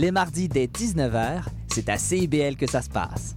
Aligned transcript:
Les 0.00 0.12
mardis 0.12 0.48
dès 0.48 0.64
19h, 0.64 1.42
c'est 1.68 1.90
à 1.90 1.98
CIBL 1.98 2.56
que 2.56 2.66
ça 2.66 2.80
se 2.80 2.88
passe. 2.88 3.36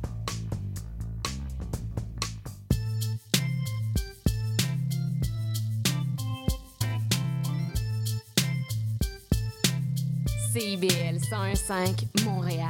CIBL 10.54 11.18
101.5 11.18 12.24
Montréal. 12.24 12.70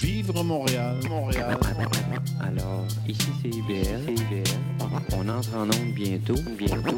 Vivre 0.00 0.42
Montréal, 0.42 1.00
Montréal. 1.06 1.58
Alors, 2.40 2.86
ici 3.06 3.28
c'est 3.42 3.50
IBL. 3.50 4.02
CIBL. 4.06 4.44
On 5.14 5.28
entre 5.28 5.54
en 5.56 5.64
onde 5.64 5.92
bientôt, 5.94 6.36
bientôt, 6.56 6.96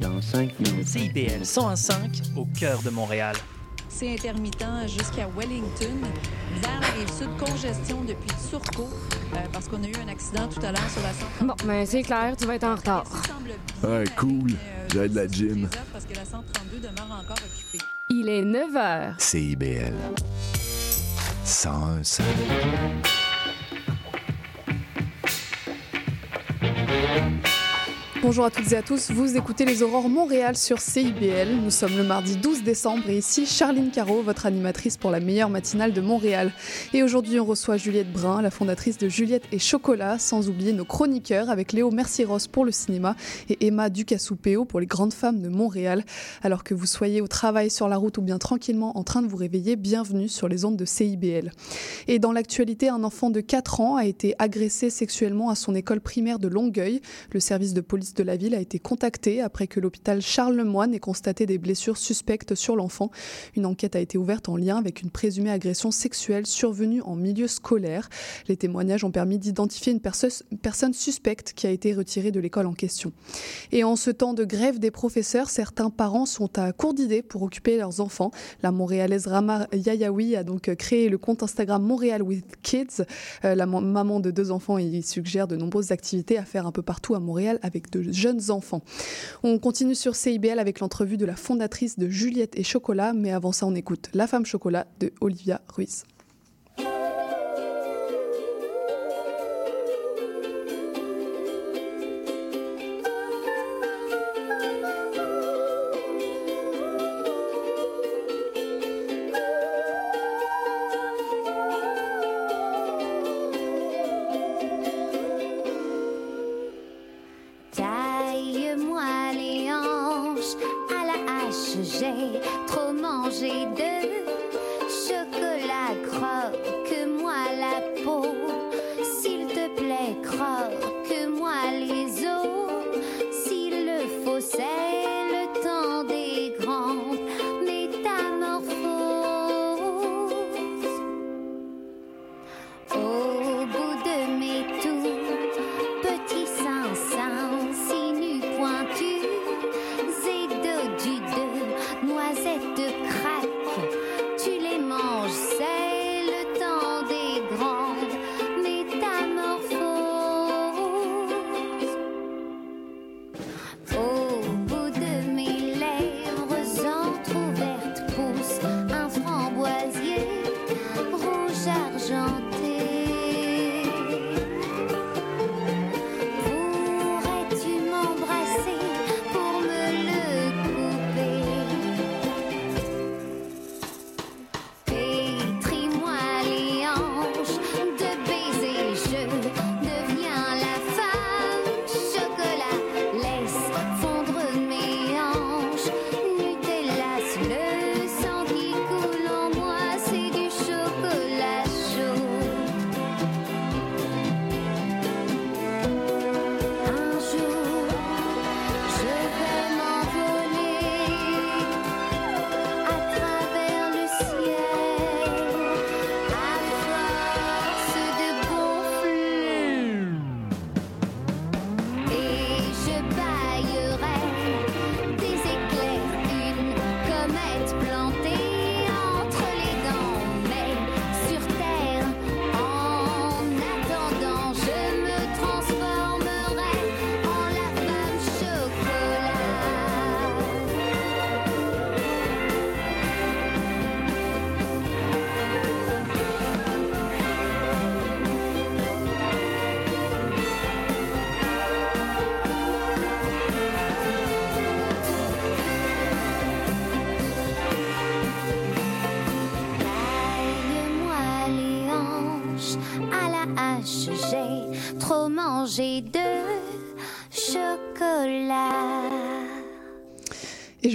dans 0.00 0.22
5 0.22 0.58
minutes. 0.58 0.88
CIBL 0.88 1.42
101.5 1.42 2.34
au 2.38 2.46
cœur 2.58 2.80
de 2.80 2.88
Montréal. 2.88 3.36
C'est 3.88 4.12
intermittent 4.12 4.64
jusqu'à 4.86 5.28
Wellington. 5.36 5.96
Vers 6.60 6.80
la 6.80 6.86
rive 6.88 7.12
sud, 7.12 7.28
congestion 7.38 8.02
depuis 8.02 8.30
Turcot, 8.50 8.88
euh, 9.34 9.36
parce 9.52 9.68
qu'on 9.68 9.82
a 9.82 9.86
eu 9.86 9.94
un 10.04 10.08
accident 10.08 10.48
tout 10.48 10.60
à 10.64 10.72
l'heure 10.72 10.90
sur 10.90 11.02
la 11.02 11.12
132. 11.12 11.46
Bon, 11.46 11.54
ben 11.64 11.86
c'est 11.86 12.02
clair, 12.02 12.34
tu 12.36 12.46
vas 12.46 12.54
être 12.56 12.64
en 12.64 12.74
retard. 12.76 13.04
Ça 13.06 13.28
semble 13.32 13.50
bien, 13.82 13.90
Ouais, 13.90 14.04
cool. 14.16 14.50
euh, 14.52 14.88
J'ai 14.92 15.08
de 15.08 15.16
la 15.16 15.26
gym. 15.28 15.68
Parce 15.92 16.04
que 16.04 16.14
la 16.14 16.24
132 16.24 16.78
demeure 16.78 17.20
encore 17.22 17.36
occupée. 17.36 17.84
Il 18.08 18.28
est 18.28 18.44
9 18.44 18.72
h. 18.72 19.14
CIBL. 19.18 19.94
101 21.44 22.02
Bonjour 28.24 28.46
à 28.46 28.50
toutes 28.50 28.72
et 28.72 28.76
à 28.76 28.80
tous, 28.80 29.10
vous 29.10 29.36
écoutez 29.36 29.66
les 29.66 29.82
Aurores 29.82 30.08
Montréal 30.08 30.56
sur 30.56 30.80
CIBL. 30.80 31.56
Nous 31.62 31.70
sommes 31.70 31.94
le 31.94 32.04
mardi 32.04 32.38
12 32.38 32.62
décembre 32.62 33.10
et 33.10 33.18
ici 33.18 33.44
Charline 33.44 33.90
Caro, 33.90 34.22
votre 34.22 34.46
animatrice 34.46 34.96
pour 34.96 35.10
la 35.10 35.20
meilleure 35.20 35.50
matinale 35.50 35.92
de 35.92 36.00
Montréal. 36.00 36.50
Et 36.94 37.02
aujourd'hui 37.02 37.38
on 37.38 37.44
reçoit 37.44 37.76
Juliette 37.76 38.10
Brun, 38.10 38.40
la 38.40 38.50
fondatrice 38.50 38.96
de 38.96 39.10
Juliette 39.10 39.44
et 39.52 39.58
Chocolat, 39.58 40.18
sans 40.18 40.48
oublier 40.48 40.72
nos 40.72 40.86
chroniqueurs 40.86 41.50
avec 41.50 41.74
Léo 41.74 41.90
Mercieros 41.90 42.38
pour 42.50 42.64
le 42.64 42.72
cinéma 42.72 43.14
et 43.50 43.66
Emma 43.66 43.90
Ducassou-Péo 43.90 44.64
pour 44.64 44.80
les 44.80 44.86
grandes 44.86 45.12
femmes 45.12 45.42
de 45.42 45.50
Montréal. 45.50 46.02
Alors 46.42 46.64
que 46.64 46.72
vous 46.72 46.86
soyez 46.86 47.20
au 47.20 47.28
travail, 47.28 47.68
sur 47.68 47.90
la 47.90 47.98
route 47.98 48.16
ou 48.16 48.22
bien 48.22 48.38
tranquillement 48.38 48.96
en 48.96 49.04
train 49.04 49.20
de 49.20 49.28
vous 49.28 49.36
réveiller, 49.36 49.76
bienvenue 49.76 50.30
sur 50.30 50.48
les 50.48 50.64
ondes 50.64 50.78
de 50.78 50.86
CIBL. 50.86 51.52
Et 52.08 52.18
dans 52.18 52.32
l'actualité, 52.32 52.88
un 52.88 53.04
enfant 53.04 53.28
de 53.28 53.42
4 53.42 53.82
ans 53.82 53.96
a 53.96 54.06
été 54.06 54.34
agressé 54.38 54.88
sexuellement 54.88 55.50
à 55.50 55.54
son 55.54 55.74
école 55.74 56.00
primaire 56.00 56.38
de 56.38 56.48
Longueuil. 56.48 57.02
Le 57.30 57.38
service 57.38 57.74
de 57.74 57.82
police 57.82 58.13
de 58.16 58.22
la 58.22 58.36
ville 58.36 58.54
a 58.54 58.60
été 58.60 58.78
contacté 58.78 59.40
après 59.40 59.66
que 59.66 59.80
l'hôpital 59.80 60.22
Charles 60.22 60.56
Lemoine 60.56 60.94
ait 60.94 60.98
constaté 61.00 61.46
des 61.46 61.58
blessures 61.58 61.96
suspectes 61.96 62.54
sur 62.54 62.76
l'enfant. 62.76 63.10
Une 63.56 63.66
enquête 63.66 63.96
a 63.96 64.00
été 64.00 64.18
ouverte 64.18 64.48
en 64.48 64.56
lien 64.56 64.76
avec 64.76 65.02
une 65.02 65.10
présumée 65.10 65.50
agression 65.50 65.90
sexuelle 65.90 66.46
survenue 66.46 67.02
en 67.02 67.16
milieu 67.16 67.48
scolaire. 67.48 68.08
Les 68.48 68.56
témoignages 68.56 69.04
ont 69.04 69.10
permis 69.10 69.38
d'identifier 69.38 69.92
une 69.92 70.00
perso- 70.00 70.44
personne 70.62 70.94
suspecte 70.94 71.52
qui 71.54 71.66
a 71.66 71.70
été 71.70 71.92
retirée 71.94 72.30
de 72.30 72.40
l'école 72.40 72.66
en 72.66 72.72
question. 72.72 73.12
Et 73.72 73.84
en 73.84 73.96
ce 73.96 74.10
temps 74.10 74.34
de 74.34 74.44
grève 74.44 74.78
des 74.78 74.90
professeurs, 74.90 75.50
certains 75.50 75.90
parents 75.90 76.26
sont 76.26 76.58
à 76.58 76.72
court 76.72 76.94
d'idées 76.94 77.22
pour 77.22 77.42
occuper 77.42 77.76
leurs 77.76 78.00
enfants. 78.00 78.30
La 78.62 78.70
montréalaise 78.72 79.26
Rama 79.26 79.66
Yayaoui 79.72 80.36
a 80.36 80.44
donc 80.44 80.74
créé 80.76 81.08
le 81.08 81.18
compte 81.18 81.42
Instagram 81.42 81.82
Montréal 81.82 82.22
with 82.22 82.44
Kids. 82.62 83.02
Euh, 83.44 83.54
la 83.54 83.66
ma- 83.66 83.80
maman 83.80 84.20
de 84.20 84.30
deux 84.30 84.50
enfants 84.50 84.78
y 84.78 85.02
suggère 85.02 85.48
de 85.48 85.56
nombreuses 85.56 85.92
activités 85.92 86.38
à 86.38 86.44
faire 86.44 86.66
un 86.66 86.72
peu 86.72 86.82
partout 86.82 87.14
à 87.14 87.20
Montréal 87.20 87.58
avec 87.62 87.90
de 87.90 88.00
jeunes 88.12 88.50
enfants. 88.50 88.82
On 89.42 89.58
continue 89.58 89.94
sur 89.94 90.16
CIBL 90.16 90.58
avec 90.58 90.80
l'entrevue 90.80 91.16
de 91.16 91.26
la 91.26 91.36
fondatrice 91.36 91.98
de 91.98 92.08
Juliette 92.08 92.58
et 92.58 92.64
Chocolat, 92.64 93.12
mais 93.12 93.32
avant 93.32 93.52
ça, 93.52 93.66
on 93.66 93.74
écoute 93.74 94.10
La 94.14 94.26
femme 94.26 94.46
chocolat 94.46 94.86
de 95.00 95.12
Olivia 95.20 95.60
Ruiz. 95.68 96.04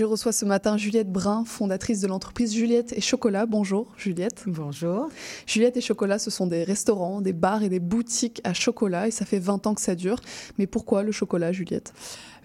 Reçois 0.10 0.32
ce 0.32 0.44
matin 0.44 0.76
Juliette 0.76 1.12
Brun, 1.12 1.46
fondatrice 1.46 2.02
de 2.02 2.08
l'entreprise 2.08 2.54
Juliette 2.54 2.94
et 2.94 3.02
Chocolat. 3.02 3.46
Bonjour 3.46 3.94
Juliette. 3.96 4.44
Bonjour. 4.48 5.10
Juliette 5.46 5.78
et 5.78 5.82
Chocolat, 5.82 6.18
ce 6.18 6.32
sont 6.32 6.48
des 6.48 6.64
restaurants, 6.64 7.22
des 7.22 7.32
bars 7.32 7.62
et 7.62 7.70
des 7.70 7.80
boutiques 7.80 8.42
à 8.44 8.54
chocolat 8.54 9.08
et 9.08 9.12
ça 9.12 9.26
fait 9.26 9.38
20 9.38 9.68
ans 9.68 9.76
que 9.76 9.82
ça 9.82 9.94
dure. 9.94 10.20
Mais 10.58 10.66
pourquoi 10.66 11.04
le 11.04 11.12
chocolat, 11.12 11.52
Juliette? 11.52 11.94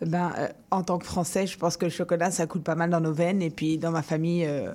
Ben, 0.01 0.33
euh, 0.39 0.49
En 0.71 0.83
tant 0.83 0.99
que 0.99 1.07
Français, 1.07 1.47
je 1.47 1.59
pense 1.59 1.77
que 1.77 1.85
le 1.85 1.91
chocolat, 1.91 2.31
ça 2.31 2.47
coule 2.47 2.63
pas 2.63 2.75
mal 2.75 2.91
dans 2.91 3.01
nos 3.01 3.13
veines. 3.13 3.43
Et 3.43 3.51
puis 3.51 3.79
dans 3.79 3.91
ma 3.91 4.03
famille, 4.03 4.45
euh, 4.45 4.73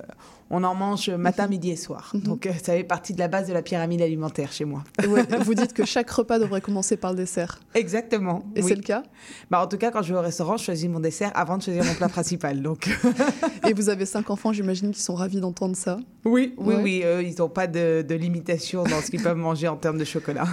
on 0.50 0.64
en 0.64 0.74
mange 0.74 1.10
matin, 1.10 1.44
mhm. 1.44 1.50
midi 1.50 1.70
et 1.70 1.76
soir. 1.76 2.10
Mhm. 2.14 2.20
Donc 2.22 2.46
euh, 2.46 2.52
ça 2.52 2.72
fait 2.72 2.84
partie 2.84 3.12
de 3.12 3.18
la 3.18 3.28
base 3.28 3.48
de 3.48 3.52
la 3.52 3.62
pyramide 3.62 4.02
alimentaire 4.02 4.52
chez 4.52 4.64
moi. 4.64 4.84
vous 5.44 5.54
dites 5.54 5.72
que 5.72 5.84
chaque 5.84 6.10
repas 6.10 6.38
devrait 6.38 6.60
commencer 6.60 6.96
par 6.96 7.12
le 7.12 7.18
dessert. 7.18 7.60
Exactement. 7.74 8.44
Et 8.56 8.62
c'est 8.62 8.74
le 8.74 8.82
cas? 8.82 9.02
Bah, 9.50 9.62
En 9.62 9.66
tout 9.66 9.78
cas, 9.78 9.90
quand 9.90 10.02
je 10.02 10.12
vais 10.12 10.18
au 10.18 10.22
restaurant, 10.22 10.56
je 10.56 10.64
choisis 10.64 10.88
mon 10.88 11.00
dessert 11.00 11.30
avant 11.34 11.58
de 11.58 11.62
choisir 11.62 11.84
mon 11.84 11.94
plat 11.94 12.08
principal. 12.08 12.62
Donc. 12.62 12.88
et 13.68 13.72
vous 13.72 13.88
avez 13.88 14.06
cinq 14.06 14.30
enfants, 14.30 14.52
j'imagine, 14.52 14.90
qui 14.90 15.00
sont 15.00 15.14
ravis 15.14 15.40
d'entendre 15.40 15.76
ça? 15.76 15.98
Oui, 16.24 16.54
oui, 16.58 16.74
oui. 16.82 17.04
ils 17.22 17.34
n'ont 17.38 17.48
pas 17.48 17.66
de, 17.66 18.04
de, 18.06 18.14
limitation 18.14 18.84
dans 18.84 19.00
ce 19.00 19.10
qu'ils 19.10 19.22
peuvent 19.22 19.36
manger 19.36 19.68
en 19.68 19.76
termes 19.76 19.98
de 19.98 20.04
chocolat. 20.04 20.44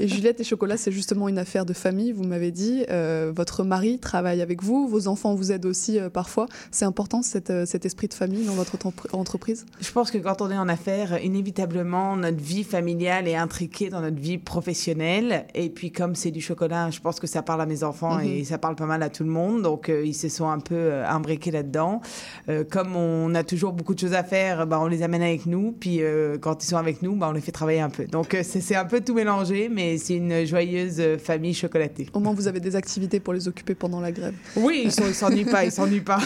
et 0.00 0.08
Juliette 0.08 0.40
et 0.40 0.44
chocolat, 0.44 0.76
c'est 0.76 0.90
justement 0.90 1.28
une 1.28 1.38
affaire 1.38 1.64
de 1.64 1.72
famille, 1.72 2.12
vous 2.12 2.24
m'avez 2.24 2.50
dit. 2.50 2.84
Euh, 2.90 3.32
votre 3.34 3.64
mari 3.64 3.98
travaille 3.98 4.11
avec 4.14 4.62
vous, 4.62 4.88
vos 4.88 5.08
enfants 5.08 5.34
vous 5.34 5.52
aident 5.52 5.66
aussi 5.66 5.98
euh, 5.98 6.10
parfois. 6.10 6.46
C'est 6.70 6.84
important 6.84 7.22
cette, 7.22 7.66
cet 7.66 7.86
esprit 7.86 8.08
de 8.08 8.14
famille 8.14 8.44
dans 8.46 8.54
votre 8.54 8.76
entreprise? 9.12 9.66
Je 9.80 9.90
pense 9.92 10.10
que 10.10 10.18
quand 10.18 10.42
on 10.42 10.50
est 10.50 10.58
en 10.58 10.68
affaires, 10.68 11.22
inévitablement, 11.22 12.16
notre 12.16 12.40
vie 12.40 12.64
familiale 12.64 13.28
est 13.28 13.36
intriquée 13.36 13.90
dans 13.90 14.00
notre 14.00 14.20
vie 14.20 14.38
professionnelle. 14.38 15.46
Et 15.54 15.70
puis, 15.70 15.92
comme 15.92 16.14
c'est 16.14 16.30
du 16.30 16.40
chocolat, 16.40 16.90
je 16.90 17.00
pense 17.00 17.20
que 17.20 17.26
ça 17.26 17.42
parle 17.42 17.60
à 17.60 17.66
mes 17.66 17.84
enfants 17.84 18.18
mhm. 18.18 18.26
et 18.26 18.44
ça 18.44 18.58
parle 18.58 18.76
pas 18.76 18.86
mal 18.86 19.02
à 19.02 19.10
tout 19.10 19.24
le 19.24 19.30
monde. 19.30 19.62
Donc, 19.62 19.88
euh, 19.88 20.04
ils 20.04 20.14
se 20.14 20.28
sont 20.28 20.48
un 20.48 20.60
peu 20.60 20.74
euh, 20.74 21.08
imbriqués 21.08 21.50
là-dedans. 21.50 22.00
Euh, 22.48 22.64
comme 22.64 22.96
on 22.96 23.34
a 23.34 23.44
toujours 23.44 23.72
beaucoup 23.72 23.94
de 23.94 24.00
choses 24.00 24.14
à 24.14 24.24
faire, 24.24 24.66
bah, 24.66 24.78
on 24.80 24.86
les 24.86 25.02
amène 25.02 25.22
avec 25.22 25.46
nous. 25.46 25.72
Puis, 25.72 26.00
quand 26.40 26.62
ils 26.62 26.66
sont 26.66 26.76
avec 26.76 27.02
nous, 27.02 27.14
bah, 27.16 27.28
on 27.28 27.32
les 27.32 27.40
fait 27.40 27.52
travailler 27.52 27.80
un 27.80 27.90
peu. 27.90 28.04
Donc, 28.06 28.36
c'est 28.42 28.76
un 28.76 28.84
peu 28.84 29.00
tout 29.00 29.14
mélangé, 29.14 29.68
mais 29.68 29.98
c'est 29.98 30.16
une 30.16 30.44
joyeuse 30.44 31.00
famille 31.18 31.54
chocolatée. 31.54 32.06
Au 32.12 32.20
moins, 32.20 32.34
vous 32.34 32.48
avez 32.48 32.60
des 32.60 32.76
activités 32.76 33.20
pour 33.20 33.32
les 33.32 33.48
occuper 33.48 33.74
pendant 33.74 34.00
la 34.02 34.12
grève. 34.12 34.34
Oui, 34.56 34.82
ils 34.84 34.92
s'ennuient 34.92 35.44
pas, 35.44 35.64
ils 35.64 35.72
s'ennuient 35.72 36.00
pas. 36.00 36.20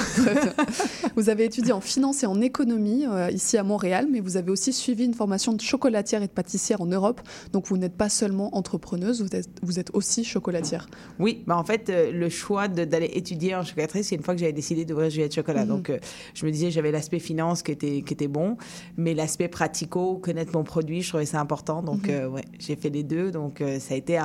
vous 1.17 1.29
avez 1.29 1.45
étudié 1.45 1.73
en 1.73 1.81
finance 1.81 2.23
et 2.23 2.27
en 2.27 2.41
économie 2.41 3.05
ici 3.33 3.57
à 3.57 3.63
Montréal, 3.63 4.09
mais 4.11 4.21
vous 4.21 4.37
avez 4.37 4.51
aussi 4.51 4.73
suivi 4.73 5.05
une 5.05 5.15
formation 5.15 5.53
de 5.53 5.61
chocolatière 5.61 6.23
et 6.23 6.27
de 6.27 6.33
pâtissière 6.33 6.81
en 6.81 6.87
Europe. 6.87 7.21
Donc 7.53 7.67
vous 7.69 7.77
n'êtes 7.77 7.97
pas 7.97 8.09
seulement 8.09 8.57
entrepreneuse, 8.57 9.23
vous 9.23 9.37
êtes, 9.37 9.49
vous 9.63 9.79
êtes 9.79 9.91
aussi 9.95 10.25
chocolatière. 10.25 10.89
Oui, 11.19 11.43
bah 11.47 11.57
en 11.57 11.65
fait, 11.65 11.89
euh, 11.89 12.11
le 12.13 12.29
choix 12.29 12.69
d'aller 12.69 13.11
étudier 13.15 13.55
en 13.55 13.65
chocolaterie, 13.65 14.05
c'est 14.05 14.15
une 14.15 14.23
fois 14.23 14.35
que 14.35 14.41
j'avais 14.41 14.53
décidé 14.53 14.85
d'ouvrir 14.85 15.11
Juliette 15.11 15.35
Chocolat. 15.35 15.63
Mhm. 15.63 15.69
Donc 15.69 15.91
euh, 15.91 15.99
je 16.35 16.47
me 16.47 16.51
disais, 16.51 16.71
j'avais 16.71 16.91
l'aspect 16.91 17.19
finance 17.19 17.63
qui 17.63 17.73
était, 17.73 18.03
qui 18.03 18.15
était 18.15 18.29
bon, 18.29 18.57
mais 18.97 19.15
l'aspect 19.15 19.49
pratico, 19.49 20.17
connaître 20.19 20.53
mon 20.55 20.65
produit, 20.65 21.03
je 21.03 21.09
trouvais 21.09 21.27
ça 21.27 21.41
important. 21.41 21.83
Donc 21.83 22.09
euh, 22.09 22.29
ouais, 22.29 22.45
j'ai 22.59 22.77
fait 22.77 22.91
les 22.91 23.03
deux. 23.03 23.31
Donc 23.31 23.63
ça 23.81 23.95
a 23.95 23.97
été 23.97 24.19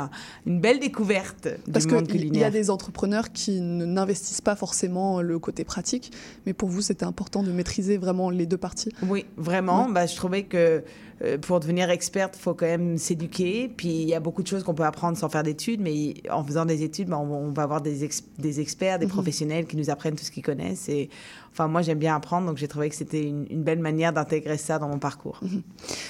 une 0.46 0.60
belle 0.60 0.80
découverte 0.80 1.48
Parce 1.72 1.86
du 1.86 1.94
monde 1.94 2.08
culinaire. 2.08 2.34
Il 2.34 2.42
y 2.42 2.44
a 2.44 2.52
des 2.52 2.70
entrepreneurs 2.70 3.32
qui 3.32 3.41
n'investissent 3.50 4.42
pas 4.42 4.56
forcément 4.56 5.22
le 5.22 5.40
côté 5.40 5.64
pratique, 5.64 6.12
mais 6.46 6.54
pour 6.54 6.70
vous, 6.70 6.82
c'était 6.82 7.06
important 7.06 7.44
de 7.44 7.52
maîtriser 7.52 7.98
vraiment 7.98 8.30
les 8.30 8.46
deux 8.46 8.58
parties. 8.58 8.92
Oui, 9.04 9.26
vraiment. 9.38 9.90
Bah, 9.90 10.06
je 10.06 10.16
trouvais 10.16 10.44
que 10.44 10.84
euh, 11.24 11.38
pour 11.38 11.60
devenir 11.60 11.90
experte, 11.90 12.36
il 12.38 12.42
faut 12.42 12.54
quand 12.54 12.66
même 12.66 12.98
s'éduquer. 12.98 13.68
Puis 13.76 13.90
il 13.90 14.08
y 14.08 14.14
a 14.14 14.20
beaucoup 14.20 14.42
de 14.42 14.48
choses 14.48 14.64
qu'on 14.64 14.74
peut 14.74 14.84
apprendre 14.84 15.18
sans 15.18 15.30
faire 15.30 15.44
d'études, 15.44 15.82
mais 15.82 16.16
en 16.32 16.44
faisant 16.44 16.66
des 16.66 16.84
études, 16.84 17.10
bah, 17.10 17.20
on, 17.20 17.52
va 17.52 17.64
avoir 17.64 17.82
des, 17.82 18.10
des 18.40 18.60
experts, 18.60 19.00
des 19.00 19.06
mhm. 19.06 19.12
professionnels 19.12 19.66
qui 19.66 19.78
nous 19.78 19.90
apprennent 19.90 20.16
tout 20.16 20.24
ce 20.24 20.32
qu'ils 20.32 20.44
connaissent. 20.44 20.90
Et 20.90 21.10
enfin, 21.52 21.68
moi, 21.68 21.82
j'aime 21.82 22.00
bien 22.00 22.16
apprendre, 22.16 22.48
donc 22.48 22.58
j'ai 22.58 22.68
trouvé 22.68 22.90
que 22.90 22.96
c'était 22.96 23.24
une, 23.24 23.64
belle 23.64 23.80
manière 23.80 24.14
d'intégrer 24.14 24.58
ça 24.58 24.80
dans 24.80 24.88
mon 24.88 25.00
parcours. 25.00 25.40
Mhm. 25.42 25.62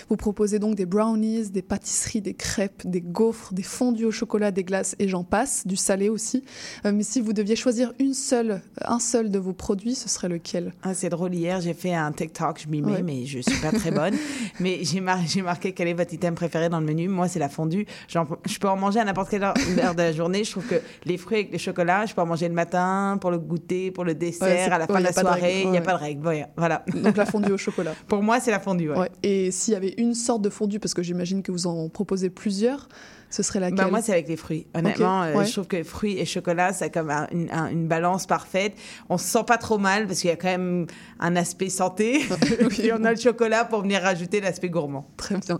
Vous 0.09 0.15
proposez 0.15 0.59
donc 0.59 0.75
des 0.75 0.85
brownies, 0.85 1.49
des 1.49 1.61
pâtisseries, 1.61 2.21
des 2.21 2.33
crêpes, 2.33 2.83
des 2.85 3.01
gaufres, 3.01 3.53
des 3.53 3.63
fondus 3.63 4.05
au 4.05 4.11
chocolat, 4.11 4.51
des 4.51 4.63
glaces 4.63 4.95
et 4.99 5.07
j'en 5.07 5.23
passe, 5.23 5.65
du 5.67 5.75
salé 5.75 6.09
aussi. 6.09 6.43
Euh, 6.85 6.91
mais 6.93 7.03
si 7.03 7.21
vous 7.21 7.33
deviez 7.33 7.55
choisir 7.55 7.93
une 7.99 8.13
seule, 8.13 8.61
un 8.83 8.99
seul 8.99 9.29
de 9.29 9.39
vos 9.39 9.53
produits, 9.53 9.95
ce 9.95 10.09
serait 10.09 10.29
lequel? 10.29 10.73
Ah, 10.83 10.93
C'est 10.93 11.09
drôle, 11.09 11.33
hier, 11.33 11.59
j'ai 11.61 11.73
fait 11.73 11.93
un 11.93 12.11
TikTok, 12.11 12.61
je 12.63 12.67
m'y 12.69 12.81
mets, 12.81 13.01
mais 13.01 13.25
je 13.25 13.39
suis 13.39 13.59
pas 13.61 13.71
très 13.71 13.91
bonne. 13.91 14.15
mais 14.59 14.81
j'ai 14.83 15.01
marqué 15.41 15.73
quel 15.73 15.87
est 15.87 15.93
votre 15.93 16.13
item 16.13 16.35
préféré 16.35 16.69
dans 16.69 16.79
le 16.79 16.85
menu. 16.85 17.07
Moi, 17.07 17.27
c'est 17.27 17.39
la 17.39 17.49
fondue. 17.49 17.85
Je 18.07 18.59
peux 18.59 18.69
en 18.69 18.77
manger 18.77 18.99
à 18.99 19.05
n'importe 19.05 19.29
quelle 19.29 19.43
heure, 19.43 19.53
de 19.53 20.01
la 20.01 20.11
journée. 20.11 20.43
Je 20.43 20.51
trouve 20.51 20.67
que 20.67 20.81
les 21.05 21.17
fruits 21.17 21.39
avec 21.39 21.51
le 21.51 21.57
chocolat, 21.57 22.05
je 22.05 22.13
peux 22.13 22.21
en 22.21 22.25
manger 22.25 22.47
le 22.47 22.53
matin, 22.53 23.17
pour 23.19 23.31
le 23.31 23.39
goûter, 23.39 23.91
pour 23.91 24.03
le 24.03 24.13
dessert, 24.13 24.73
à 24.73 24.77
la 24.77 24.87
fin 24.87 24.99
de 24.99 25.03
la 25.03 25.13
soirée. 25.13 25.30
Il 25.39 25.71
n'y 25.71 25.77
a 25.77 25.81
pas 25.81 25.93
de 25.93 25.99
règle. 25.99 26.47
Voilà. 26.57 26.83
Donc 26.93 27.17
la 27.17 27.25
fondue 27.25 27.51
au 27.51 27.57
chocolat. 27.57 27.93
pour 28.07 28.21
moi, 28.23 28.39
c'est 28.39 28.51
la 28.51 28.59
fondue. 28.59 28.91
Et 29.23 29.51
s'il 29.51 29.73
y 29.73 29.77
avait 29.77 29.93
une 29.97 30.13
sorte 30.13 30.41
de 30.41 30.49
fondue, 30.49 30.79
parce 30.79 30.93
que 30.93 31.03
j'imagine 31.03 31.43
que 31.43 31.51
vous 31.51 31.67
en 31.67 31.89
proposez 31.89 32.29
plusieurs, 32.29 32.87
ce 33.31 33.43
serait 33.43 33.59
laquelle? 33.59 33.77
Bah, 33.77 33.87
Moi, 33.89 34.01
c'est 34.01 34.11
avec 34.11 34.27
les 34.27 34.35
fruits. 34.35 34.67
Honnêtement, 34.75 35.23
euh, 35.23 35.43
je 35.43 35.51
trouve 35.51 35.67
que 35.67 35.83
fruits 35.83 36.19
et 36.19 36.25
chocolat, 36.25 36.73
c'est 36.73 36.91
comme 36.91 37.09
une, 37.31 37.87
balance 37.87 38.27
parfaite. 38.27 38.73
On 39.09 39.17
se 39.17 39.25
sent 39.25 39.43
pas 39.47 39.57
trop 39.57 39.77
mal 39.77 40.05
parce 40.05 40.19
qu'il 40.19 40.29
y 40.29 40.33
a 40.33 40.35
quand 40.35 40.49
même 40.49 40.85
un 41.19 41.35
aspect 41.35 41.69
santé. 41.69 42.21
et 42.83 42.93
on 42.93 43.03
a 43.03 43.11
le 43.11 43.19
chocolat 43.19 43.65
pour 43.65 43.81
venir 43.81 44.01
rajouter 44.01 44.41
l'aspect 44.41 44.69
gourmand. 44.69 45.07
Très 45.17 45.37
bien. 45.37 45.59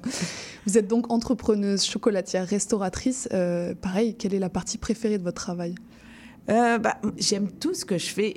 Vous 0.65 0.77
êtes 0.77 0.88
donc 0.88 1.12
entrepreneuse, 1.12 1.83
chocolatière, 1.83 2.45
restauratrice. 2.45 3.29
Euh, 3.33 3.73
pareil, 3.73 4.15
quelle 4.15 4.33
est 4.33 4.39
la 4.39 4.50
partie 4.50 4.77
préférée 4.77 5.18
de 5.18 5.23
votre 5.23 5.41
travail? 5.41 5.75
Euh, 6.49 6.77
bah, 6.79 6.97
J'aime 7.17 7.51
tout 7.51 7.73
ce 7.73 7.85
que 7.85 7.97
je 7.97 8.07
fais. 8.07 8.33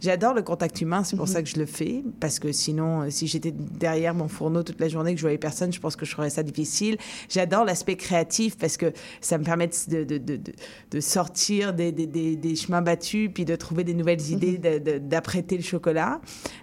J'adore 0.00 0.34
le 0.34 0.42
contact 0.42 0.80
humain, 0.80 1.04
c'est 1.04 1.16
pour 1.16 1.26
mhm. 1.26 1.32
ça 1.32 1.42
que 1.42 1.48
je 1.48 1.58
le 1.58 1.66
fais. 1.66 2.02
Parce 2.20 2.38
que 2.38 2.52
sinon, 2.52 3.02
euh, 3.02 3.10
si 3.10 3.26
j'étais 3.26 3.52
derrière 3.52 4.14
mon 4.14 4.28
fourneau 4.28 4.62
toute 4.62 4.80
la 4.80 4.88
journée, 4.88 5.12
que 5.12 5.18
je 5.18 5.24
voyais 5.24 5.38
personne, 5.38 5.72
je 5.72 5.80
pense 5.80 5.96
que 5.96 6.06
je 6.06 6.14
ferais 6.14 6.30
ça 6.30 6.42
difficile. 6.42 6.96
J'adore 7.28 7.64
l'aspect 7.64 7.96
créatif 7.96 8.56
parce 8.56 8.76
que 8.76 8.92
ça 9.20 9.38
me 9.38 9.44
permet 9.44 9.68
de, 9.88 10.04
de, 10.04 10.18
de, 10.18 10.40
de 10.90 11.00
sortir 11.00 11.74
des, 11.74 11.92
des, 11.92 12.06
des, 12.06 12.56
chemins 12.56 12.82
battus, 12.82 13.30
puis 13.32 13.44
de 13.44 13.56
trouver 13.56 13.84
des 13.84 13.94
nouvelles 13.94 14.30
idées, 14.30 14.58
mhm. 14.58 15.08
d'apprêter 15.08 15.56
le 15.56 15.62
chocolat. 15.62 16.20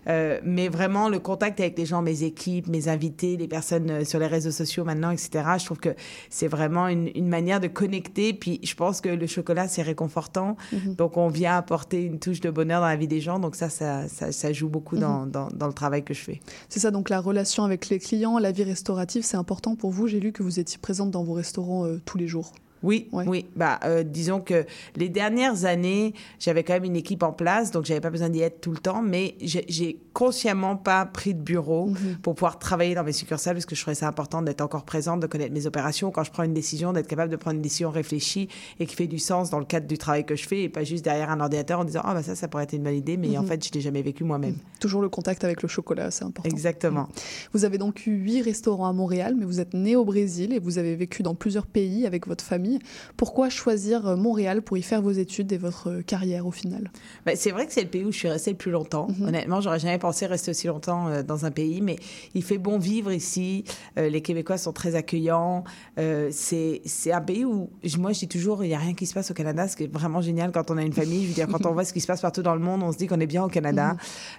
Euh, 0.07 0.39
mais 0.43 0.67
vraiment, 0.67 1.09
le 1.09 1.19
contact 1.19 1.59
avec 1.59 1.77
les 1.77 1.85
gens, 1.85 2.01
mes 2.01 2.23
équipes, 2.23 2.67
mes 2.67 2.87
invités, 2.87 3.37
les 3.37 3.47
personnes 3.47 4.03
sur 4.03 4.19
les 4.19 4.27
réseaux 4.27 4.51
sociaux 4.51 4.83
maintenant, 4.83 5.11
etc., 5.11 5.29
je 5.59 5.65
trouve 5.65 5.79
que 5.79 5.95
c'est 6.29 6.47
vraiment 6.47 6.87
une, 6.87 7.09
une 7.13 7.27
manière 7.27 7.59
de 7.59 7.67
connecter. 7.67 8.33
Puis 8.33 8.59
je 8.63 8.73
pense 8.73 9.01
que 9.01 9.09
le 9.09 9.27
chocolat, 9.27 9.67
c'est 9.67 9.81
réconfortant. 9.81 10.55
Mhm. 10.85 10.95
Donc, 10.95 11.17
on 11.17 11.27
vient 11.27 11.57
apporter 11.57 12.03
une 12.03 12.19
touche 12.19 12.39
de 12.39 12.49
bonheur 12.49 12.81
dans 12.81 12.87
la 12.87 12.95
vie 12.95 13.07
des 13.07 13.21
gens. 13.21 13.39
Donc, 13.39 13.55
ça, 13.55 13.69
ça, 13.69 14.07
ça, 14.07 14.53
joue 14.53 14.69
beaucoup 14.69 14.97
dans, 14.97 15.25
mhm. 15.25 15.31
dans, 15.31 15.47
dans, 15.53 15.67
le 15.67 15.73
travail 15.73 16.03
que 16.03 16.13
je 16.13 16.21
fais. 16.21 16.41
C'est 16.69 16.79
ça, 16.79 16.91
donc 16.91 17.09
la 17.09 17.19
relation 17.19 17.63
avec 17.63 17.89
les 17.89 17.99
clients, 17.99 18.37
la 18.37 18.51
vie 18.51 18.63
restaurative, 18.63 19.23
c'est 19.23 19.37
important 19.37 19.75
pour 19.75 19.91
vous. 19.91 20.07
J'ai 20.07 20.19
lu 20.19 20.31
que 20.31 20.43
vous 20.43 20.59
étiez 20.59 20.77
présente 20.79 21.11
dans 21.11 21.23
vos 21.23 21.33
restaurants 21.33 21.85
euh, 21.85 22.01
tous 22.05 22.17
les 22.17 22.27
jours. 22.27 22.53
Oui, 22.83 23.07
oui. 23.11 23.45
Bah, 23.55 23.79
euh, 23.85 24.03
disons 24.03 24.41
que 24.41 24.65
les 24.95 25.09
dernières 25.09 25.65
années, 25.65 26.13
j'avais 26.39 26.63
quand 26.63 26.73
même 26.73 26.83
une 26.83 26.95
équipe 26.95 27.23
en 27.23 27.31
place, 27.31 27.71
donc 27.71 27.85
j'avais 27.85 28.01
pas 28.01 28.09
besoin 28.09 28.29
d'y 28.29 28.41
être 28.41 28.61
tout 28.61 28.71
le 28.71 28.77
temps, 28.77 29.01
mais 29.01 29.35
j'ai 29.39 29.97
consciemment 30.13 30.75
pas 30.75 31.05
pris 31.05 31.33
de 31.33 31.39
bureau 31.39 31.87
mhm. 31.87 32.17
pour 32.21 32.35
pouvoir 32.35 32.59
travailler 32.59 32.95
dans 32.95 33.03
mes 33.03 33.13
succursales 33.13 33.55
parce 33.55 33.65
que 33.65 33.75
je 33.75 33.81
trouvais 33.81 33.95
ça 33.95 34.07
important 34.07 34.41
d'être 34.41 34.61
encore 34.61 34.83
présente, 34.83 35.19
de 35.19 35.27
connaître 35.27 35.53
mes 35.53 35.67
opérations. 35.67 36.11
Quand 36.11 36.23
je 36.23 36.31
prends 36.31 36.43
une 36.43 36.53
décision, 36.53 36.91
d'être 36.93 37.07
capable 37.07 37.31
de 37.31 37.37
prendre 37.37 37.55
une 37.55 37.61
décision 37.61 37.91
réfléchie 37.91 38.49
et 38.79 38.85
qui 38.85 38.95
fait 38.95 39.07
du 39.07 39.19
sens 39.19 39.49
dans 39.49 39.59
le 39.59 39.65
cadre 39.65 39.87
du 39.87 39.97
travail 39.97 40.25
que 40.25 40.35
je 40.35 40.47
fais 40.47 40.63
et 40.63 40.69
pas 40.69 40.83
juste 40.83 41.03
derrière 41.03 41.29
un 41.29 41.39
ordinateur 41.39 41.79
en 41.79 41.85
disant 41.85 42.01
ah 42.03 42.13
bah 42.13 42.23
ça 42.23 42.35
ça 42.35 42.47
pourrait 42.47 42.63
être 42.63 42.73
une 42.73 42.83
bonne 42.83 42.95
idée, 42.95 43.17
mais 43.17 43.37
en 43.37 43.43
mhm. 43.43 43.47
fait 43.47 43.65
je 43.65 43.71
l'ai 43.73 43.81
jamais 43.81 44.01
vécu 44.01 44.23
moi-même. 44.23 44.55
Toujours 44.79 45.01
le 45.01 45.09
contact 45.09 45.43
avec 45.43 45.61
le 45.61 45.69
chocolat, 45.69 46.11
c'est 46.11 46.25
important. 46.25 46.49
Exactement. 46.49 47.07
Vous 47.53 47.65
avez 47.65 47.77
donc 47.77 48.05
eu 48.05 48.11
huit 48.11 48.41
restaurants 48.41 48.87
à 48.87 48.93
Montréal, 48.93 49.35
mais 49.37 49.45
vous 49.45 49.59
êtes 49.59 49.73
né 49.73 49.95
au 49.95 50.05
Brésil 50.05 50.53
et 50.53 50.59
vous 50.59 50.77
avez 50.77 50.95
vécu 50.95 51.23
dans 51.23 51.35
plusieurs 51.35 51.65
pays 51.65 52.05
avec 52.05 52.27
votre 52.27 52.43
famille. 52.43 52.70
Pourquoi 53.17 53.49
choisir 53.49 54.07
euh, 54.07 54.15
Montréal 54.15 54.61
pour 54.61 54.77
y 54.77 54.81
faire 54.81 55.01
vos 55.01 55.11
études 55.11 55.51
et 55.51 55.57
votre 55.57 55.89
euh, 55.89 56.01
carrière 56.01 56.45
au 56.45 56.51
final? 56.51 56.91
Ben, 57.25 57.35
C'est 57.35 57.51
vrai 57.51 57.65
que 57.65 57.73
c'est 57.73 57.83
le 57.83 57.89
pays 57.89 58.03
où 58.03 58.11
je 58.11 58.17
suis 58.17 58.29
restée 58.29 58.51
le 58.51 58.57
plus 58.57 58.71
longtemps. 58.71 59.05
Honnêtement, 59.05 59.27
Honnêtement, 59.27 59.61
j'aurais 59.61 59.79
jamais 59.79 59.97
pensé 59.97 60.25
rester 60.25 60.51
aussi 60.51 60.67
longtemps 60.67 61.07
euh, 61.07 61.23
dans 61.23 61.45
un 61.45 61.51
pays, 61.51 61.81
mais 61.81 61.97
il 62.35 62.43
fait 62.43 62.57
bon 62.57 62.77
vivre 62.77 63.11
ici. 63.11 63.63
les 63.97 64.21
Québécois 64.21 64.57
sont 64.57 64.73
très 64.73 64.95
accueillants. 64.95 65.63
c'est 65.97 66.81
un 67.11 67.21
pays 67.21 67.45
où, 67.45 67.69
moi, 67.97 68.11
je 68.13 68.19
dis 68.19 68.27
toujours, 68.27 68.63
il 68.63 68.67
n'y 68.67 68.75
a 68.75 68.79
rien 68.79 68.93
qui 68.93 69.05
se 69.05 69.13
passe 69.13 69.31
au 69.31 69.33
Canada, 69.33 69.67
ce 69.67 69.75
qui 69.75 69.83
est 69.83 69.93
vraiment 69.93 70.21
génial 70.21 70.51
quand 70.51 70.69
on 70.71 70.77
a 70.77 70.83
une 70.83 70.93
famille. 70.93 71.23
Je 71.23 71.27
veux 71.29 71.33
dire, 71.33 71.47
quand 71.47 71.65
on 71.65 71.73
voit 71.73 71.85
ce 71.85 71.93
qui 71.93 72.01
se 72.01 72.07
passe 72.07 72.21
partout 72.21 72.41
dans 72.41 72.55
le 72.55 72.61
monde, 72.61 72.83
on 72.83 72.91
se 72.91 72.97
dit 72.97 73.07
qu'on 73.07 73.19
est 73.19 73.27
bien 73.27 73.43
au 73.43 73.47
Canada. 73.47 73.95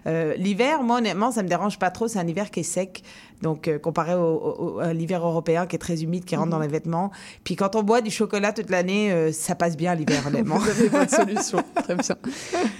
Mhm. 0.07 0.33
L'hiver, 0.37 0.83
moi, 0.83 0.99
honnêtement, 0.99 1.33
ça 1.33 1.43
me 1.43 1.49
dérange 1.49 1.79
pas 1.79 1.91
trop. 1.91 2.09
C'est 2.09 2.19
un 2.19 2.27
hiver 2.27 2.51
qui 2.51 2.61
est 2.61 2.65
sec. 2.65 3.03
Donc, 3.43 3.69
comparé 3.79 4.15
au, 4.15 4.79
à 4.79 4.93
l'hiver 4.93 5.27
européen 5.27 5.67
qui 5.67 5.75
est 5.77 5.81
très 5.81 6.03
humide, 6.03 6.25
qui 6.25 6.37
rentre 6.37 6.51
dans 6.51 6.59
mhm. 6.59 6.63
les 6.63 6.69
vêtements. 6.69 7.11
Puis 7.45 7.57
quand 7.57 7.77
on 7.77 7.83
boit 7.83 8.01
du 8.01 8.11
chocolat 8.23 8.53
toute 8.53 8.71
l'année, 8.71 9.11
euh, 9.13 9.33
ça 9.33 9.55
passe 9.55 9.77
bien 9.77 9.95
l'hiver, 9.95 10.23
honnêtement. 10.27 10.59
Vous 10.59 10.69
avez 10.71 10.89
votre 10.89 11.11
solution. 11.15 11.59
Très 11.75 11.95
bien. 11.97 12.17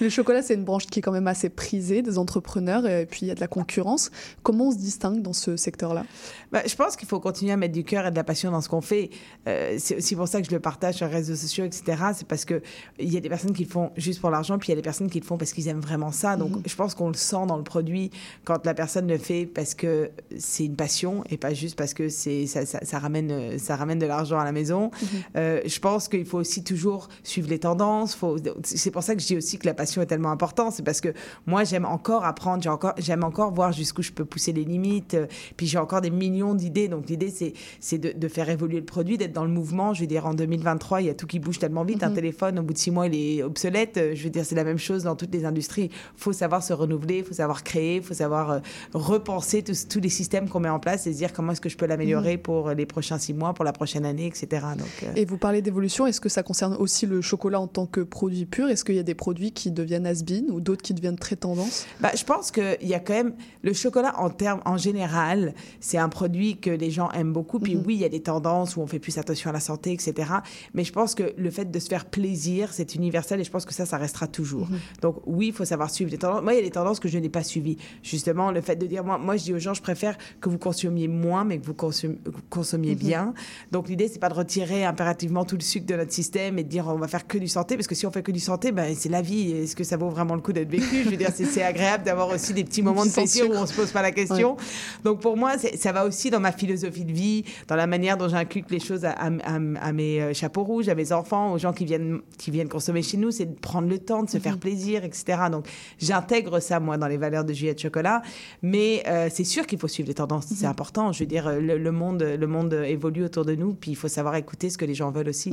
Le 0.01 0.09
chocolat, 0.09 0.43
c'est 0.43 0.55
une 0.55 0.65
branche 0.65 0.87
qui 0.87 1.01
est 1.01 1.03
quand 1.03 1.13
même 1.13 1.27
assez 1.27 1.49
prisée 1.49 2.03
des 2.03 2.17
entrepreneurs 2.19 2.87
et 2.87 3.07
puis 3.07 3.21
il 3.23 3.29
y 3.29 3.31
a 3.31 3.35
de 3.35 3.41
la 3.41 3.49
concurrence. 3.49 4.11
Comment 4.43 4.69
on 4.69 4.71
se 4.73 4.77
distingue 4.79 5.21
dans 5.23 5.33
ce 5.33 5.57
secteur-là? 5.57 6.05
Bah, 6.53 6.63
Je 6.67 6.75
pense 6.77 6.97
qu'il 6.97 7.09
faut 7.09 7.19
continuer 7.21 7.53
à 7.53 7.57
mettre 7.57 7.73
du 7.75 7.83
cœur 7.85 8.07
et 8.07 8.11
de 8.11 8.17
la 8.17 8.25
passion 8.25 8.51
dans 8.53 8.61
ce 8.61 8.69
qu'on 8.69 8.81
fait. 8.81 9.11
Euh, 9.49 9.77
c'est 9.79 9.97
aussi 9.97 10.15
pour 10.15 10.29
ça 10.29 10.41
que 10.41 10.47
je 10.47 10.53
le 10.53 10.61
partage 10.61 10.95
sur 10.97 11.07
les 11.07 11.13
réseaux 11.13 11.35
sociaux, 11.37 11.65
etc. 11.65 11.83
C'est 12.15 12.27
parce 12.27 12.45
qu'il 12.45 12.61
y 13.01 13.17
a 13.17 13.21
des 13.21 13.29
personnes 13.29 13.53
qui 13.53 13.65
le 13.65 13.71
font 13.71 13.91
juste 13.97 14.21
pour 14.21 14.31
l'argent, 14.31 14.59
puis 14.59 14.69
il 14.69 14.73
y 14.73 14.75
a 14.75 14.77
des 14.77 14.83
personnes 14.83 15.11
qui 15.11 15.19
le 15.21 15.25
font 15.27 15.39
parce 15.39 15.53
qu'ils 15.53 15.67
aiment 15.69 15.81
vraiment 15.81 16.13
ça. 16.13 16.37
Donc, 16.37 16.51
Mhm. 16.51 16.63
je 16.67 16.75
pense 16.77 16.95
qu'on 16.95 17.09
le 17.09 17.15
sent 17.15 17.47
dans 17.49 17.57
le 17.57 17.65
produit 17.65 18.11
quand 18.45 18.65
la 18.65 18.75
personne 18.75 19.09
le 19.09 19.19
fait 19.19 19.47
parce 19.47 19.75
que 19.75 20.11
c'est 20.39 20.65
une 20.67 20.77
passion 20.77 21.25
et 21.31 21.37
pas 21.37 21.53
juste 21.55 21.77
parce 21.77 21.95
que 21.95 22.09
c'est 22.09 22.47
ça, 22.47 22.65
ça, 22.67 22.79
ça 22.83 22.99
ramène, 22.99 23.31
euh, 23.33 23.59
ça 23.59 23.77
ramène 23.77 23.99
de 23.99 24.07
l'argent 24.07 24.39
à 24.39 24.45
la 24.45 24.53
maison. 24.53 24.91
Mhm. 25.03 25.09
Euh, 25.37 25.61
je 25.65 25.79
pense 25.79 26.09
qu'il 26.09 26.25
faut 26.27 26.39
aussi 26.39 26.63
toujours 26.65 27.09
suivre 27.23 27.49
les 27.49 27.59
tendances. 27.59 28.15
Faut... 28.15 28.37
C'est 28.65 28.91
pour 28.91 29.03
ça 29.03 29.15
que 29.15 29.21
je 29.23 29.27
dis 29.27 29.37
aussi 29.37 29.59
que 29.59 29.67
la 29.67 29.75
passion 29.75 30.03
est 30.03 30.07
tellement 30.07 30.31
importante. 30.31 30.73
C'est 30.75 30.83
parce 30.85 31.01
que 31.01 31.09
moi, 31.47 31.65
j'aime 31.65 31.85
encore 31.85 32.25
apprendre, 32.25 32.63
j'ai 32.63 32.69
encore, 32.69 32.95
j'aime 32.99 33.25
encore 33.25 33.53
voir 33.53 33.73
jusqu'où 33.73 34.03
je 34.03 34.13
peux 34.13 34.25
pousser 34.25 34.53
les 34.53 34.65
limites. 34.65 35.15
euh, 35.15 35.27
Puis 35.57 35.67
j'ai 35.67 35.79
encore 35.79 36.01
des 36.01 36.11
millions 36.11 36.55
d'idées. 36.55 36.89
Donc 36.89 37.09
l'idée, 37.09 37.31
c'est, 37.31 37.53
c'est 37.81 37.99
de, 37.99 38.13
de 38.13 38.29
faire 38.29 38.49
évoluer 38.51 38.79
le 38.81 38.85
produit, 38.85 39.17
d'être 39.19 39.33
dans 39.33 39.45
le 39.45 39.51
mouvement. 39.51 39.95
Je 39.95 40.01
veux 40.03 40.07
dire, 40.07 40.27
en 40.27 40.35
2023, 40.35 41.01
il 41.01 41.07
y 41.07 41.11
a 41.11 41.15
tout 41.15 41.27
qui 41.27 41.39
bouge 41.39 41.59
tellement 41.59 41.85
vite. 41.85 42.03
Un 42.03 42.09
Mhm. 42.11 42.15
téléphone, 42.15 42.59
au 42.59 42.63
bout 42.63 42.73
de 42.75 42.79
six 42.79 42.91
mois, 42.91 43.07
il 43.07 43.15
est 43.15 43.43
obsolète. 43.43 43.97
Euh, 43.97 44.15
Je 44.15 44.25
veux 44.25 44.31
dire, 44.31 44.45
c'est 44.45 44.55
la 44.55 44.65
même 44.65 44.79
chose 44.79 45.05
dans 45.05 45.17
toutes 45.17 45.33
les 45.33 45.45
industries. 45.45 45.85
Il 45.85 45.91
faut 46.17 46.33
savoir 46.33 46.63
se 46.63 46.73
renouveler, 46.73 47.19
il 47.19 47.25
faut 47.25 47.35
savoir 47.35 47.65
créer, 47.65 47.97
il 47.97 48.03
faut 48.03 48.15
savoir 48.15 48.51
euh, 48.51 48.59
repenser 48.93 49.63
tous, 49.63 49.89
tous 49.89 50.01
les 50.01 50.09
systèmes 50.09 50.49
qu'on 50.49 50.61
met 50.61 50.69
en 50.69 50.79
place 50.79 51.07
et 51.07 51.13
se 51.13 51.19
dire 51.19 51.33
comment 51.33 51.53
est-ce 51.53 51.61
que 51.61 51.69
je 51.69 51.77
peux 51.77 51.87
l'améliorer 51.87 52.37
pour 52.39 52.71
les 52.71 52.87
prochains 52.87 53.19
six 53.19 53.35
mois, 53.35 53.53
pour 53.55 53.65
la 53.65 53.73
prochaine 53.73 54.05
année, 54.07 54.27
etc. 54.27 54.47
Donc, 54.79 54.89
euh, 55.05 55.13
Et 55.17 55.22
vous 55.25 55.39
parlez 55.39 55.63
d'évolution, 55.63 56.07
est-ce 56.07 56.21
que 56.21 56.29
ça 56.29 56.43
concerne 56.43 56.75
aussi 56.75 57.07
le 57.07 57.21
chocolat 57.21 57.61
en 57.61 57.67
tant 57.67 57.87
que 57.87 58.01
produit 58.01 58.47
pur? 58.47 58.69
Est-ce 58.69 58.85
qu'il 58.85 58.95
y 58.95 58.99
a 58.99 59.03
des 59.03 59.15
produits 59.15 59.53
qui 59.53 59.71
deviennent 59.71 60.07
has-been 60.07 60.47
ou 60.51 60.61
d'autres 60.61 60.83
qui 60.83 60.95
deviennent 60.95 61.19
très 61.19 61.37
tendance? 61.37 61.87
Bah, 62.01 62.11
je 62.17 62.25
pense 62.25 62.51
qu'il 62.51 62.77
y 62.83 62.95
a 62.95 63.01
quand 63.01 63.13
même 63.15 63.35
le 63.63 63.73
chocolat 63.73 64.19
en 64.19 64.31
termes 64.31 64.61
en 64.65 64.77
général, 64.77 65.55
c'est 65.81 65.99
un 65.99 66.09
produit 66.09 66.59
que 66.59 66.71
les 66.71 66.91
gens 66.91 67.11
aiment 67.13 67.33
beaucoup. 67.33 67.59
Puis 67.59 67.77
Mhm. 67.77 67.83
oui, 67.87 67.95
il 67.95 68.01
y 68.01 68.05
a 68.05 68.09
des 68.09 68.23
tendances 68.23 68.77
où 68.77 68.81
on 68.81 68.87
fait 68.87 68.99
plus 68.99 69.19
attention 69.19 69.51
à 69.51 69.53
la 69.53 69.61
santé, 69.61 69.93
etc. 69.93 70.31
Mais 70.75 70.85
je 70.85 70.93
pense 70.93 71.15
que 71.15 71.33
le 71.37 71.51
fait 71.51 71.71
de 71.71 71.79
se 71.79 71.89
faire 71.89 72.05
plaisir, 72.07 72.73
c'est 72.73 72.95
universel 72.95 73.41
et 73.41 73.45
je 73.45 73.51
pense 73.51 73.65
que 73.65 73.75
ça, 73.75 73.87
ça 73.87 73.97
restera 73.99 74.27
toujours. 74.27 74.69
Mhm. 74.69 74.79
Donc 75.03 75.17
oui, 75.27 75.49
il 75.49 75.53
faut 75.53 75.65
savoir 75.65 75.91
suivre 75.91 76.11
les 76.11 76.19
tendances. 76.19 76.43
Moi, 76.43 76.55
il 76.55 76.57
y 76.57 76.61
a 76.61 76.65
des 76.65 76.71
tendances 76.71 77.01
que 77.01 77.09
je 77.09 77.19
n'ai 77.19 77.29
pas 77.29 77.43
suivies. 77.43 77.77
Justement, 78.03 78.51
le 78.51 78.61
fait 78.61 78.77
de 78.77 78.87
dire, 78.87 79.05
moi, 79.05 79.19
moi, 79.19 79.37
je 79.37 79.45
dis 79.45 79.55
aux 79.55 79.59
gens, 79.59 79.75
je 79.75 79.83
préfère 79.83 80.17
que 80.41 80.49
vous 80.49 80.59
consommiez 80.59 81.09
moins, 81.09 81.45
mais 81.45 81.59
que 81.59 81.67
vous 81.67 81.75
consommiez, 81.75 82.93
Mhm. 82.95 82.99
bien. 82.99 83.35
Donc 83.71 83.89
l'idée, 83.89 84.09
c'est 84.09 84.19
pas 84.19 84.29
de 84.29 84.35
retirer 84.35 84.85
impérativement 84.85 85.12
tout 85.15 85.57
le 85.57 85.61
sucre 85.63 85.87
de 85.87 85.95
notre 85.95 86.13
système 86.13 86.59
et 86.59 86.65
de 86.65 86.69
dire 86.69 86.87
on 86.89 86.97
va 86.97 87.09
faire 87.09 87.27
que 87.27 87.39
du 87.39 87.49
santé, 87.49 87.77
parce 87.77 87.87
que 87.87 87.95
si 87.95 88.07
on 88.07 88.11
fait 88.11 88.23
que 88.23 88.33
du 88.33 88.41
santé, 88.41 88.73
ben, 88.73 88.95
c'est 88.97 89.09
la 89.09 89.23
vie. 89.23 89.53
Est-ce 89.53 89.77
que 89.77 89.85
ça 89.85 89.97
vaut 89.97 90.09
vraiment 90.11 90.35
le 90.35 90.41
coup 90.41 90.53
d'être 90.53 90.71
vécu? 90.71 91.05
Je 91.05 91.11
veux 91.11 91.17
dire, 91.17 91.31
c'est 91.35 91.45
c'est 91.45 91.63
agréable 91.63 92.05
d'avoir 92.05 92.29
aussi 92.29 92.53
des 92.55 92.65
petits 92.65 92.83
moments 92.83 93.05
de 93.05 93.11
plaisir 93.11 93.45
où 93.51 93.55
on 93.55 93.67
se 93.67 93.75
pose 93.75 93.91
pas 93.91 94.03
la 94.03 94.11
question. 94.13 94.57
Donc 95.05 95.21
pour 95.21 95.37
moi, 95.37 95.53
ça 95.59 95.93
va 95.93 96.05
aussi 96.07 96.31
dans 96.31 96.41
ma 96.41 96.53
philosophie 96.53 97.05
de 97.05 97.13
vie, 97.13 97.45
dans 97.69 97.77
la 97.77 97.87
manière 97.87 98.17
dont 98.17 98.29
j'inculque 98.29 98.71
les 98.71 98.81
choses 98.81 99.05
à, 99.05 99.11
à- 99.13 99.27
à- 99.29 99.59
à 99.81 99.93
mes 99.93 100.21
euh, 100.21 100.33
chapeaux 100.35 100.63
rouges, 100.65 100.89
à 100.89 100.95
mes 100.95 101.13
enfants, 101.13 101.53
aux 101.53 101.59
gens 101.59 101.73
qui 101.73 101.85
viennent, 101.85 102.21
qui 102.39 102.51
viennent 102.51 102.69
consommer 102.69 103.03
chez 103.03 103.17
nous, 103.17 103.31
c'est 103.31 103.47
de 103.47 103.59
prendre 103.59 103.89
le 103.89 103.99
temps, 103.99 104.23
de 104.23 104.31
se 104.31 104.39
faire 104.39 104.59
plaisir, 104.59 105.05
etc. 105.05 105.25
Donc 105.51 105.67
j'intègre 105.99 106.61
ça, 106.61 106.81
moi, 106.81 106.97
dans 106.99 107.07
les 107.09 107.17
valeurs 107.17 107.45
de 107.45 107.53
Juliette 107.53 107.81
Chocolat. 107.81 108.23
Mais 108.63 109.03
euh, 109.07 109.29
c'est 109.33 109.45
sûr 109.45 109.67
qu'il 109.67 109.79
faut 109.79 109.89
suivre 109.89 110.09
les 110.09 110.15
tendances, 110.15 110.47
c'est 110.55 110.67
important. 110.67 111.13
Je 111.13 111.21
veux 111.21 111.27
dire, 111.27 111.51
le, 111.61 111.79
le 111.79 111.93
monde, 111.93 112.23
le 112.23 112.47
monde 112.47 112.73
évolue 112.87 113.25
autour 113.25 113.45
de 113.45 113.55
nous, 113.55 113.75
puis 113.75 113.91
il 113.93 113.97
faut 113.97 114.09
savoir 114.09 114.37
écouter 114.37 114.71
ce 114.71 114.79
que 114.79 114.85
les 114.85 114.92
gens 114.95 115.11
veulent 115.11 115.29
aussi. 115.29 115.53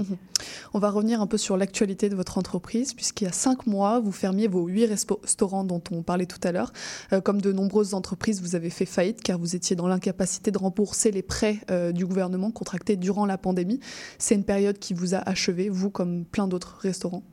On 0.74 0.79
va 0.79 0.89
revenir 0.89 1.22
un 1.22 1.27
peu 1.27 1.38
sur 1.38 1.58
l'actualité 1.58 2.10
de 2.10 2.15
votre 2.15 2.38
entreprise, 2.38 2.93
puisqu'il 2.93 3.25
y 3.25 3.27
a 3.27 3.31
cinq 3.31 3.67
mois, 3.67 4.00
vous 4.00 4.12
fermiez 4.12 4.48
vos 4.48 4.67
huit 4.67 4.86
restaurants 4.86 5.63
dont 5.63 5.81
on 5.91 6.03
parlait 6.03 6.25
tout 6.25 6.39
à 6.43 6.51
l'heure. 6.51 6.72
Euh, 7.13 7.22
comme 7.22 7.41
de 7.41 7.51
nombreuses 7.51 7.93
entreprises, 7.93 8.41
vous 8.41 8.55
avez 8.55 8.69
fait 8.69 8.86
faillite 8.86 9.22
car 9.22 9.38
vous 9.39 9.55
étiez 9.55 9.75
dans 9.75 9.88
l'incapacité 9.88 10.51
de 10.51 10.58
rembourser 10.58 11.12
les 11.12 11.22
prêts 11.22 11.58
euh, 11.72 11.91
du 11.91 12.05
gouvernement 12.05 12.51
contractés 12.51 12.96
durant 12.96 13.25
la 13.25 13.38
pandémie. 13.38 13.79
C'est 14.17 14.36
une 14.36 14.43
période 14.43 14.79
qui 14.79 14.93
vous 14.93 15.15
a 15.15 15.19
achevé, 15.19 15.69
vous 15.69 15.89
comme 15.89 16.25
plein 16.25 16.48
d'autres 16.48 16.77
restaurants? 16.81 17.24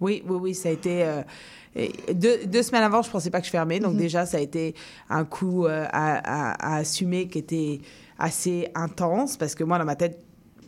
Oui, 0.00 0.22
oui, 0.28 0.36
oui, 0.40 0.54
ça 0.54 0.68
a 0.68 0.72
été. 0.72 1.04
euh, 1.04 1.22
deux, 2.14 2.46
deux 2.46 2.62
semaines 2.62 2.82
avant, 2.82 3.02
je 3.02 3.10
pensais 3.10 3.30
pas 3.30 3.40
que 3.40 3.46
je 3.46 3.50
fermais. 3.50 3.80
Donc, 3.80 3.92
Mhm. 3.94 3.98
déjà, 3.98 4.26
ça 4.26 4.36
a 4.36 4.40
été 4.40 4.74
un 5.08 5.24
coup 5.24 5.66
euh, 5.66 5.86
à, 5.92 6.52
à- 6.52 6.74
à 6.74 6.76
assumer 6.78 7.28
qui 7.28 7.38
était 7.38 7.80
assez 8.18 8.68
intense 8.74 9.36
parce 9.36 9.54
que 9.54 9.64
moi, 9.64 9.78
dans 9.78 9.84
ma 9.84 9.96
tête, 9.96 10.20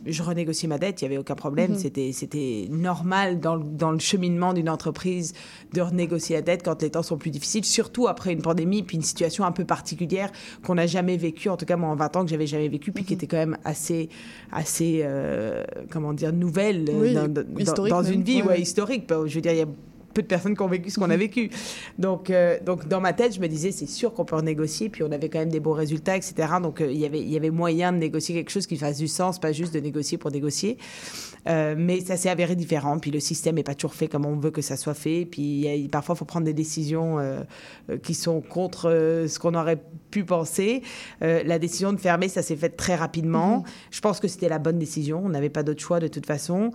je 0.05 0.23
renégociais 0.23 0.67
ma 0.67 0.77
dette, 0.77 1.01
il 1.01 1.05
n'y 1.05 1.07
avait 1.13 1.17
aucun 1.17 1.35
problème. 1.35 1.71
Mhm. 1.71 1.77
C'était, 1.77 2.11
c'était 2.13 2.67
normal 2.69 3.39
dans 3.39 3.55
le, 3.55 3.63
dans 3.63 3.91
le 3.91 3.99
cheminement 3.99 4.53
d'une 4.53 4.69
entreprise 4.69 5.33
de 5.73 5.81
renégocier 5.81 6.35
la 6.35 6.41
dette 6.41 6.63
quand 6.63 6.81
les 6.81 6.89
temps 6.91 7.03
sont 7.03 7.17
plus 7.17 7.31
difficiles, 7.31 7.65
surtout 7.65 8.07
après 8.07 8.31
une 8.33 8.41
pandémie, 8.41 8.83
puis 8.83 8.97
une 8.97 9.03
situation 9.03 9.43
un 9.45 9.51
peu 9.51 9.65
particulière 9.65 10.31
qu'on 10.65 10.75
n'a 10.75 10.87
jamais 10.87 11.17
vécue, 11.17 11.49
en 11.49 11.57
tout 11.57 11.65
cas 11.65 11.75
moi 11.77 11.89
en 11.89 11.95
20 11.95 12.15
ans 12.15 12.23
que 12.23 12.29
j'avais 12.29 12.47
jamais 12.47 12.69
vécu, 12.69 12.91
puis 12.91 13.03
qui 13.03 13.13
Mhm. 13.13 13.17
était 13.17 13.27
quand 13.27 13.37
même 13.37 13.57
assez, 13.65 14.09
assez 14.51 15.01
euh, 15.03 15.63
comment 15.89 16.13
dire, 16.13 16.31
nouvelle 16.33 16.85
euh, 16.89 17.27
Oui, 17.55 17.63
dans, 17.89 18.03
une 18.03 18.23
vie 18.23 18.37
Ouais, 18.37 18.41
ouais, 18.41 18.47
ouais. 18.49 18.61
historique. 18.61 19.05
Je 19.25 19.35
veux 19.35 19.41
dire, 19.41 19.51
il 19.53 19.57
y 19.59 19.61
a 19.61 19.67
peu 20.17 20.23
de 20.23 20.27
personnes 20.27 20.55
qui 20.55 20.61
ont 20.63 20.67
vécu 20.67 20.89
ce 20.89 20.99
qu'on 20.99 21.11
a 21.11 21.15
vécu. 21.17 21.51
Donc, 21.99 22.31
euh, 22.31 22.57
donc 22.65 22.87
dans 22.87 22.99
ma 22.99 23.13
tête, 23.13 23.35
je 23.35 23.39
me 23.39 23.47
disais, 23.47 23.71
c'est 23.71 23.85
sûr 23.85 24.11
qu'on 24.15 24.25
peut 24.25 24.35
renégocier. 24.35 24.89
Puis 24.89 25.03
on 25.03 25.11
avait 25.11 25.29
quand 25.29 25.37
même 25.37 25.49
des 25.51 25.59
beaux 25.59 25.73
résultats, 25.73 26.17
etc. 26.17 26.33
Donc 26.59 26.81
euh, 26.81 26.91
il 26.91 26.97
y 26.97 27.05
avait, 27.05 27.19
il 27.19 27.29
y 27.29 27.37
avait 27.37 27.51
moyen 27.51 27.93
de 27.93 27.97
négocier 27.99 28.33
quelque 28.33 28.49
chose 28.49 28.65
qui 28.65 28.77
fasse 28.77 28.97
du 28.97 29.07
sens, 29.07 29.37
pas 29.39 29.51
juste 29.51 29.75
de 29.75 29.79
négocier 29.79 30.17
pour 30.17 30.31
négocier. 30.31 30.79
Euh, 31.47 31.75
mais 31.77 32.01
ça 32.01 32.17
s'est 32.17 32.29
avéré 32.29 32.55
différent. 32.55 32.97
Puis 32.97 33.11
le 33.11 33.19
système 33.19 33.55
n'est 33.55 33.63
pas 33.63 33.75
toujours 33.75 33.93
fait 33.93 34.07
comme 34.07 34.25
on 34.25 34.35
veut 34.37 34.49
que 34.49 34.63
ça 34.63 34.75
soit 34.75 34.95
fait. 34.95 35.25
Puis 35.29 35.41
il 35.43 35.59
y 35.61 35.85
a- 35.85 35.89
parfois, 35.89 36.15
il 36.15 36.17
faut 36.17 36.25
prendre 36.25 36.45
des 36.45 36.53
décisions 36.53 37.19
euh, 37.19 37.43
qui 38.01 38.15
sont 38.15 38.41
contre 38.41 38.89
ce 39.27 39.37
qu'on 39.39 39.53
aurait 39.53 39.81
pu 40.09 40.23
penser. 40.23 40.81
La 41.21 41.59
décision 41.59 41.93
de 41.93 41.97
fermer, 41.99 42.27
ça 42.27 42.41
s'est 42.41 42.55
fait 42.55 42.69
très 42.69 42.95
rapidement. 42.95 43.63
Je 43.91 44.01
pense 44.01 44.19
que 44.19 44.27
c'était 44.27 44.49
la 44.49 44.57
bonne 44.57 44.79
décision. 44.79 45.21
On 45.23 45.29
n'avait 45.29 45.49
pas 45.49 45.61
d'autre 45.63 45.81
choix 45.81 45.99
de 45.99 46.07
toute 46.07 46.25
façon. 46.25 46.71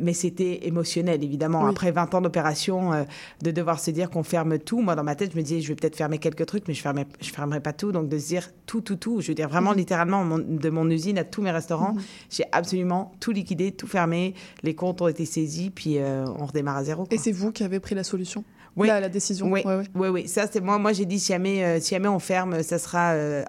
Mais 0.00 0.12
c'était 0.12 0.66
émotionnel, 0.66 1.22
évidemment. 1.24 1.62
Oui. 1.64 1.70
Après 1.70 1.90
20 1.90 2.14
ans 2.14 2.20
d'opération, 2.20 2.81
euh, 2.92 3.04
de 3.42 3.50
devoir 3.50 3.78
se 3.78 3.90
dire 3.90 4.08
qu'on 4.10 4.22
ferme 4.22 4.58
tout. 4.58 4.80
Moi, 4.80 4.94
dans 4.96 5.04
ma 5.04 5.14
tête, 5.14 5.32
je 5.32 5.36
me 5.36 5.42
disais, 5.42 5.60
je 5.60 5.68
vais 5.68 5.74
peut-être 5.76 5.96
fermer 5.96 6.18
quelques 6.18 6.46
trucs, 6.46 6.66
mais 6.68 6.74
je 6.74 6.88
ne 6.88 7.04
je 7.20 7.30
fermerai 7.30 7.60
pas 7.60 7.72
tout. 7.74 7.92
Donc 7.92 8.08
de 8.08 8.18
se 8.18 8.26
dire 8.28 8.48
tout, 8.66 8.80
tout, 8.80 8.96
tout. 8.96 9.20
Je 9.20 9.28
veux 9.28 9.34
dire 9.34 9.48
vraiment 9.48 9.72
littéralement 9.72 10.24
mon- 10.24 10.38
de 10.38 10.70
mon 10.70 10.88
usine 10.90 11.18
à 11.18 11.24
tous 11.24 11.42
mes 11.42 11.50
restaurants. 11.50 11.94
J'ai 12.30 12.44
absolument 12.52 13.12
tout 13.20 13.32
liquidé, 13.32 13.72
tout 13.72 13.86
fermé. 13.86 14.34
Les 14.62 14.74
comptes 14.74 15.02
ont 15.02 15.08
été 15.08 15.26
saisis, 15.26 15.70
puis 15.70 15.98
euh, 15.98 16.24
on 16.38 16.46
redémarre 16.46 16.78
à 16.78 16.84
zéro. 16.84 17.06
Et 17.10 17.18
c'est 17.18 17.32
vous 17.32 17.52
qui 17.52 17.62
avez 17.64 17.78
pris 17.80 17.94
la 17.94 18.04
solution? 18.04 18.44
Oui. 18.76 18.88
la, 18.88 19.00
la 19.00 19.08
décision 19.08 19.50
Oui, 19.50 19.62
Ouais, 19.64 19.76
ouais. 19.76 19.84
oui, 19.94 20.08
oui. 20.08 20.28
Ça, 20.28 20.46
c'est 20.50 20.60
moi. 20.62 20.78
Moi, 20.78 20.92
j'ai 20.92 21.04
dit 21.04 21.20
si 21.20 21.32
jamais, 21.32 21.62
euh, 21.62 21.80
si 21.80 21.90
jamais 21.90 22.08
on 22.08 22.18
ferme, 22.18 22.62
ça 22.62 22.78
sera 22.78 23.12
euh, 23.12 23.44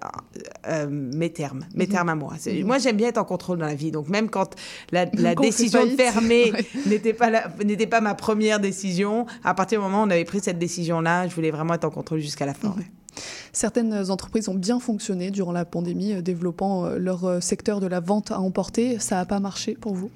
euh, 0.68 0.88
mes 0.89 1.32
termes, 1.32 1.65
mes 1.75 1.86
Mhm. 1.86 1.92
termes 1.92 2.10
à 2.10 2.15
moi. 2.15 2.34
Mhm. 2.46 2.65
Moi, 2.65 2.77
j'aime 2.80 2.98
bien 2.98 3.08
être 3.08 3.18
en 3.18 3.24
contrôle 3.24 3.58
dans 3.60 3.65
la 3.65 3.75
vie. 3.75 3.92
Donc, 3.92 4.10
même 4.10 4.30
quand 4.30 4.56
la, 4.92 5.06
Quand 5.36 5.42
décision 5.42 5.86
de 5.86 5.92
fermer 5.92 6.51
ouais. 6.53 6.65
n'était 6.86 7.13
pas 7.13 7.30
n'était 7.63 7.88
pas 7.88 8.01
ma 8.01 8.15
première 8.15 8.60
décision, 8.60 9.25
à 9.44 9.53
partir 9.53 9.80
du 9.80 9.86
moment 9.86 10.03
où 10.03 10.08
on 10.08 10.10
avait 10.10 10.25
pris 10.25 10.42
cette 10.42 10.60
décision-là, 10.60 11.27
je 11.27 11.36
voulais 11.36 11.51
vraiment 11.51 11.74
être 11.75 11.86
en 11.86 11.89
contrôle 11.92 12.20
jusqu'à 12.20 12.46
la 12.46 12.53
fin. 12.53 12.70
Mhm. 12.70 12.84
Certaines 13.51 14.10
entreprises 14.12 14.50
ont 14.50 14.55
bien 14.55 14.79
fonctionné 14.79 15.32
durant 15.32 15.51
la 15.51 15.65
pandémie, 15.65 16.13
euh, 16.13 16.22
développant 16.22 16.86
euh, 16.86 16.98
leur 16.98 17.25
euh, 17.25 17.39
secteur 17.39 17.79
de 17.79 17.88
la 17.88 18.00
vente 18.00 18.32
à 18.32 18.39
emporter. 18.39 19.00
Ça 19.00 19.15
n'a 19.17 19.25
pas 19.25 19.39
marché 19.39 19.75
pour 19.79 19.93
vous? 19.96 20.10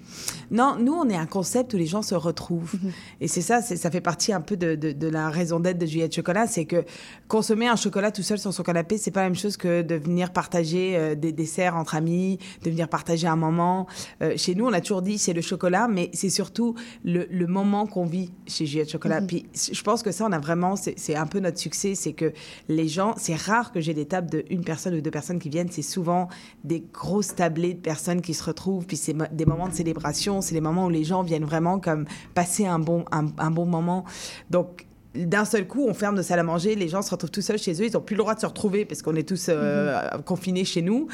Non, 0.51 0.77
nous, 0.79 0.93
on 0.93 1.07
est 1.09 1.15
un 1.15 1.25
concept 1.25 1.73
où 1.73 1.77
les 1.77 1.85
gens 1.85 2.01
se 2.01 2.15
retrouvent. 2.15 2.75
Mhm. 2.81 2.91
Et 3.21 3.27
c'est 3.27 3.41
ça, 3.41 3.61
ça 3.61 3.91
fait 3.91 4.01
partie 4.01 4.33
un 4.33 4.41
peu 4.41 4.57
de, 4.57 4.75
de- 4.75 4.91
de 4.91 5.07
la 5.07 5.29
raison 5.29 5.59
d'être 5.59 5.77
de 5.77 5.85
Juliette 5.85 6.15
Chocolat. 6.15 6.47
C'est 6.47 6.65
que 6.65 6.83
consommer 7.27 7.67
un 7.67 7.75
chocolat 7.75 8.11
tout 8.11 8.23
seul 8.23 8.39
sur 8.39 8.53
son 8.53 8.63
canapé, 8.63 8.97
c'est 8.97 9.11
pas 9.11 9.21
la 9.21 9.27
même 9.29 9.35
chose 9.35 9.57
que 9.57 9.81
de 9.81 9.95
venir 9.95 10.31
partager 10.31 11.15
des 11.15 11.31
desserts 11.31 11.75
entre 11.75 11.95
amis, 11.95 12.39
de 12.63 12.69
venir 12.69 12.87
partager 12.89 13.27
un 13.27 13.35
moment. 13.35 13.87
Euh, 14.21 14.33
chez 14.37 14.55
nous, 14.55 14.65
on 14.65 14.73
a 14.73 14.81
toujours 14.81 15.01
dit 15.01 15.17
c'est 15.17 15.33
le 15.33 15.41
chocolat, 15.41 15.87
mais 15.87 16.09
c'est 16.13 16.29
surtout 16.29 16.75
le, 17.03 17.27
le 17.29 17.47
moment 17.47 17.85
qu'on 17.85 18.05
vit 18.05 18.31
chez 18.47 18.65
Juliette 18.65 18.91
Chocolat. 18.91 19.21
Mhm. 19.21 19.27
Puis 19.27 19.45
je 19.71 19.81
pense 19.83 20.01
que 20.03 20.11
ça, 20.11 20.25
on 20.27 20.31
a 20.31 20.39
vraiment, 20.39 20.75
c'est 20.75 21.15
un 21.15 21.27
peu 21.27 21.39
notre 21.39 21.59
succès, 21.59 21.93
c'est 21.95 22.13
que 22.13 22.31
les 22.69 22.86
gens, 22.87 23.13
c'est 23.17 23.35
rare 23.35 23.71
que 23.71 23.79
j'ai 23.79 23.93
des 23.93 24.05
tables 24.05 24.29
de 24.29 24.45
une 24.49 24.63
personne 24.63 24.93
ou 24.95 25.01
deux 25.01 25.11
personnes 25.11 25.39
qui 25.39 25.49
viennent. 25.49 25.69
C'est 25.71 25.81
souvent 25.81 26.27
des 26.63 26.83
grosses 26.93 27.35
tablées 27.35 27.73
de 27.73 27.79
personnes 27.79 28.21
qui 28.21 28.33
se 28.33 28.43
retrouvent. 28.43 28.85
Puis 28.85 28.97
c'est 28.97 29.15
des 29.33 29.45
moments 29.45 29.67
de 29.67 29.73
célébration. 29.73 30.41
C'est 30.41 30.53
des 30.53 30.61
moments 30.61 30.85
où 30.85 30.89
les 30.89 31.03
gens 31.03 31.23
viennent 31.23 31.45
vraiment 31.45 31.79
comme 31.79 32.05
passer 32.33 32.65
un 32.65 32.79
bon, 32.79 33.05
un, 33.11 33.27
un 33.37 33.51
bon 33.51 33.65
moment. 33.65 34.05
Donc, 34.49 34.87
d'un 35.25 35.45
seul 35.45 35.67
coup, 35.67 35.85
on 35.87 35.93
ferme 35.93 36.15
nos 36.15 36.21
salles 36.21 36.39
à 36.39 36.43
manger, 36.43 36.75
les 36.75 36.87
gens 36.87 37.01
se 37.01 37.09
retrouvent 37.11 37.31
tout 37.31 37.41
seuls 37.41 37.57
chez 37.57 37.73
eux, 37.81 37.87
ils 37.87 37.93
n'ont 37.93 38.01
plus 38.01 38.15
le 38.15 38.19
droit 38.21 38.35
de 38.35 38.39
se 38.39 38.45
retrouver 38.45 38.85
parce 38.85 39.01
qu'on 39.01 39.15
est 39.15 39.27
tous 39.27 39.47
euh, 39.49 40.07
confinés 40.25 40.65
chez 40.65 40.81
nous. 40.81 41.07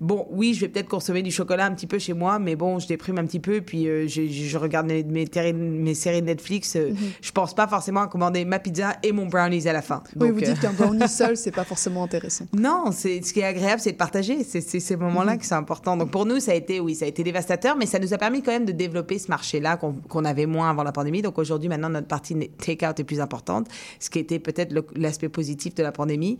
Bon, 0.00 0.26
oui, 0.30 0.54
je 0.54 0.60
vais 0.60 0.68
peut-être 0.68 0.88
consommer 0.88 1.22
du 1.22 1.30
chocolat 1.30 1.66
un 1.66 1.74
petit 1.74 1.86
peu 1.86 1.98
chez 1.98 2.12
moi, 2.12 2.38
mais 2.38 2.56
bon, 2.56 2.78
je 2.78 2.86
déprime 2.86 3.18
un 3.18 3.26
petit 3.26 3.40
peu, 3.40 3.60
puis 3.60 3.88
euh, 3.88 4.06
je, 4.06 4.26
je, 4.28 4.58
regarde 4.58 4.86
mes, 4.86 5.02
mes, 5.02 5.94
séries 5.94 6.22
Netflix. 6.22 6.76
Euh, 6.76 6.90
mm 6.90 6.94
-hmm. 6.94 6.96
Je 7.20 7.32
pense 7.32 7.54
pas 7.54 7.66
forcément 7.66 8.02
à 8.02 8.08
commander 8.08 8.44
ma 8.44 8.58
pizza 8.58 8.96
et 9.02 9.12
mon 9.12 9.26
brownies 9.26 9.66
à 9.68 9.72
la 9.72 9.82
fin. 9.82 10.02
Donc, 10.16 10.28
oui, 10.28 10.34
vous 10.34 10.40
dites 10.52 10.60
qu'un 10.60 10.72
brownie 10.72 11.08
seul, 11.20 11.36
c'est 11.36 11.54
pas 11.54 11.64
forcément 11.64 12.04
intéressant. 12.04 12.46
Non, 12.52 12.92
ce 12.92 13.32
qui 13.32 13.40
est 13.40 13.44
agréable, 13.44 13.80
c'est 13.80 13.92
de 13.92 13.96
partager. 13.96 14.44
C'est 14.44 14.60
ces 14.60 14.96
moments-là 14.96 15.32
mm 15.32 15.36
-hmm. 15.36 15.40
que 15.40 15.46
c'est 15.46 15.60
important. 15.64 15.96
Donc 15.96 16.10
pour 16.10 16.24
nous, 16.26 16.40
ça 16.40 16.52
a 16.52 16.54
été, 16.54 16.80
oui, 16.80 16.94
ça 16.94 17.04
a 17.04 17.08
été 17.08 17.22
dévastateur, 17.30 17.76
mais 17.76 17.86
ça 17.86 17.98
nous 17.98 18.12
a 18.14 18.18
permis 18.18 18.40
quand 18.44 18.54
même 18.58 18.68
de 18.72 18.76
développer 18.84 19.18
ce 19.24 19.28
marché-là 19.36 19.76
qu'on 19.80 19.92
qu 20.12 20.18
avait 20.32 20.46
moins 20.54 20.68
avant 20.72 20.84
la 20.90 20.92
pandémie. 20.98 21.22
Donc 21.22 21.36
aujourd'hui, 21.38 21.68
maintenant, 21.72 21.92
notre 21.98 22.10
partie 22.16 22.34
take-out 22.66 22.96
est 23.02 23.08
plus 23.10 23.20
importante, 23.26 23.66
ce 24.04 24.08
qui 24.10 24.18
était 24.24 24.40
peut-être 24.48 24.70
l'aspect 25.04 25.32
positif 25.40 25.70
de 25.78 25.82
la 25.88 25.92
pandémie, 25.92 26.36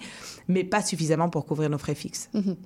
mais 0.53 0.65
pas 0.75 0.83
suffisamment 0.91 1.29
pour 1.35 1.43
couvrir 1.49 1.69
nos 1.75 1.81
frais 1.85 1.99
fixes. 2.05 2.25
Mm 2.35 2.41
-hmm. 2.41 2.57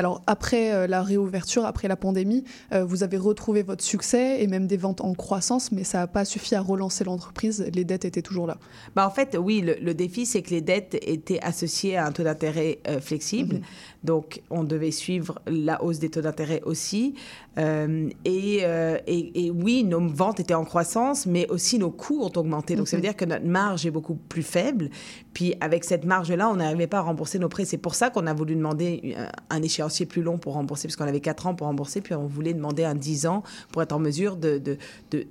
Alors 0.00 0.16
après 0.28 0.72
euh, 0.72 0.86
la 0.86 1.02
réouverture, 1.02 1.64
après 1.64 1.88
la 1.88 1.96
pandémie, 1.96 2.44
euh, 2.72 2.84
vous 2.84 3.02
avez 3.02 3.16
retrouvé 3.16 3.62
votre 3.62 3.82
succès 3.82 4.42
et 4.42 4.46
même 4.46 4.66
des 4.66 4.76
ventes 4.76 5.00
en 5.00 5.14
croissance, 5.14 5.72
mais 5.72 5.84
ça 5.84 5.98
n'a 5.98 6.06
pas 6.06 6.24
suffi 6.24 6.54
à 6.54 6.60
relancer 6.60 7.02
l'entreprise. 7.04 7.58
Les 7.74 7.84
dettes 7.84 8.04
étaient 8.04 8.26
toujours 8.30 8.46
là. 8.46 8.58
Bah, 8.94 9.06
en 9.06 9.10
fait, 9.10 9.30
oui, 9.46 9.56
le, 9.68 9.74
le 9.88 9.94
défi, 9.94 10.26
c'est 10.26 10.42
que 10.42 10.50
les 10.50 10.60
dettes 10.60 10.96
étaient 11.16 11.40
associées 11.40 11.96
à 11.96 12.06
un 12.06 12.12
taux 12.12 12.24
d'intérêt 12.28 12.72
euh, 12.88 13.00
flexible. 13.00 13.56
-hmm. 13.56 13.97
Donc, 14.04 14.42
on 14.50 14.64
devait 14.64 14.90
suivre 14.90 15.40
la 15.46 15.82
hausse 15.82 15.98
des 15.98 16.08
taux 16.08 16.20
d'intérêt 16.20 16.62
aussi. 16.64 17.14
Euh, 17.58 18.08
et, 18.24 18.60
euh, 18.62 18.98
et, 19.06 19.46
et, 19.46 19.50
oui, 19.50 19.82
nos 19.84 20.06
ventes 20.08 20.38
étaient 20.38 20.54
en 20.54 20.64
croissance, 20.64 21.26
mais 21.26 21.48
aussi 21.48 21.78
nos 21.78 21.90
coûts 21.90 22.20
ont 22.22 22.32
augmenté. 22.36 22.76
Donc, 22.76 22.82
mm 22.82 22.86
-hmm. 22.86 22.90
ça 22.90 22.96
veut 22.96 23.02
dire 23.02 23.16
que 23.16 23.24
notre 23.24 23.46
marge 23.46 23.86
est 23.86 23.90
beaucoup 23.90 24.14
plus 24.14 24.44
faible. 24.44 24.90
Puis, 25.32 25.54
avec 25.60 25.84
cette 25.84 26.04
marge-là, 26.04 26.48
on 26.48 26.56
n'arrivait 26.56 26.86
pas 26.86 26.98
à 26.98 27.02
rembourser 27.02 27.38
nos 27.38 27.48
prêts. 27.48 27.64
C'est 27.64 27.82
pour 27.86 27.94
ça 27.94 28.10
qu'on 28.10 28.26
a 28.26 28.34
voulu 28.34 28.54
demander 28.54 29.16
un 29.50 29.62
échéancier 29.62 30.06
plus 30.06 30.22
long 30.22 30.38
pour 30.38 30.54
rembourser, 30.54 30.86
parce 30.88 30.96
qu'on 30.96 31.06
avait 31.06 31.20
4 31.20 31.46
ans 31.46 31.54
pour 31.54 31.66
rembourser, 31.66 32.00
puis 32.00 32.14
on 32.14 32.26
voulait 32.26 32.54
demander 32.54 32.84
un 32.84 32.94
10 32.94 33.26
ans 33.26 33.42
pour 33.72 33.82
être 33.82 33.92
en 33.92 33.98
mesure 33.98 34.36
de, 34.36 34.58
de, 34.58 34.76
de 35.10 35.26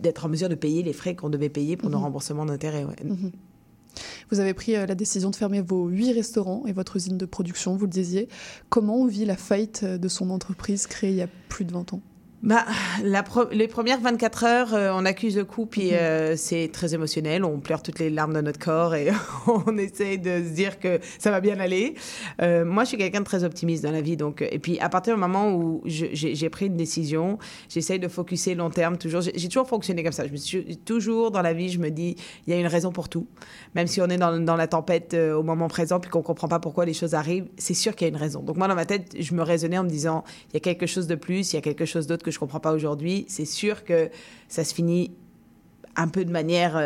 d'être 0.00 0.24
en 0.24 0.28
mesure 0.30 0.48
de 0.48 0.54
payer 0.54 0.82
les 0.82 0.94
frais 0.94 1.14
qu'on 1.14 1.28
devait 1.28 1.50
payer 1.50 1.76
pour 1.76 1.88
mmh. 1.88 1.92
nos 1.92 1.98
remboursements 2.00 2.46
d'intérêt. 2.46 2.84
Ouais. 2.84 2.96
Mmh. 3.04 3.30
Vous 4.30 4.40
avez 4.40 4.54
pris 4.54 4.76
euh, 4.76 4.86
la 4.86 4.94
décision 4.94 5.30
de 5.30 5.36
fermer 5.36 5.60
vos 5.60 5.88
huit 5.88 6.12
restaurants 6.12 6.64
et 6.66 6.72
votre 6.72 6.96
usine 6.96 7.18
de 7.18 7.26
production, 7.26 7.76
vous 7.76 7.86
le 7.86 7.90
disiez. 7.90 8.28
Comment 8.68 8.96
on 8.96 9.06
vit 9.06 9.24
la 9.24 9.36
faillite 9.36 9.84
de 9.84 10.08
son 10.08 10.30
entreprise 10.30 10.86
créée 10.86 11.10
il 11.10 11.16
y 11.16 11.22
a 11.22 11.28
plus 11.48 11.64
de 11.64 11.72
20 11.72 11.94
ans? 11.94 12.00
Bah, 12.42 12.64
la 13.02 13.22
les 13.52 13.68
premières 13.68 14.00
24 14.00 14.44
heures, 14.44 14.74
euh, 14.74 14.90
on 14.94 15.04
accuse 15.04 15.36
le 15.36 15.44
coup, 15.44 15.66
puis 15.66 15.92
euh, 15.92 16.36
c'est 16.36 16.70
très 16.72 16.94
émotionnel. 16.94 17.44
On 17.44 17.60
pleure 17.60 17.82
toutes 17.82 17.98
les 17.98 18.08
larmes 18.08 18.32
de 18.32 18.40
notre 18.40 18.58
corps 18.58 18.94
et 18.94 19.10
on 19.46 19.76
essaie 19.76 20.16
de 20.16 20.42
se 20.42 20.54
dire 20.54 20.78
que 20.78 21.00
ça 21.18 21.30
va 21.30 21.40
bien 21.40 21.60
aller. 21.60 21.94
Euh, 22.40 22.64
moi, 22.64 22.84
je 22.84 22.88
suis 22.88 22.96
quelqu'un 22.96 23.20
de 23.20 23.26
très 23.26 23.44
optimiste 23.44 23.82
dans 23.84 23.90
la 23.90 24.00
vie. 24.00 24.16
Donc, 24.16 24.40
et 24.40 24.58
puis, 24.58 24.80
à 24.80 24.88
partir 24.88 25.14
du 25.14 25.20
moment 25.20 25.52
où 25.52 25.82
j'ai 25.84 26.48
pris 26.48 26.66
une 26.66 26.78
décision, 26.78 27.38
j'essaie 27.68 27.98
de 27.98 28.08
focuser 28.08 28.54
long 28.54 28.70
terme 28.70 28.96
toujours. 28.96 29.20
J'ai 29.20 29.48
toujours 29.48 29.68
fonctionné 29.68 30.02
comme 30.02 30.12
ça. 30.12 30.26
Je 30.26 30.32
me 30.32 30.36
suis 30.38 30.78
toujours 30.78 31.30
dans 31.30 31.42
la 31.42 31.52
vie, 31.52 31.68
je 31.68 31.78
me 31.78 31.90
dis, 31.90 32.16
il 32.46 32.54
y 32.54 32.56
a 32.56 32.58
une 32.58 32.66
raison 32.66 32.90
pour 32.90 33.10
tout. 33.10 33.26
Même 33.74 33.86
si 33.86 34.00
on 34.00 34.06
est 34.06 34.16
dans, 34.16 34.40
dans 34.40 34.56
la 34.56 34.66
tempête 34.66 35.14
au 35.14 35.42
moment 35.42 35.68
présent, 35.68 36.00
puis 36.00 36.10
qu'on 36.10 36.22
comprend 36.22 36.48
pas 36.48 36.58
pourquoi 36.58 36.86
les 36.86 36.94
choses 36.94 37.14
arrivent, 37.14 37.48
c'est 37.58 37.74
sûr 37.74 37.94
qu'il 37.94 38.06
y 38.06 38.10
a 38.10 38.14
une 38.14 38.20
raison. 38.20 38.40
Donc, 38.40 38.56
moi, 38.56 38.66
dans 38.66 38.74
ma 38.74 38.86
tête, 38.86 39.14
je 39.18 39.34
me 39.34 39.42
raisonnais 39.42 39.76
en 39.76 39.84
me 39.84 39.90
disant, 39.90 40.24
il 40.48 40.54
y 40.54 40.56
a 40.56 40.60
quelque 40.60 40.86
chose 40.86 41.06
de 41.06 41.16
plus, 41.16 41.52
il 41.52 41.56
y 41.56 41.58
a 41.58 41.62
quelque 41.62 41.84
chose 41.84 42.06
d'autre 42.06 42.24
que 42.24 42.29
je 42.30 42.38
comprends 42.38 42.60
pas 42.60 42.72
aujourd'hui, 42.72 43.24
c'est 43.28 43.44
sûr 43.44 43.84
que 43.84 44.10
ça 44.48 44.64
se 44.64 44.74
finit 44.74 45.12
un 45.96 46.08
peu 46.08 46.24
de 46.24 46.30
manière, 46.30 46.76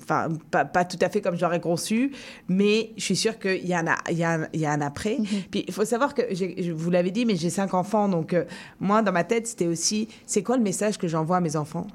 enfin, 0.00 0.28
euh, 0.30 0.34
pas, 0.50 0.64
pas, 0.64 0.84
tout 0.84 0.98
à 1.00 1.08
fait 1.08 1.20
comme 1.20 1.36
j'aurais 1.36 1.60
conçu, 1.60 2.12
mais 2.48 2.92
je 2.96 3.02
suis 3.02 3.16
sûre 3.16 3.38
qu'il 3.38 3.64
y, 3.64 3.72
y, 3.72 4.14
y, 4.14 4.64
a 4.66 4.72
un 4.72 4.80
après. 4.80 5.16
Mm 5.18 5.24
-hmm. 5.24 5.48
Puis 5.50 5.64
il 5.68 5.72
faut 5.74 5.84
savoir 5.84 6.14
que, 6.14 6.22
je 6.32 6.72
vous 6.72 6.90
l'avais 6.90 7.10
dit, 7.10 7.24
mais 7.26 7.36
j'ai 7.36 7.50
cinq 7.50 7.74
enfants, 7.74 8.08
donc 8.08 8.32
euh, 8.32 8.44
moi, 8.80 9.02
dans 9.02 9.12
ma 9.12 9.24
tête, 9.24 9.46
c'était 9.46 9.66
aussi, 9.66 10.08
c'est 10.26 10.42
quoi 10.42 10.56
le 10.56 10.62
message 10.62 10.96
que 10.98 11.08
j'envoie 11.08 11.38
à 11.38 11.40
mes 11.40 11.56
enfants? 11.56 11.86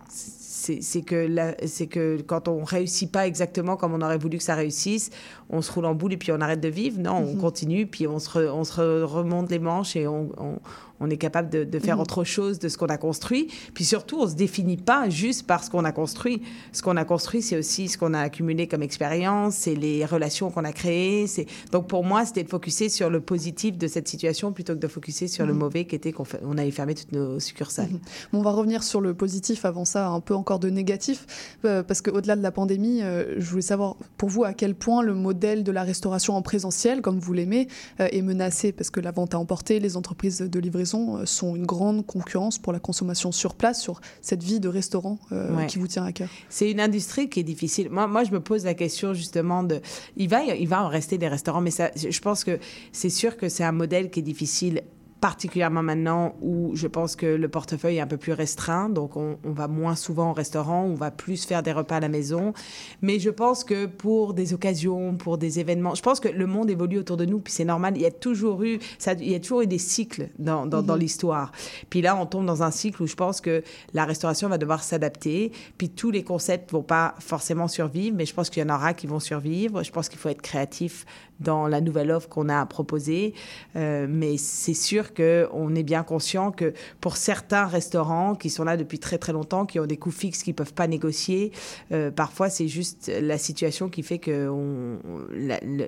C'est 0.87 1.03
que, 1.03 1.19
c'est 1.67 1.85
que 1.95 2.05
quand 2.25 2.47
on 2.47 2.63
réussit 2.63 3.11
pas 3.11 3.27
exactement 3.27 3.75
comme 3.77 3.93
on 3.93 4.01
aurait 4.01 4.17
voulu 4.25 4.37
que 4.37 4.43
ça 4.43 4.55
réussisse, 4.55 5.11
on 5.49 5.61
se 5.61 5.71
roule 5.71 5.85
en 5.85 5.93
boule 5.99 6.13
et 6.13 6.17
puis 6.17 6.31
on 6.31 6.41
arrête 6.41 6.63
de 6.69 6.73
vivre. 6.81 6.97
Non, 6.99 7.17
on 7.17 7.21
mm 7.21 7.35
-hmm. 7.35 7.47
continue, 7.47 7.83
puis 7.93 8.07
on 8.07 8.19
se, 8.25 8.29
re, 8.35 8.43
on 8.59 8.63
se 8.63 9.03
remonte 9.17 9.47
les 9.55 9.59
manches 9.69 9.93
et 10.01 10.05
on, 10.07 10.23
on, 10.47 10.55
on 10.99 11.09
est 11.09 11.17
capable 11.17 11.49
de, 11.49 11.63
de 11.63 11.79
faire 11.79 11.97
mmh. 11.97 12.01
autre 12.01 12.23
chose 12.23 12.59
de 12.59 12.69
ce 12.69 12.77
qu'on 12.77 12.87
a 12.87 12.97
construit. 12.97 13.47
Puis 13.73 13.85
surtout, 13.85 14.19
on 14.19 14.25
ne 14.25 14.29
se 14.29 14.35
définit 14.35 14.77
pas 14.77 15.09
juste 15.09 15.45
par 15.45 15.63
ce 15.63 15.69
qu'on 15.69 15.83
a 15.83 15.91
construit. 15.91 16.41
Ce 16.71 16.81
qu'on 16.81 16.97
a 16.97 17.05
construit, 17.05 17.41
c'est 17.41 17.57
aussi 17.57 17.87
ce 17.87 17.97
qu'on 17.97 18.13
a 18.13 18.19
accumulé 18.19 18.67
comme 18.67 18.83
expérience, 18.83 19.55
c'est 19.55 19.75
les 19.75 20.05
relations 20.05 20.51
qu'on 20.51 20.63
a 20.63 20.71
créées. 20.71 21.25
Donc 21.71 21.87
pour 21.87 22.03
moi, 22.03 22.25
c'était 22.25 22.43
de 22.43 22.49
focuser 22.49 22.89
sur 22.89 23.09
le 23.09 23.19
positif 23.19 23.77
de 23.77 23.87
cette 23.87 24.07
situation 24.07 24.51
plutôt 24.53 24.73
que 24.73 24.79
de 24.79 24.87
focuser 24.87 25.27
sur 25.27 25.45
mmh. 25.45 25.47
le 25.49 25.53
mauvais 25.53 25.85
qui 25.85 25.95
était 25.95 26.11
qu'on 26.11 26.25
on 26.43 26.57
avait 26.57 26.71
fermé 26.71 26.95
toutes 26.95 27.11
nos 27.11 27.39
succursales. 27.39 27.89
Mmh. 27.89 27.99
Bon, 28.31 28.39
on 28.39 28.43
va 28.43 28.51
revenir 28.51 28.83
sur 28.83 29.01
le 29.01 29.13
positif 29.13 29.65
avant 29.65 29.85
ça, 29.85 30.07
un 30.07 30.21
peu 30.21 30.35
encore 30.35 30.59
de 30.59 30.69
négatif, 30.69 31.57
euh, 31.65 31.83
parce 31.83 32.01
qu'au-delà 32.01 32.35
de 32.35 32.41
la 32.41 32.51
pandémie, 32.51 33.01
euh, 33.01 33.35
je 33.37 33.49
voulais 33.49 33.61
savoir 33.61 33.95
pour 34.17 34.29
vous 34.29 34.43
à 34.43 34.53
quel 34.53 34.75
point 34.75 35.03
le 35.03 35.13
modèle 35.13 35.63
de 35.63 35.71
la 35.71 35.83
restauration 35.83 36.35
en 36.35 36.41
présentiel, 36.41 37.01
comme 37.01 37.19
vous 37.19 37.33
l'aimez, 37.33 37.67
euh, 37.99 38.07
est 38.11 38.21
menacé, 38.21 38.71
parce 38.71 38.89
que 38.89 38.99
la 38.99 39.11
vente 39.11 39.33
à 39.33 39.39
emporter, 39.39 39.79
les 39.79 39.97
entreprises 39.97 40.39
de 40.39 40.59
livraison 40.59 40.84
sont 40.85 41.55
une 41.55 41.65
grande 41.65 42.05
concurrence 42.05 42.57
pour 42.57 42.73
la 42.73 42.79
consommation 42.79 43.31
sur 43.31 43.55
place, 43.55 43.81
sur 43.81 44.01
cette 44.21 44.43
vie 44.43 44.59
de 44.59 44.69
restaurant 44.69 45.19
euh, 45.31 45.55
ouais. 45.55 45.67
qui 45.67 45.79
vous 45.79 45.87
tient 45.87 46.05
à 46.05 46.11
cœur. 46.11 46.29
C'est 46.49 46.69
une 46.69 46.79
industrie 46.79 47.29
qui 47.29 47.39
est 47.39 47.43
difficile. 47.43 47.89
Moi, 47.89 48.07
moi, 48.07 48.23
je 48.23 48.31
me 48.31 48.39
pose 48.39 48.65
la 48.65 48.73
question 48.73 49.13
justement 49.13 49.63
de, 49.63 49.81
il 50.17 50.29
va, 50.29 50.43
il 50.43 50.67
va 50.67 50.83
en 50.83 50.87
rester 50.87 51.17
des 51.17 51.27
restaurants, 51.27 51.61
mais 51.61 51.71
ça, 51.71 51.91
je 51.95 52.19
pense 52.19 52.43
que 52.43 52.59
c'est 52.91 53.09
sûr 53.09 53.37
que 53.37 53.49
c'est 53.49 53.63
un 53.63 53.71
modèle 53.71 54.09
qui 54.09 54.19
est 54.19 54.23
difficile 54.23 54.81
particulièrement 55.25 55.81
maintenant 55.81 56.35
où 56.39 56.75
je 56.75 56.85
pense 56.85 57.15
que 57.15 57.25
le 57.25 57.47
portefeuille 57.49 57.97
est 57.97 57.99
un 57.99 58.05
peu 58.05 58.17
plus 58.17 58.33
restreint, 58.33 58.89
donc 58.89 59.17
on, 59.17 59.39
on, 59.43 59.53
va 59.53 59.67
moins 59.67 59.95
souvent 59.95 60.29
au 60.29 60.33
restaurant, 60.33 60.83
on 60.83 60.93
va 60.93 61.09
plus 61.09 61.45
faire 61.45 61.63
des 61.63 61.71
repas 61.71 61.95
à 61.95 61.99
la 61.99 62.09
maison. 62.09 62.53
Mais 63.01 63.17
je 63.17 63.31
pense 63.31 63.63
que 63.63 63.87
pour 63.87 64.35
des 64.35 64.53
occasions, 64.53 65.15
pour 65.15 65.39
des 65.39 65.59
événements, 65.59 65.95
je 65.95 66.03
pense 66.03 66.19
que 66.19 66.27
le 66.27 66.45
monde 66.45 66.69
évolue 66.69 66.99
autour 66.99 67.17
de 67.17 67.25
nous, 67.25 67.39
puis 67.39 67.51
c'est 67.51 67.65
normal. 67.65 67.93
Il 67.95 68.03
y 68.03 68.05
a 68.05 68.11
toujours 68.11 68.61
eu, 68.61 68.77
ça, 68.99 69.13
il 69.13 69.31
y 69.31 69.33
a 69.33 69.39
toujours 69.39 69.61
eu 69.61 69.65
des 69.65 69.79
cycles 69.79 70.29
dans, 70.37 70.67
dans, 70.67 70.83
dans 70.83 70.95
l'histoire. 70.95 71.51
Puis 71.89 72.03
là, 72.03 72.15
on 72.15 72.27
tombe 72.27 72.45
dans 72.45 72.61
un 72.61 72.69
cycle 72.69 73.01
où 73.01 73.07
je 73.07 73.15
pense 73.15 73.41
que 73.41 73.63
la 73.95 74.05
restauration 74.05 74.47
va 74.47 74.59
devoir 74.59 74.83
s'adapter. 74.83 75.51
Puis 75.79 75.89
tous 75.89 76.11
les 76.11 76.23
concepts 76.23 76.71
vont 76.71 76.83
pas 76.83 77.15
forcément 77.17 77.67
survivre, 77.67 78.15
mais 78.15 78.27
je 78.27 78.35
pense 78.35 78.51
qu'il 78.51 78.61
y 78.61 78.65
en 78.67 78.75
aura 78.75 78.93
qui 78.93 79.07
vont 79.07 79.19
survivre. 79.19 79.81
Je 79.81 79.91
pense 79.91 80.07
qu'il 80.07 80.19
faut 80.19 80.29
être 80.29 80.43
créatif 80.43 81.03
dans 81.39 81.67
la 81.67 81.81
nouvelle 81.81 82.11
offre 82.11 82.29
qu'on 82.29 82.49
a 82.49 82.65
proposée. 82.65 83.33
Euh, 83.75 84.07
mais 84.09 84.37
c'est 84.37 84.73
sûr 84.73 85.13
qu'on 85.13 85.75
est 85.75 85.83
bien 85.83 86.03
conscient 86.03 86.51
que 86.51 86.73
pour 87.01 87.17
certains 87.17 87.65
restaurants 87.65 88.35
qui 88.35 88.49
sont 88.49 88.63
là 88.63 88.77
depuis 88.77 88.99
très 88.99 89.17
très 89.17 89.33
longtemps, 89.33 89.65
qui 89.65 89.79
ont 89.79 89.85
des 89.85 89.97
coûts 89.97 90.11
fixes 90.11 90.43
qu'ils 90.43 90.53
ne 90.53 90.57
peuvent 90.57 90.73
pas 90.73 90.87
négocier, 90.87 91.51
euh, 91.91 92.11
parfois 92.11 92.49
c'est 92.49 92.67
juste 92.67 93.11
la 93.21 93.37
situation 93.37 93.89
qui 93.89 94.03
fait 94.03 94.19
que 94.19 94.49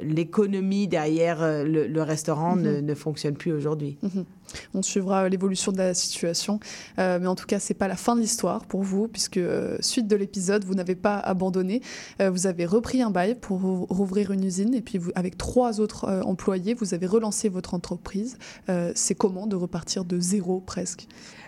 l'économie 0.03 0.87
derrière 0.87 1.41
euh, 1.41 1.63
le, 1.63 1.87
le 1.87 2.01
restaurant 2.01 2.55
mm 2.55 2.59
-hmm. 2.59 2.75
ne, 2.75 2.81
ne, 2.81 2.95
fonctionne 2.95 3.35
plus 3.35 3.51
aujourd'hui. 3.53 3.97
Mm 4.01 4.07
-hmm. 4.07 4.25
On 4.73 4.81
suivra 4.81 5.29
l'évolution 5.29 5.71
de 5.71 5.77
la 5.77 5.93
situation, 5.93 6.59
euh, 6.99 7.19
mais 7.19 7.27
en 7.27 7.35
tout 7.35 7.45
cas 7.45 7.59
c'est 7.59 7.73
pas 7.73 7.87
la 7.87 7.95
fin 7.95 8.15
de 8.15 8.21
l'histoire 8.21 8.65
pour 8.65 8.83
vous, 8.83 9.07
puisque 9.07 9.37
euh, 9.37 9.77
suite 9.81 10.07
de 10.07 10.15
l'épisode 10.15 10.63
vous 10.63 10.75
n'avez 10.75 10.95
pas 10.95 11.17
abandonné, 11.17 11.81
euh, 12.21 12.29
vous 12.29 12.47
avez 12.47 12.65
repris 12.65 13.01
un 13.01 13.11
bail 13.11 13.35
pour 13.35 13.61
rouvrir 13.61 14.31
une 14.31 14.43
usine 14.43 14.73
et 14.73 14.81
puis 14.81 14.99
avec 15.15 15.37
trois 15.37 15.79
autres 15.79 16.07
employés 16.25 16.73
vous 16.73 16.93
avez 16.93 17.07
relancé 17.07 17.49
votre 17.49 17.73
entreprise. 17.73 18.37
c'est 18.95 19.15
comment 19.15 19.47
de 19.47 19.55
repartir 19.55 20.05
de 20.05 20.19
zéro 20.19 20.59
presque? 20.59 21.07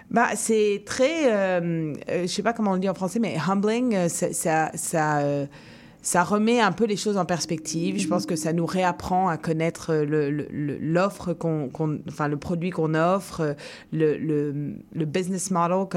Bah, 0.10 0.30
c'est 0.36 0.82
très, 0.86 1.32
euh, 1.32 1.94
je 2.10 2.26
sais 2.26 2.42
pas 2.42 2.54
comment 2.54 2.72
on 2.72 2.74
le 2.74 2.80
dit 2.80 2.90
en 2.90 2.96
français, 2.96 3.20
mais 3.20 3.38
humbling, 3.38 4.10
ça, 4.10 4.72
ça, 4.74 5.20
euh, 5.20 5.46
ça 6.02 6.24
remet 6.24 6.62
un 6.62 6.72
peu 6.72 6.86
les 6.86 6.96
choses 6.96 7.18
en 7.18 7.26
perspective. 7.26 8.00
Je 8.00 8.08
pense 8.08 8.26
que 8.26 8.36
ça 8.36 8.54
nous 8.54 8.66
réapprend 8.66 9.28
à 9.28 9.38
connaître 9.38 9.94
l'offre 9.94 11.34
qu'on, 11.34 11.70
qu 11.70 11.84
enfin 12.08 12.28
le 12.28 12.38
produit 12.38 12.70
qu'on 12.70 12.94
offre, 12.94 13.56
le, 13.92 14.18
le, 14.18 15.06
business 15.06 15.52
model 15.52 15.88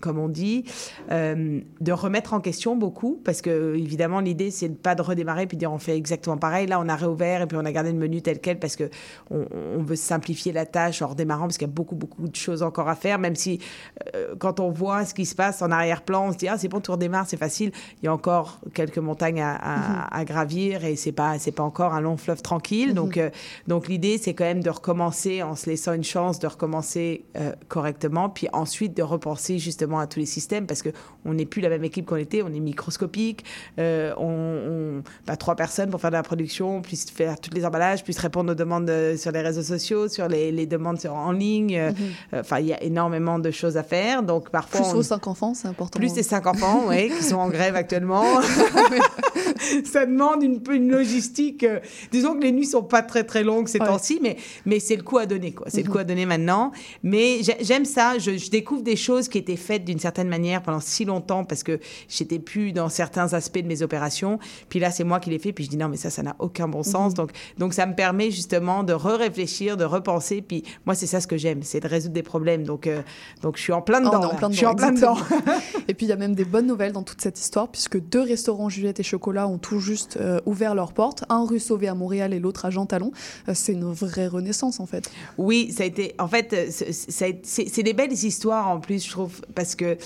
comme 0.00 0.18
on 0.18 0.28
dit, 0.28 0.64
euh, 1.10 1.60
de 1.80 1.92
remettre 1.92 2.32
en 2.32 2.40
question 2.40 2.76
beaucoup 2.76 3.20
parce 3.24 3.42
que 3.42 3.74
évidemment 3.76 4.20
l'idée 4.20 4.50
c'est 4.50 4.68
de 4.68 4.74
pas 4.74 4.94
de 4.94 5.02
redémarrer 5.02 5.46
puis 5.46 5.56
de 5.56 5.60
dire 5.60 5.72
on 5.72 5.78
fait 5.78 5.96
exactement 5.96 6.38
pareil. 6.38 6.66
Là 6.66 6.80
on 6.80 6.88
a 6.88 6.96
réouvert 6.96 7.42
et 7.42 7.46
puis 7.46 7.58
on 7.60 7.64
a 7.64 7.72
gardé 7.72 7.92
le 7.92 7.98
menu 7.98 8.22
tel 8.22 8.40
quel 8.40 8.58
parce 8.58 8.76
que 8.76 8.88
on, 9.30 9.82
veut 9.82 9.96
simplifier 9.96 10.52
la 10.52 10.66
tâche 10.66 11.02
en 11.02 11.08
redémarrant 11.08 11.44
parce 11.44 11.58
qu'il 11.58 11.66
y 11.66 11.70
a 11.70 11.72
beaucoup 11.72 11.96
beaucoup 11.96 12.28
de 12.28 12.36
choses 12.36 12.62
encore 12.62 12.88
à 12.88 12.94
faire. 12.94 13.18
Même 13.18 13.34
si 13.34 13.60
euh, 14.14 14.34
quand 14.38 14.60
on 14.60 14.70
voit 14.70 15.04
ce 15.04 15.14
qui 15.14 15.26
se 15.26 15.34
passe 15.34 15.62
en 15.62 15.70
arrière-plan, 15.70 16.28
on 16.28 16.32
se 16.32 16.38
dit 16.38 16.48
ah 16.48 16.56
c'est 16.56 16.68
bon 16.68 16.80
tu 16.80 16.90
redémarres 16.90 17.26
c'est 17.26 17.36
facile. 17.36 17.72
Il 18.02 18.06
y 18.06 18.08
a 18.08 18.14
encore 18.14 18.60
quelques 18.72 18.98
montagnes 18.98 19.42
à 19.42 19.49
à, 19.56 20.04
à- 20.04 20.18
à 20.20 20.24
gravir 20.24 20.84
et 20.84 20.96
c'est 20.96 21.12
pas 21.12 21.38
c'est 21.38 21.52
pas 21.52 21.62
encore 21.62 21.94
un 21.94 22.00
long 22.00 22.16
fleuve 22.16 22.42
tranquille. 22.42 22.94
Donc 22.94 23.16
euh, 23.16 23.30
donc 23.66 23.88
l'idée 23.88 24.18
c'est 24.18 24.34
quand 24.34 24.44
même 24.44 24.62
de 24.62 24.70
recommencer 24.70 25.42
en 25.42 25.54
se 25.56 25.68
laissant 25.68 25.92
une 25.92 26.04
chance 26.04 26.38
de 26.38 26.46
recommencer 26.46 27.24
euh, 27.36 27.52
correctement, 27.68 28.28
puis 28.28 28.48
ensuite 28.52 28.96
de 28.96 29.02
repenser 29.02 29.58
justement 29.58 29.98
à 29.98 30.06
tous 30.06 30.20
les 30.20 30.26
systèmes 30.26 30.66
parce 30.66 30.82
que 30.82 30.90
on 31.24 31.34
n'est 31.34 31.46
plus 31.46 31.60
la 31.62 31.68
même 31.68 31.84
équipe 31.84 32.06
qu'on 32.06 32.16
était, 32.16 32.42
on 32.42 32.48
est 32.48 32.60
microscopique, 32.60 33.44
euh, 33.78 34.12
on, 34.16 34.98
on- 34.98 35.02
bah, 35.26 35.36
trois 35.36 35.54
personnes 35.56 35.90
pour 35.90 36.00
faire 36.00 36.10
de 36.10 36.16
la 36.16 36.22
production, 36.22 36.80
puis 36.82 36.96
faire 36.96 37.38
tous 37.40 37.50
les 37.54 37.64
emballages, 37.66 38.02
puis 38.04 38.14
répondre 38.18 38.52
aux 38.52 38.54
demandes 38.54 38.90
sur 39.16 39.32
les 39.32 39.40
réseaux 39.40 39.62
sociaux, 39.62 40.08
sur 40.08 40.28
les, 40.28 40.50
les 40.52 40.66
demandes 40.66 41.00
sur- 41.00 41.14
en 41.14 41.32
ligne. 41.32 41.76
euh, 41.76 41.90
Enfin, 42.32 42.58
il 42.60 42.66
y 42.66 42.72
a 42.72 42.82
énormément 42.82 43.38
de 43.38 43.50
choses 43.50 43.76
à 43.76 43.82
faire. 43.82 44.22
Donc 44.22 44.50
parfois, 44.50 44.80
Plus 44.80 44.90
on- 44.90 44.94
vos 44.94 45.02
cinq 45.02 45.26
enfants, 45.26 45.54
c'est 45.54 45.68
important. 45.68 45.98
plus 45.98 46.14
les 46.14 46.22
cinq 46.22 46.46
enfants, 46.46 46.86
ouais, 46.88 47.08
qui 47.16 47.22
sont 47.24 47.36
en 47.36 47.48
grève 47.48 47.76
actuellement. 47.76 48.24
ça 49.84 50.06
demande 50.06 50.42
une, 50.42 50.60
une 50.70 50.90
logistique. 50.90 51.64
euh, 51.64 51.80
disons 52.12 52.34
que 52.34 52.42
les 52.42 52.52
nuits 52.52 52.66
sont 52.66 52.82
pas 52.82 53.02
très 53.02 53.24
très 53.24 53.42
longues 53.44 53.68
ces 53.68 53.78
Ouais. 53.80 53.86
temps-ci, 53.86 54.18
mais, 54.22 54.36
mais 54.66 54.80
c'est 54.80 54.96
le 54.96 55.02
coup 55.02 55.18
à 55.18 55.26
donner. 55.26 55.52
quoi. 55.52 55.66
C'est 55.70 55.78
le 55.82 55.84
Mhm. 55.84 55.92
coup 55.92 55.98
à 55.98 56.04
donner 56.04 56.26
maintenant. 56.26 56.72
Mais 57.02 57.38
j'ai- 57.42 57.56
j'aime 57.62 57.84
ça. 57.84 58.18
Je, 58.18 58.36
je 58.36 58.50
découvre 58.50 58.82
des 58.82 58.96
choses 58.96 59.28
qui 59.28 59.38
étaient 59.38 59.56
faites 59.56 59.84
d'une 59.84 59.98
certaine 59.98 60.28
manière 60.28 60.62
pendant 60.62 60.80
si 60.80 61.04
longtemps 61.04 61.44
parce 61.44 61.62
que 61.62 61.78
j'étais 62.08 62.38
plus 62.38 62.72
dans 62.72 62.88
certains 62.88 63.32
aspects 63.34 63.58
de 63.60 63.66
mes 63.66 63.82
opérations. 63.82 64.38
Puis 64.68 64.78
là, 64.80 64.90
c'est 64.90 65.04
moi 65.04 65.20
qui 65.20 65.30
les 65.30 65.38
fais. 65.38 65.52
Puis 65.52 65.64
je 65.64 65.70
dis 65.70 65.76
non, 65.76 65.88
mais 65.88 65.96
ça, 65.96 66.10
ça 66.10 66.22
n'a 66.22 66.36
aucun 66.38 66.68
bon 66.68 66.78
Mhm. 66.78 66.84
sens. 66.84 67.14
Donc, 67.14 67.30
donc 67.58 67.74
ça 67.74 67.86
me 67.86 67.94
permet 67.94 68.30
justement 68.30 68.82
de 68.84 68.92
re-réfléchir, 68.92 69.76
de 69.76 69.84
repenser. 69.84 70.42
Puis 70.42 70.62
moi, 70.86 70.94
c'est 70.94 71.06
ça 71.06 71.20
ce 71.20 71.26
que 71.26 71.36
j'aime, 71.36 71.62
c'est 71.62 71.80
de 71.80 71.88
résoudre 71.88 72.14
des 72.14 72.22
problèmes. 72.22 72.64
Donc, 72.64 72.86
euh, 72.86 73.02
donc 73.42 73.56
je 73.56 73.62
suis 73.62 73.72
en 73.72 73.82
plein 73.82 74.00
dedans. 74.00 74.22
est 74.22 74.26
en 74.26 74.34
plein 74.36 74.50
je 74.50 74.56
suis 74.56 74.66
en 74.66 74.74
dedans, 74.74 74.88
plein 74.88 74.92
dedans. 74.92 75.16
Et 75.88 75.94
puis 75.94 76.06
il 76.06 76.08
y 76.08 76.12
a 76.12 76.16
même 76.16 76.34
des 76.34 76.44
bonnes 76.44 76.66
nouvelles 76.66 76.92
dans 76.92 77.02
toute 77.02 77.20
cette 77.20 77.38
histoire, 77.38 77.68
puisque 77.68 77.98
deux 78.00 78.20
restaurants 78.22 78.68
Juliette 78.68 79.00
et 79.00 79.02
Chocolat 79.30 79.46
ont 79.46 79.58
tout 79.58 79.78
juste 79.78 80.16
euh, 80.16 80.40
ouvert 80.44 80.74
leurs 80.74 80.92
portes. 80.92 81.24
Un 81.28 81.44
rue 81.44 81.60
Sauvé 81.60 81.86
à 81.86 81.94
Montréal 81.94 82.34
et 82.34 82.40
l'autre 82.40 82.64
à 82.64 82.70
Jean 82.70 82.86
Talon. 82.86 83.12
Euh, 83.48 83.52
c'est 83.54 83.72
une 83.72 83.92
vraie 83.92 84.26
renaissance 84.26 84.80
en 84.80 84.86
fait. 84.86 85.08
Oui, 85.38 85.72
ça 85.72 85.84
a 85.84 85.86
été. 85.86 86.14
En 86.18 86.26
fait, 86.26 86.52
euh, 86.52 86.66
c'est 87.42 87.82
des 87.82 87.92
belles 87.92 88.12
histoires 88.12 88.68
en 88.68 88.80
plus, 88.80 89.06
je 89.06 89.10
trouve, 89.10 89.40
parce 89.54 89.76
que 89.76 89.96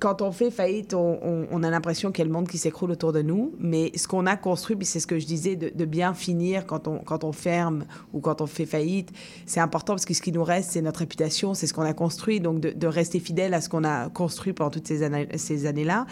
quand 0.00 0.22
on 0.22 0.32
fait 0.32 0.50
faillite, 0.50 0.94
on, 0.94 1.62
a 1.62 1.70
l'impression 1.70 2.12
qu'il 2.12 2.20
y 2.20 2.22
a 2.22 2.26
le 2.26 2.32
monde 2.32 2.46
qui 2.46 2.58
s'écroule 2.58 2.90
autour 2.90 3.12
de 3.12 3.22
nous. 3.22 3.54
Mais 3.58 3.90
ce 3.96 4.06
qu'on 4.06 4.26
a 4.26 4.36
construit, 4.36 4.76
c'est 4.82 5.00
ce 5.00 5.06
que 5.06 5.18
je 5.18 5.26
disais, 5.26 5.56
de, 5.56 5.84
bien 5.84 6.12
finir 6.12 6.66
quand 6.66 6.86
on, 6.86 6.98
quand 6.98 7.24
on 7.24 7.32
ferme 7.32 7.86
ou 8.12 8.20
quand 8.20 8.42
on 8.42 8.46
fait 8.46 8.66
faillite, 8.66 9.10
c'est 9.46 9.60
important 9.60 9.94
parce 9.94 10.04
que 10.04 10.12
ce 10.12 10.20
qui 10.20 10.30
nous 10.30 10.44
reste, 10.44 10.72
c'est 10.72 10.82
notre 10.82 11.00
réputation, 11.00 11.54
c'est 11.54 11.66
ce 11.66 11.72
qu'on 11.72 11.82
a 11.82 11.94
construit. 11.94 12.40
Donc, 12.40 12.60
de, 12.60 12.70
de 12.70 12.86
rester 12.86 13.18
fidèle 13.18 13.54
à 13.54 13.60
ce 13.60 13.68
qu'on 13.68 13.84
a 13.84 14.10
construit 14.10 14.52
pendant 14.52 14.70
toutes 14.70 14.86
ces, 14.86 15.02
années, 15.02 15.28
ces 15.36 15.66
années-là. 15.66 16.06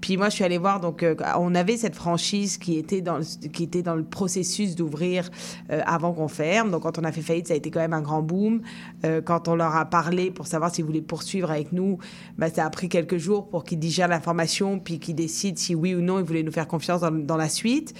Puis 0.00 0.16
moi, 0.16 0.28
je 0.28 0.36
suis 0.36 0.44
allée 0.44 0.58
voir, 0.58 0.80
donc, 0.80 1.02
euh, 1.02 1.16
on 1.38 1.54
avait 1.54 1.76
cette 1.76 1.96
franchise 1.96 2.58
qui 2.58 2.78
était 2.78 3.00
dans 3.00 3.18
le, 3.18 3.48
qui 3.48 3.64
était 3.64 3.82
dans 3.82 3.96
le 3.96 4.04
processus 4.04 4.76
d'ouvrir 4.76 5.30
euh, 5.70 5.82
avant 5.84 6.12
qu'on 6.12 6.28
ferme. 6.28 6.70
Donc, 6.70 6.82
quand 6.82 6.98
on 6.98 7.04
a 7.04 7.12
fait 7.12 7.22
faillite, 7.22 7.48
ça 7.48 7.54
a 7.54 7.56
été 7.56 7.70
quand 7.70 7.80
même 7.80 7.92
un 7.92 8.02
grand 8.02 8.22
boom. 8.22 8.62
Euh, 9.04 9.20
quand 9.20 9.48
on 9.48 9.56
leur 9.56 9.74
a 9.74 9.84
parlé 9.84 10.30
pour 10.30 10.46
savoir 10.46 10.72
s'ils 10.72 10.84
voulaient 10.84 11.00
poursuivre 11.00 11.50
avec 11.50 11.72
nous, 11.72 11.98
bah, 12.38 12.50
ça 12.50 12.64
a 12.64 12.70
pris 12.70 12.88
quelques 12.88 13.15
jours 13.18 13.48
pour 13.48 13.64
qu'ils 13.64 13.78
digèrent 13.78 14.08
l'information, 14.08 14.78
puis 14.78 14.98
qu'ils 14.98 15.14
décident 15.14 15.56
si 15.56 15.74
oui 15.74 15.94
ou 15.94 16.00
non 16.00 16.18
ils 16.18 16.24
voulaient 16.24 16.42
nous 16.42 16.52
faire 16.52 16.68
confiance 16.68 17.00
dans, 17.00 17.10
dans 17.10 17.36
la 17.36 17.48
suite. 17.48 17.94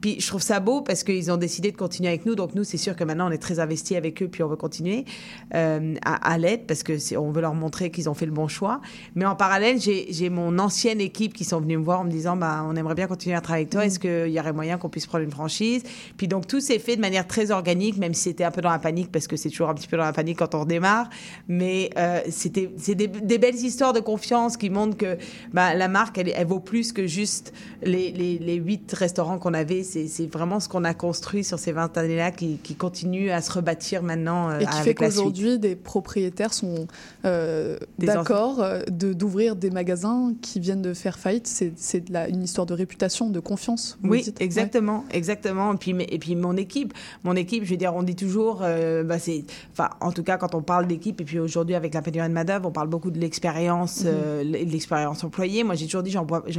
Puis 0.00 0.20
je 0.20 0.26
trouve 0.26 0.42
ça 0.42 0.60
beau 0.60 0.82
parce 0.82 1.04
qu'ils 1.04 1.30
ont 1.30 1.36
décidé 1.36 1.70
de 1.70 1.76
continuer 1.76 2.08
avec 2.08 2.26
nous. 2.26 2.34
Donc 2.34 2.54
nous, 2.54 2.64
c'est 2.64 2.76
sûr 2.76 2.96
que 2.96 3.04
maintenant, 3.04 3.28
on 3.28 3.30
est 3.30 3.38
très 3.38 3.60
investis 3.60 3.96
avec 3.96 4.22
eux, 4.22 4.28
puis 4.28 4.42
on 4.42 4.48
va 4.48 4.56
continuer 4.56 5.04
euh, 5.54 5.94
à, 6.04 6.32
à 6.32 6.38
l'aide 6.38 6.66
parce 6.66 6.82
que 6.82 7.16
on 7.16 7.30
veut 7.30 7.40
leur 7.40 7.54
montrer 7.54 7.90
qu'ils 7.90 8.08
ont 8.08 8.14
fait 8.14 8.26
le 8.26 8.32
bon 8.32 8.48
choix. 8.48 8.80
Mais 9.14 9.24
en 9.24 9.36
parallèle, 9.36 9.78
j'ai 9.80 10.30
mon 10.30 10.58
ancienne 10.58 11.00
équipe 11.00 11.32
qui 11.34 11.44
sont 11.44 11.60
venus 11.60 11.78
me 11.78 11.84
voir 11.84 12.00
en 12.00 12.04
me 12.04 12.10
disant, 12.10 12.36
bah, 12.36 12.64
on 12.68 12.74
aimerait 12.76 12.94
bien 12.94 13.06
continuer 13.06 13.36
à 13.36 13.40
travailler 13.40 13.62
avec 13.62 13.70
toi. 13.70 13.84
Est-ce 13.86 13.98
qu'il 13.98 14.32
y 14.32 14.40
aurait 14.40 14.52
moyen 14.52 14.78
qu'on 14.78 14.88
puisse 14.88 15.06
prendre 15.06 15.24
une 15.24 15.30
franchise? 15.30 15.82
Puis 16.16 16.28
donc 16.28 16.46
tout 16.46 16.60
s'est 16.60 16.78
fait 16.78 16.96
de 16.96 17.00
manière 17.00 17.26
très 17.26 17.50
organique, 17.50 17.96
même 17.96 18.14
si 18.14 18.22
c'était 18.22 18.44
un 18.44 18.50
peu 18.50 18.60
dans 18.60 18.70
la 18.70 18.78
panique 18.78 19.12
parce 19.12 19.26
que 19.26 19.36
c'est 19.36 19.50
toujours 19.50 19.68
un 19.68 19.74
petit 19.74 19.88
peu 19.88 19.96
dans 19.96 20.04
la 20.04 20.12
panique 20.12 20.38
quand 20.38 20.54
on 20.54 20.60
redémarre. 20.60 21.08
Mais 21.48 21.90
euh, 21.96 22.20
c'était 22.30 22.70
des, 22.94 23.06
des 23.06 23.38
belles 23.38 23.54
histoires 23.54 23.92
de 23.92 24.00
confiance 24.00 24.56
qui 24.62 24.70
montrent 24.70 24.96
que 24.96 25.18
bah, 25.52 25.74
la 25.74 25.88
marque, 25.88 26.18
elle, 26.18 26.32
elle 26.36 26.46
vaut 26.46 26.60
plus 26.60 26.92
que 26.92 27.04
juste 27.06 27.52
les, 27.82 28.12
les, 28.12 28.38
les 28.38 28.54
huit 28.54 28.92
restaurants 28.92 29.38
qu'on 29.38 29.54
avait. 29.54 29.82
C'est 29.82 30.06
c'est 30.06 30.26
vraiment 30.26 30.60
ce 30.60 30.68
qu'on 30.68 30.84
a 30.84 30.94
construit 30.94 31.42
sur 31.42 31.58
ces 31.58 31.72
20 31.72 31.96
années-là 31.98 32.30
qui, 32.30 32.58
qui 32.62 32.76
continue 32.76 33.30
à 33.30 33.40
se 33.40 33.50
rebâtir 33.50 34.02
maintenant 34.04 34.50
euh, 34.50 34.60
Et 34.60 34.66
qui 34.66 34.72
fait 34.72 34.78
avec 34.80 34.98
qu'aujourd'hui, 34.98 35.58
des 35.58 35.74
propriétaires 35.74 36.54
sont 36.54 36.86
euh, 37.24 37.76
d'accord 37.98 38.62
euh, 38.62 38.82
de- 38.88 39.12
d'ouvrir 39.12 39.56
des 39.56 39.70
magasins 39.70 40.32
qui 40.42 40.60
viennent 40.60 40.82
de 40.82 40.94
faire 40.94 41.18
faillite. 41.18 41.46
C'est 41.48 41.72
c'est 41.76 42.00
de 42.08 42.12
la- 42.12 42.28
une 42.28 42.42
histoire 42.44 42.66
de 42.66 42.74
réputation, 42.74 43.30
de 43.30 43.40
confiance. 43.40 43.98
Oui, 44.04 44.22
dites. 44.22 44.40
exactement, 44.40 45.04
exactement. 45.10 45.72
Et 45.74 45.76
puis, 45.76 45.92
mais- 45.94 46.06
et 46.10 46.18
puis 46.18 46.36
mon 46.36 46.56
équipe, 46.56 46.92
mon 47.24 47.34
équipe, 47.34 47.64
je 47.64 47.70
veux 47.70 47.76
dire, 47.76 47.94
on 47.96 48.02
dit 48.04 48.14
toujours, 48.16 48.60
euh, 48.62 49.02
bah, 49.02 49.18
c'est, 49.18 49.44
enfin, 49.72 49.90
en 50.00 50.12
tout 50.12 50.22
cas, 50.22 50.36
quand 50.36 50.54
on 50.54 50.62
parle 50.62 50.86
d'équipe, 50.86 51.20
et 51.20 51.24
puis 51.24 51.38
aujourd'hui 51.40 51.74
avec 51.74 51.94
la 51.94 52.02
pénurie 52.02 52.28
de 52.28 52.32
main 52.34 52.44
d'œuvre, 52.44 52.68
on 52.68 52.72
parle 52.72 52.88
beaucoup 52.88 53.10
de 53.10 53.18
l'expérience, 53.18 54.02
Mhm. 54.04 54.10
euh, 54.12 54.42
l'expérience 54.52 55.24
employée. 55.24 55.64
Moi, 55.64 55.74
j'ai 55.74 55.86
toujours 55.86 56.02
dit, 56.02 56.14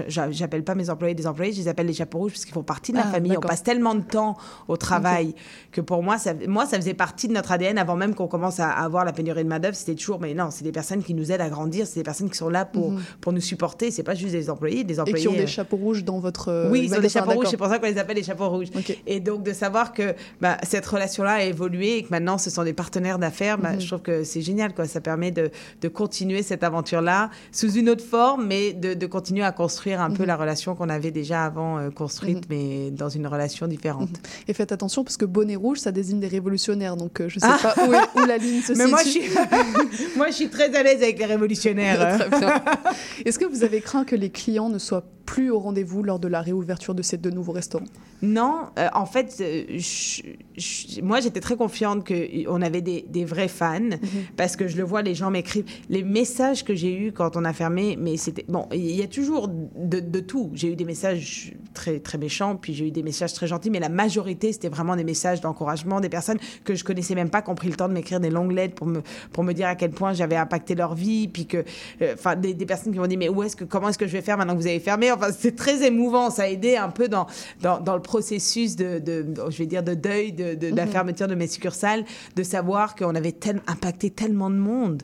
j'appelle 0.08 0.63
pas 0.63 0.75
mes 0.75 0.89
employés 0.89 1.15
des 1.15 1.27
employés, 1.27 1.53
je 1.53 1.60
les 1.60 1.67
appelle 1.67 1.88
les 1.88 1.93
chapeaux 1.93 2.19
rouges 2.19 2.32
parce 2.34 2.45
qu'ils 2.45 2.53
font 2.53 2.63
partie 2.63 2.91
de 2.91 2.97
la 2.97 3.06
Ah, 3.08 3.12
famille. 3.12 3.36
On 3.38 3.41
passe 3.41 3.63
tellement 3.63 3.95
de 3.95 4.01
temps 4.03 4.38
au 4.67 4.77
travail 4.77 5.36
que 5.71 5.82
pour 5.82 6.03
moi, 6.03 6.17
ça, 6.17 6.34
moi, 6.47 6.65
ça 6.65 6.77
faisait 6.77 6.93
partie 6.93 7.27
de 7.27 7.34
notre 7.34 7.51
ADN 7.51 7.77
avant 7.77 7.95
même 7.95 8.15
qu'on 8.15 8.27
commence 8.27 8.60
à 8.60 8.69
avoir 8.69 9.06
la 9.06 9.13
pénurie 9.13 9.43
de 9.43 9.49
main 9.49 9.60
d'œuvre. 9.60 9.75
C'était 9.75 9.95
toujours, 9.95 10.19
mais 10.19 10.34
non, 10.34 10.49
c'est 10.51 10.63
des 10.63 10.71
personnes 10.71 11.03
qui 11.03 11.13
nous 11.13 11.32
aident 11.32 11.41
à 11.41 11.49
grandir, 11.49 11.88
c'est 11.88 11.99
des 11.99 12.03
personnes 12.03 12.29
qui 12.29 12.38
sont 12.38 12.49
là 12.49 12.65
pour 12.65 12.91
Mhm. 12.91 13.01
pour 13.21 13.34
nous 13.34 13.41
supporter. 13.41 13.91
C'est 13.91 14.03
pas 14.03 14.15
juste 14.15 14.32
des 14.34 14.49
employés, 14.49 14.84
des 14.84 14.95
Et 14.95 14.99
employés. 14.99 15.21
qui 15.21 15.27
ont 15.27 15.34
euh, 15.34 15.38
des 15.38 15.47
chapeaux 15.47 15.77
rouges 15.77 16.03
dans 16.03 16.19
votre 16.19 16.49
euh, 16.49 16.69
oui, 16.71 16.84
ils 16.86 16.93
ont 16.95 16.99
des 16.99 17.10
chapeaux 17.10 17.32
rouges, 17.32 17.47
c'est 17.49 17.58
pour 17.58 17.67
ça 17.67 17.79
qu'on 17.79 17.88
les 17.88 17.97
appelle 17.97 18.17
les 18.17 18.23
chapeaux 18.23 18.49
rouges. 18.49 18.67
Et 19.08 19.19
donc 19.19 19.43
de 19.43 19.53
savoir 19.53 19.93
que 19.93 20.15
bah, 20.41 20.58
cette 20.63 20.86
relation-là 20.86 21.34
a 21.34 21.43
évolué 21.43 21.97
et 21.97 22.03
que 22.03 22.10
maintenant 22.10 22.38
ce 22.38 22.49
sont 22.49 22.63
des 22.63 22.73
partenaires 22.73 23.19
d'affaires, 23.19 23.58
bah, 23.58 23.73
Mhm. 23.73 23.82
je 23.82 23.88
trouve 23.88 24.01
que 24.01 24.23
c'est 24.23 24.41
génial. 24.41 24.73
Quoi. 24.73 24.86
Ça 24.88 25.01
permet 25.01 25.32
de, 25.32 25.49
de 25.82 25.88
continuer 25.88 26.43
cette 26.43 26.63
aventure-là 26.63 27.29
sous 27.51 27.71
une 27.73 27.83
autre 27.89 28.04
forme, 28.04 28.46
mais 28.48 28.74
de, 28.74 28.93
de 28.93 29.06
continuer 29.08 29.43
à 29.43 29.52
construire 29.52 30.02
un 30.02 30.10
peu 30.12 30.24
Mhm. 30.24 30.28
la 30.28 30.36
relation 30.38 30.76
qu'on 30.76 30.89
avait 30.89 31.12
déjà 31.12 31.43
avant 31.46 31.78
euh, 31.78 31.89
construite, 31.89 32.50
Mhm. 32.50 32.56
mais 32.58 32.91
dans 32.91 33.10
une 33.10 33.28
relation 33.28 33.67
différente. 33.67 34.10
Mhm. 34.10 34.17
Et 34.48 34.54
faites 34.54 34.72
attention 34.72 35.04
parce 35.04 35.17
que 35.17 35.26
bonnet 35.26 35.56
rouge, 35.56 35.80
ça 35.80 35.91
désigne 35.91 36.19
des 36.19 36.28
révolutionnaires. 36.28 36.96
Donc 36.98 37.22
euh, 37.22 37.30
je 37.30 37.39
sais 37.39 37.48
Ah. 37.50 37.58
pas 37.62 37.88
où, 37.88 37.93
est- 37.93 38.22
où 38.22 38.26
la 38.26 38.38
ligne 38.38 38.62
se 38.62 38.74
Mais 38.78 38.88
moi 38.88 39.00
je, 39.04 39.10
situe. 39.10 39.30
suis... 39.30 40.06
moi, 40.17 40.28
je 40.28 40.34
suis 40.34 40.50
très 40.50 40.74
à 40.76 40.84
l'aise 40.84 41.02
avec 41.04 41.17
les 41.19 41.26
révolutionnaires. 41.26 42.28
Est-ce 43.26 43.39
que 43.39 43.46
vous 43.46 43.63
avez 43.63 43.82
craint 43.82 44.04
que 44.06 44.15
les 44.15 44.30
clients 44.30 44.69
ne 44.69 44.78
soient 44.80 45.04
plus 45.26 45.50
au 45.52 45.60
rendez-vous 45.60 46.04
lors 46.04 46.19
de 46.19 46.28
la 46.28 46.41
réouverture 46.41 46.93
de 46.93 47.02
ces 47.02 47.17
deux 47.17 47.30
nouveaux 47.30 47.54
restaurants? 47.54 47.86
Non, 48.22 48.65
euh, 48.78 48.88
en 48.93 49.06
fait, 49.06 49.41
je- 49.74 50.22
je- 50.58 51.02
moi 51.02 51.19
j'étais 51.22 51.39
très 51.39 51.56
confiante 51.56 52.06
qu'on 52.08 52.62
avait 52.62 52.82
des, 52.82 53.06
des 53.08 53.24
vrais 53.26 53.48
fans 53.48 53.89
parce 54.38 54.56
que 54.58 54.67
je 54.67 54.76
le 54.78 54.84
vois, 54.84 55.02
les 55.02 55.15
gens 55.15 55.32
m'écrivent. 55.32 55.65
Les 55.89 56.04
messages 56.04 56.63
que 56.65 56.76
j'ai 56.76 56.93
eus 56.96 57.12
quand 57.13 57.38
on 57.38 57.46
a 57.46 57.54
fermé, 57.54 57.72
mais 57.73 58.17
c'était. 58.17 58.45
Bon, 58.47 58.67
il 58.73 58.95
y 58.95 59.01
a 59.03 59.07
toujours 59.07 59.47
de, 59.49 59.99
de 59.99 60.19
tout. 60.19 60.49
J'ai 60.53 60.71
eu 60.71 60.75
des 60.75 60.86
messages 60.86 61.53
très, 61.73 61.99
très 61.99 62.17
méchants, 62.17 62.55
puis 62.55 62.73
j'ai 62.73 62.88
eu 62.88 62.91
des 62.91 63.03
messages 63.03 63.33
très 63.33 63.47
gentils, 63.47 63.69
mais 63.69 63.79
la 63.79 63.89
majorité 63.89 64.51
c'était 64.53 64.69
vraiment 64.69 64.95
des 64.95 65.03
messages 65.03 65.41
d'encouragement, 65.41 65.99
des 65.99 66.09
personnes 66.09 66.38
que 66.63 66.75
je 66.75 66.83
connaissais 66.83 67.15
même 67.15 67.29
pas, 67.29 67.41
qui 67.41 67.49
ont 67.49 67.55
pris 67.55 67.69
le 67.69 67.75
temps 67.75 67.88
de 67.89 67.93
m'écrire 67.93 68.19
des 68.19 68.29
longues 68.29 68.51
lettres 68.51 68.75
pour 68.75 68.88
me, 68.88 69.01
pour 69.31 69.43
me 69.43 69.53
dire 69.53 69.67
à 69.67 69.75
quel 69.75 69.91
point 69.91 70.13
j'avais 70.13 70.36
impacté 70.36 70.75
leur 70.75 70.93
vie, 70.95 71.27
puis 71.27 71.45
que. 71.47 71.57
euh, 72.01 72.13
Enfin, 72.13 72.36
des, 72.36 72.53
des 72.53 72.65
personnes 72.65 72.93
qui 72.93 72.99
m'ont 72.99 73.07
dit, 73.07 73.17
mais 73.17 73.27
où 73.29 73.41
est-ce 73.43 73.55
que, 73.55 73.63
comment 73.63 73.89
est-ce 73.89 73.97
que 73.97 74.07
je 74.07 74.13
vais 74.13 74.21
faire 74.21 74.38
maintenant 74.38 74.53
que 74.55 74.59
vous 74.62 74.67
avez 74.67 74.79
fermé? 74.79 75.12
Enfin, 75.12 75.29
c'est 75.38 75.55
très 75.55 75.86
émouvant. 75.86 76.29
Ça 76.29 76.43
a 76.43 76.47
aidé 76.47 76.75
un 76.77 76.89
peu 76.89 77.07
dans, 77.07 77.25
dans, 77.62 77.79
dans 77.79 77.95
le 77.95 78.01
processus 78.01 78.75
de, 78.75 78.99
de, 78.99 79.25
je 79.49 79.57
vais 79.57 79.65
dire, 79.65 79.83
de 79.83 79.93
deuil 79.93 80.31
de, 80.31 80.53
de, 80.55 80.69
de 80.69 80.75
la 80.75 80.86
Mhm. 80.86 80.91
fermeture 80.91 81.27
de 81.27 81.36
mes 81.36 81.47
succursales, 81.47 82.05
de 82.36 82.43
savoir 82.43 82.95
qu'on 82.95 83.15
avait 83.15 83.31
tel- 83.31 83.62
impacté 83.67 84.09
tellement 84.12 84.49
de 84.49 84.55
monde. 84.57 85.01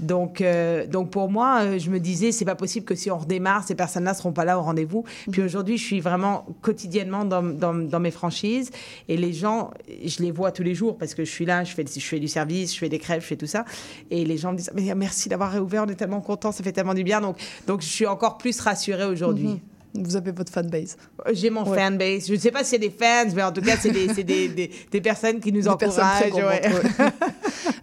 Donc, 0.00 0.40
euh, 0.40 0.86
donc 0.86 1.10
pour 1.10 1.30
moi, 1.30 1.60
euh, 1.62 1.78
je 1.78 1.90
me 1.90 1.98
disais, 2.08 2.32
c'est 2.32 2.44
pas 2.44 2.54
possible 2.54 2.84
que 2.86 2.94
si 2.94 3.10
on 3.10 3.18
redémarre, 3.18 3.64
ces 3.64 3.74
personnes-là 3.74 4.14
seront 4.14 4.32
pas 4.32 4.44
là 4.44 4.58
au 4.58 4.62
rendez-vous. 4.62 5.04
Puis 5.30 5.42
aujourd'hui, 5.42 5.78
je 5.78 5.84
suis 5.84 6.00
vraiment 6.00 6.46
quotidiennement 6.62 7.24
dans, 7.24 7.42
dans, 7.42 7.74
dans 7.74 8.00
mes 8.00 8.10
franchises 8.10 8.70
et 9.08 9.16
les 9.16 9.32
gens, 9.32 9.70
je 10.04 10.22
les 10.22 10.30
vois 10.30 10.52
tous 10.52 10.62
les 10.62 10.74
jours 10.74 10.96
parce 10.98 11.14
que 11.14 11.24
je 11.24 11.30
suis 11.30 11.44
là, 11.46 11.64
je 11.64 11.72
fais, 11.74 11.84
je 11.86 12.00
fais 12.00 12.20
du 12.20 12.28
service, 12.28 12.74
je 12.74 12.78
fais 12.78 12.88
des 12.88 12.98
crèves, 12.98 13.22
je 13.22 13.26
fais 13.26 13.36
tout 13.36 13.46
ça. 13.46 13.64
Et 14.10 14.24
les 14.24 14.36
gens 14.38 14.52
me 14.52 14.58
disent, 14.58 14.70
mais 14.74 14.94
merci 14.94 15.28
d'avoir 15.28 15.50
réouvert, 15.52 15.84
on 15.86 15.90
est 15.90 15.94
tellement 15.94 16.20
contents, 16.20 16.52
ça 16.52 16.62
fait 16.64 16.72
tellement 16.72 16.94
du 16.94 17.04
bien. 17.04 17.20
Donc, 17.20 17.36
donc 17.66 17.82
je 17.82 17.86
suis 17.88 18.06
encore 18.06 18.38
plus 18.38 18.58
rassurée 18.60 19.04
aujourd'hui. 19.06 19.46
Mhm. 19.48 19.58
Vous 20.04 20.16
avez 20.16 20.32
votre 20.32 20.52
fanbase. 20.52 20.96
J'ai 21.32 21.48
mon 21.48 21.66
Ouais. 21.68 21.78
fanbase. 21.78 22.28
Je 22.28 22.34
ne 22.34 22.38
sais 22.38 22.50
pas 22.50 22.62
si 22.62 22.70
c'est 22.70 22.78
des 22.78 22.90
fans, 22.90 23.24
mais 23.34 23.42
en 23.42 23.50
tout 23.50 23.62
cas, 23.62 23.74
c'est 23.80 23.90
des, 23.90 24.06
des, 24.08 24.48
des, 24.48 24.70
des 24.90 25.00
personnes 25.00 25.40
qui 25.40 25.50
nous 25.50 25.62
Des 25.62 25.68
encouragent. 25.68 26.32
ouais. 26.34 26.62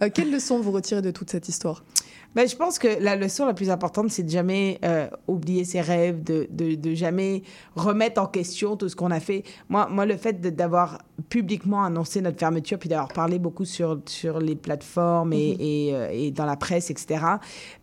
Euh, 0.01 0.09
quelle 0.13 0.31
leçon 0.31 0.59
vous 0.59 0.71
retirez 0.71 1.01
de 1.01 1.11
toute 1.11 1.29
cette 1.29 1.47
histoire? 1.47 1.83
Ben, 2.35 2.49
je 2.49 2.55
pense 2.57 2.79
que 2.79 3.01
la 3.01 3.15
leçon 3.15 3.45
la 3.45 3.53
plus 3.53 3.69
importante, 3.69 4.09
c'est 4.09 4.23
de 4.23 4.29
jamais 4.29 4.77
euh, 4.83 5.07
oublier 5.27 5.63
ses 5.63 5.79
rêves, 5.79 6.21
de, 6.21 6.47
de, 6.51 6.75
de 6.75 6.93
jamais 6.93 7.43
remettre 7.77 8.21
en 8.21 8.27
question 8.27 8.75
tout 8.75 8.89
ce 8.89 8.95
qu'on 8.97 9.11
a 9.11 9.21
fait. 9.21 9.43
Moi, 9.69 9.87
moi 9.89 10.05
le 10.05 10.17
fait 10.17 10.41
d'avoir 10.41 10.97
publiquement 11.29 11.85
annoncé 11.85 12.19
notre 12.19 12.37
fermeture, 12.37 12.77
puis 12.77 12.89
d'avoir 12.89 13.07
parlé 13.07 13.39
beaucoup 13.39 13.63
sur, 13.63 14.01
sur 14.05 14.39
les 14.39 14.57
plateformes 14.57 15.31
et, 15.31 15.55
et, 15.59 15.95
euh, 15.95 16.09
et 16.11 16.31
dans 16.31 16.45
la 16.45 16.57
presse, 16.57 16.91
etc., 16.91 17.23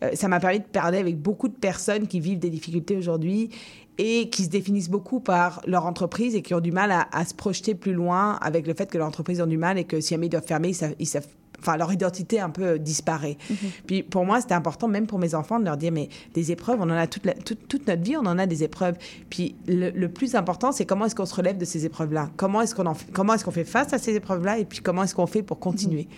euh, 0.05 0.11
ça 0.13 0.29
m'a 0.29 0.39
permis 0.39 0.61
de 0.61 0.65
parler 0.65 0.99
avec 0.99 1.19
beaucoup 1.19 1.49
de 1.49 1.57
personnes 1.57 2.07
qui 2.07 2.21
vivent 2.21 2.39
des 2.39 2.51
difficultés 2.51 2.99
aujourd'hui 2.99 3.49
et 3.97 4.29
qui 4.29 4.45
se 4.45 4.51
définissent 4.51 4.91
beaucoup 4.91 5.21
par 5.21 5.63
leur 5.67 5.87
entreprise 5.87 6.35
et 6.35 6.43
qui 6.43 6.53
ont 6.53 6.61
du 6.61 6.73
mal 6.73 6.93
à, 6.93 7.09
à 7.13 7.25
se 7.25 7.35
projeter 7.35 7.75
plus 7.75 7.95
loin 7.95 8.35
avec 8.43 8.67
le 8.67 8.75
fait 8.75 8.91
que 8.91 8.99
leur 8.99 9.09
entreprise 9.09 9.41
ont 9.41 9.47
du 9.47 9.59
mal 9.59 9.79
et 9.79 9.85
que 9.85 9.99
si 10.01 10.11
jamais 10.11 10.27
ils 10.27 10.31
doivent 10.31 10.47
fermer, 10.47 10.69
ils 10.69 10.75
savent, 10.75 10.95
ils 10.99 11.07
savent 11.07 11.29
enfin 11.63 11.77
leur 11.77 11.93
identité 11.93 12.41
un 12.41 12.51
peu 12.51 12.79
disparaît. 12.79 13.39
Puis 13.87 14.03
pour 14.03 14.25
moi, 14.25 14.41
c'était 14.41 14.55
important 14.55 14.89
même 14.89 15.07
pour 15.07 15.19
mes 15.19 15.35
enfants 15.35 15.61
de 15.61 15.65
leur 15.65 15.77
dire 15.77 15.93
mais 15.93 16.09
des 16.35 16.53
épreuves, 16.53 16.79
on 16.81 16.85
en 16.85 16.91
a 16.91 17.07
toute, 17.07 17.25
la- 17.25 17.35
toute, 17.35 17.69
toute 17.69 17.87
notre 17.87 18.03
vie, 18.03 18.17
on 18.17 18.27
en 18.27 18.39
a 18.39 18.47
des 18.47 18.65
épreuves. 18.65 18.97
Puis 19.31 19.55
le, 19.67 19.91
le 19.91 20.09
plus 20.09 20.35
important, 20.35 20.73
c'est 20.73 20.85
comment 20.85 21.07
est-ce 21.07 21.15
qu'on 21.15 21.27
se 21.27 21.35
relève 21.35 21.57
de 21.59 21.65
ces 21.65 21.87
épreuves-là? 21.87 22.31
Comment 22.37 22.61
est-ce 22.63 22.75
qu'on 22.75 22.87
en 22.87 22.95
fait- 22.95 23.11
comment 23.13 23.35
est-ce 23.35 23.45
qu'on 23.45 23.51
fait 23.51 23.65
face 23.65 23.93
à 23.93 23.99
ces 23.99 24.15
épreuves-là? 24.15 24.59
Et 24.59 24.65
puis 24.65 24.81
comment 24.81 25.03
est-ce 25.05 25.15
qu'on 25.15 25.27
fait 25.27 25.43
pour 25.43 25.59
continuer? 25.59 26.09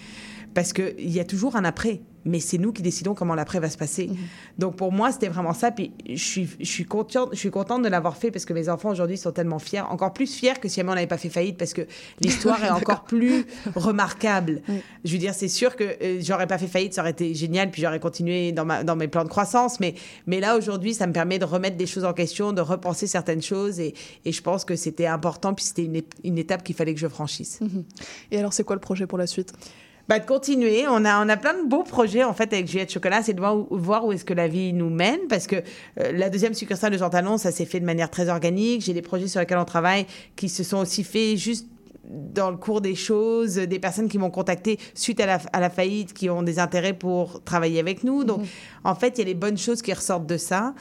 Parce 0.54 0.72
qu'il 0.72 1.10
y 1.10 1.20
a 1.20 1.24
toujours 1.24 1.56
un 1.56 1.64
après, 1.64 2.00
mais 2.24 2.40
c'est 2.40 2.58
nous 2.58 2.72
qui 2.72 2.82
décidons 2.82 3.14
comment 3.14 3.34
l'après 3.34 3.60
va 3.60 3.68
se 3.68 3.76
passer. 3.76 4.10
Donc 4.58 4.76
pour 4.76 4.92
moi, 4.92 5.12
c'était 5.12 5.28
vraiment 5.28 5.52
ça. 5.52 5.70
Puis 5.70 5.92
je 6.08 6.14
suis, 6.16 6.48
je 6.58 6.66
suis 6.66 6.84
contente, 6.84 7.30
je 7.32 7.38
suis 7.38 7.50
contente 7.50 7.82
de 7.82 7.88
l'avoir 7.88 8.16
fait 8.16 8.30
parce 8.30 8.44
que 8.44 8.52
mes 8.52 8.68
enfants 8.68 8.90
aujourd'hui 8.90 9.18
sont 9.18 9.32
tellement 9.32 9.58
fiers, 9.58 9.80
encore 9.80 10.12
plus 10.12 10.32
fiers 10.32 10.54
que 10.60 10.68
si 10.68 10.76
jamais 10.76 10.92
on 10.92 10.94
n'avait 10.94 11.06
pas 11.06 11.18
fait 11.18 11.28
faillite 11.28 11.58
parce 11.58 11.72
que 11.72 11.82
l'histoire 12.20 12.62
est 12.64 12.70
encore 12.70 13.04
plus 13.04 13.46
remarquable. 13.74 14.62
Je 15.04 15.12
veux 15.12 15.18
dire, 15.18 15.34
c'est 15.34 15.48
sûr 15.48 15.76
que 15.76 15.84
euh, 15.84 16.20
j'aurais 16.20 16.46
pas 16.46 16.58
fait 16.58 16.66
faillite, 16.66 16.94
ça 16.94 17.02
aurait 17.02 17.10
été 17.10 17.34
génial, 17.34 17.70
puis 17.70 17.82
j'aurais 17.82 18.00
continué 18.00 18.52
dans, 18.52 18.64
ma, 18.64 18.84
dans 18.84 18.96
mes 18.96 19.08
plans 19.08 19.24
de 19.24 19.28
croissance. 19.28 19.80
Mais, 19.80 19.94
mais 20.26 20.40
là, 20.40 20.56
aujourd'hui, 20.56 20.94
ça 20.94 21.06
me 21.06 21.12
permet 21.12 21.38
de 21.38 21.44
remettre 21.44 21.76
des 21.76 21.86
choses 21.86 22.04
en 22.04 22.12
question, 22.12 22.52
de 22.52 22.60
repenser 22.60 23.06
certaines 23.06 23.42
choses. 23.42 23.80
Et, 23.80 23.94
et 24.24 24.32
je 24.32 24.42
pense 24.42 24.64
que 24.64 24.76
c'était 24.76 25.06
important, 25.06 25.54
puis 25.54 25.64
c'était 25.64 25.84
une, 25.84 26.02
une 26.24 26.38
étape 26.38 26.62
qu'il 26.62 26.74
fallait 26.74 26.94
que 26.94 27.00
je 27.00 27.08
franchisse. 27.08 27.60
Et 28.30 28.38
alors, 28.38 28.52
c'est 28.52 28.64
quoi 28.64 28.76
le 28.76 28.80
projet 28.80 29.06
pour 29.06 29.18
la 29.18 29.26
suite? 29.26 29.52
Bah, 30.08 30.18
de 30.18 30.26
continuer. 30.26 30.84
On 30.86 31.04
a, 31.04 31.24
on 31.24 31.28
a 31.28 31.36
plein 31.36 31.54
de 31.54 31.66
beaux 31.66 31.82
projets, 31.82 32.24
en 32.24 32.34
fait, 32.34 32.52
avec 32.52 32.68
Juliette 32.68 32.92
Chocolat. 32.92 33.22
C'est 33.22 33.32
de 33.32 33.40
voir 33.40 33.56
où, 33.56 33.66
voir 33.70 34.04
où 34.04 34.12
est-ce 34.12 34.24
que 34.24 34.34
la 34.34 34.48
vie 34.48 34.72
nous 34.72 34.90
mène. 34.90 35.20
Parce 35.28 35.46
que 35.46 35.56
euh, 35.56 36.12
la 36.12 36.28
deuxième 36.28 36.54
succursale 36.54 36.92
de 36.92 36.98
Jean 36.98 37.08
Talon, 37.10 37.38
ça 37.38 37.50
s'est 37.50 37.64
fait 37.64 37.80
de 37.80 37.86
manière 37.86 38.10
très 38.10 38.28
organique. 38.28 38.82
J'ai 38.82 38.92
des 38.92 39.02
projets 39.02 39.28
sur 39.28 39.40
lesquels 39.40 39.58
on 39.58 39.64
travaille 39.64 40.06
qui 40.36 40.48
se 40.48 40.62
sont 40.62 40.78
aussi 40.78 41.04
faits 41.04 41.36
juste 41.36 41.68
dans 42.06 42.50
le 42.50 42.58
cours 42.58 42.82
des 42.82 42.94
choses, 42.94 43.54
des 43.54 43.78
personnes 43.78 44.10
qui 44.10 44.18
m'ont 44.18 44.30
contacté 44.30 44.78
suite 44.92 45.20
à 45.20 45.26
la, 45.26 45.38
à 45.54 45.60
la 45.60 45.70
faillite, 45.70 46.12
qui 46.12 46.28
ont 46.28 46.42
des 46.42 46.58
intérêts 46.58 46.92
pour 46.92 47.42
travailler 47.44 47.80
avec 47.80 48.04
nous. 48.04 48.24
Donc, 48.24 48.42
en 48.84 48.94
fait, 48.94 49.16
il 49.16 49.20
y 49.20 49.22
a 49.22 49.26
les 49.26 49.34
bonnes 49.34 49.56
choses 49.56 49.80
qui 49.80 49.92
ressortent 49.92 50.26
de 50.26 50.36
ça. 50.36 50.74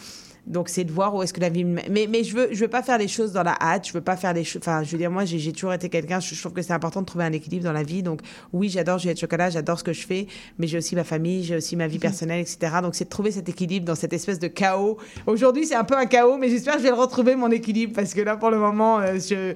Donc, 0.46 0.68
c'est 0.68 0.84
de 0.84 0.92
voir 0.92 1.16
où 1.16 1.24
est-ce 1.24 1.32
que 1.32 1.40
la 1.40 1.48
vie 1.50 1.64
me 1.64 1.76
mène. 1.76 1.86
Mais, 1.90 2.06
mais 2.10 2.24
je 2.24 2.36
veux, 2.36 2.50
je 2.52 2.60
veux 2.60 2.68
pas 2.68 2.84
faire 2.84 2.98
les 2.98 3.08
choses 3.08 3.32
dans 3.32 3.44
la 3.44 3.56
hâte. 3.62 3.88
Je 3.88 3.94
veux 3.94 4.02
pas 4.02 4.18
faire 4.18 4.34
les 4.34 4.44
choses. 4.44 4.62
Enfin, 4.62 4.84
je 4.84 4.92
veux 4.92 4.98
dire, 4.98 5.10
moi, 5.10 5.24
j'ai 5.24 5.52
toujours 5.54 5.74
été 5.74 5.88
quelqu'un. 5.88 6.20
Je, 6.20 6.36
je 6.36 6.40
trouve 6.42 6.52
que 6.54 6.62
c'est 6.62 6.74
important 6.74 7.00
de 7.02 7.06
trouver 7.06 7.24
un 7.24 7.32
équilibre 7.32 7.64
dans 7.64 7.72
la 7.72 7.84
vie. 7.84 8.04
Donc, 8.04 8.20
oui, 8.52 8.68
j'adore 8.70 8.98
Juliette 9.00 9.20
Chocolat, 9.22 9.50
j'adore 9.50 9.80
ce 9.80 9.84
que 9.86 9.94
je 9.94 10.06
fais, 10.06 10.28
mais 10.60 10.68
j'ai 10.68 10.78
aussi 10.78 10.96
ma 10.96 11.06
famille, 11.06 11.44
j'ai 11.46 11.56
aussi 11.56 11.76
ma 11.78 11.88
vie 11.88 11.98
personnelle, 12.00 12.42
etc. 12.42 12.76
Donc, 12.82 12.96
c'est 12.96 13.06
de 13.06 13.10
trouver 13.10 13.32
cet 13.32 13.48
équilibre 13.48 13.86
dans 13.86 13.96
cette 13.96 14.12
espèce 14.14 14.38
de 14.40 14.48
chaos. 14.48 14.98
Aujourd'hui, 15.28 15.66
c'est 15.66 15.76
un 15.76 15.86
peu 15.86 15.96
un 15.98 16.06
chaos, 16.08 16.38
mais 16.38 16.50
j'espère 16.50 16.74
que 16.74 16.80
je 16.80 16.84
vais 16.84 16.90
le 16.92 16.96
retrouver, 17.00 17.36
mon 17.38 17.50
équilibre, 17.50 17.94
parce 17.96 18.14
que 18.14 18.20
là, 18.22 18.36
pour 18.36 18.50
le 18.50 18.58
moment, 18.60 19.00
euh, 19.00 19.16
je, 19.20 19.54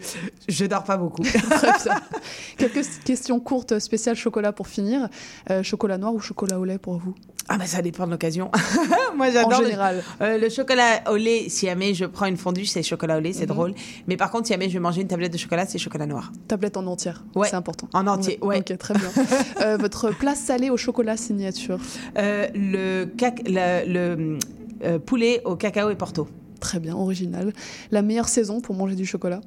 je 0.48 0.66
dors 0.66 0.84
pas 0.86 0.96
beaucoup. 0.98 1.24
Quelques 2.58 2.86
questions 3.04 3.40
courtes 3.40 3.80
spéciales 3.80 4.16
chocolat 4.16 4.52
pour 4.52 4.68
finir. 4.68 5.10
Euh, 5.50 5.64
chocolat 5.64 5.98
noir 5.98 6.14
ou 6.14 6.20
chocolat 6.20 6.60
au 6.60 6.66
lait 6.66 6.78
pour 6.78 6.98
vous? 6.98 7.16
Ah, 7.50 7.58
bah, 7.58 7.66
ça 7.66 7.82
dépend 7.82 8.06
de 8.06 8.12
l'occasion. 8.12 8.52
moi, 9.16 9.28
En 9.28 9.32
j'adore. 9.32 9.62
le- 9.62 9.66
général. 9.68 10.04
Euh, 10.22 10.38
le 10.38 10.50
chocolat 10.50 10.77
au 11.10 11.16
lait, 11.16 11.50
si 11.50 11.66
jamais 11.66 11.94
je 11.94 12.06
prends 12.06 12.26
une 12.26 12.38
fondue, 12.38 12.66
c'est 12.66 12.84
chocolat 12.84 13.18
au 13.18 13.20
lait, 13.20 13.34
c'est 13.34 13.42
Mhm. 13.42 13.48
drôle. 13.56 13.74
Mais 14.08 14.18
par 14.18 14.32
contre, 14.32 14.48
si 14.48 14.54
jamais 14.54 14.68
je 14.70 14.74
vais 14.74 14.80
manger 14.80 15.02
une 15.02 15.08
tablette 15.08 15.34
de 15.34 15.38
chocolat, 15.38 15.66
c'est 15.66 15.78
chocolat 15.78 16.06
noir. 16.06 16.32
Tablette 16.48 16.78
en 16.78 16.86
entière. 16.88 17.24
Ouais. 17.36 17.48
C'est 17.50 17.56
important. 17.56 17.88
En 17.94 18.08
entier, 18.08 18.40
ouais. 18.42 18.60
Ok, 18.60 18.78
très 18.78 18.94
bien. 18.94 19.10
Euh, 19.62 19.78
votre 19.78 20.12
plat 20.12 20.36
salé 20.36 20.70
au 20.70 20.78
chocolat 20.78 21.18
signature. 21.18 21.80
Euh, 22.18 22.48
le 22.54 23.06
cac- 23.06 23.42
le, 23.48 23.92
le, 23.92 24.38
euh, 24.84 25.00
poulet 25.00 25.42
au 25.46 25.56
cacao 25.56 25.90
et 25.90 25.96
porto. 25.96 26.28
Très 26.60 26.80
bien, 26.80 26.96
original. 26.96 27.54
La 27.92 28.02
meilleure 28.02 28.28
saison 28.30 28.62
pour 28.62 28.76
manger 28.76 28.96
du 28.96 29.06
chocolat? 29.06 29.42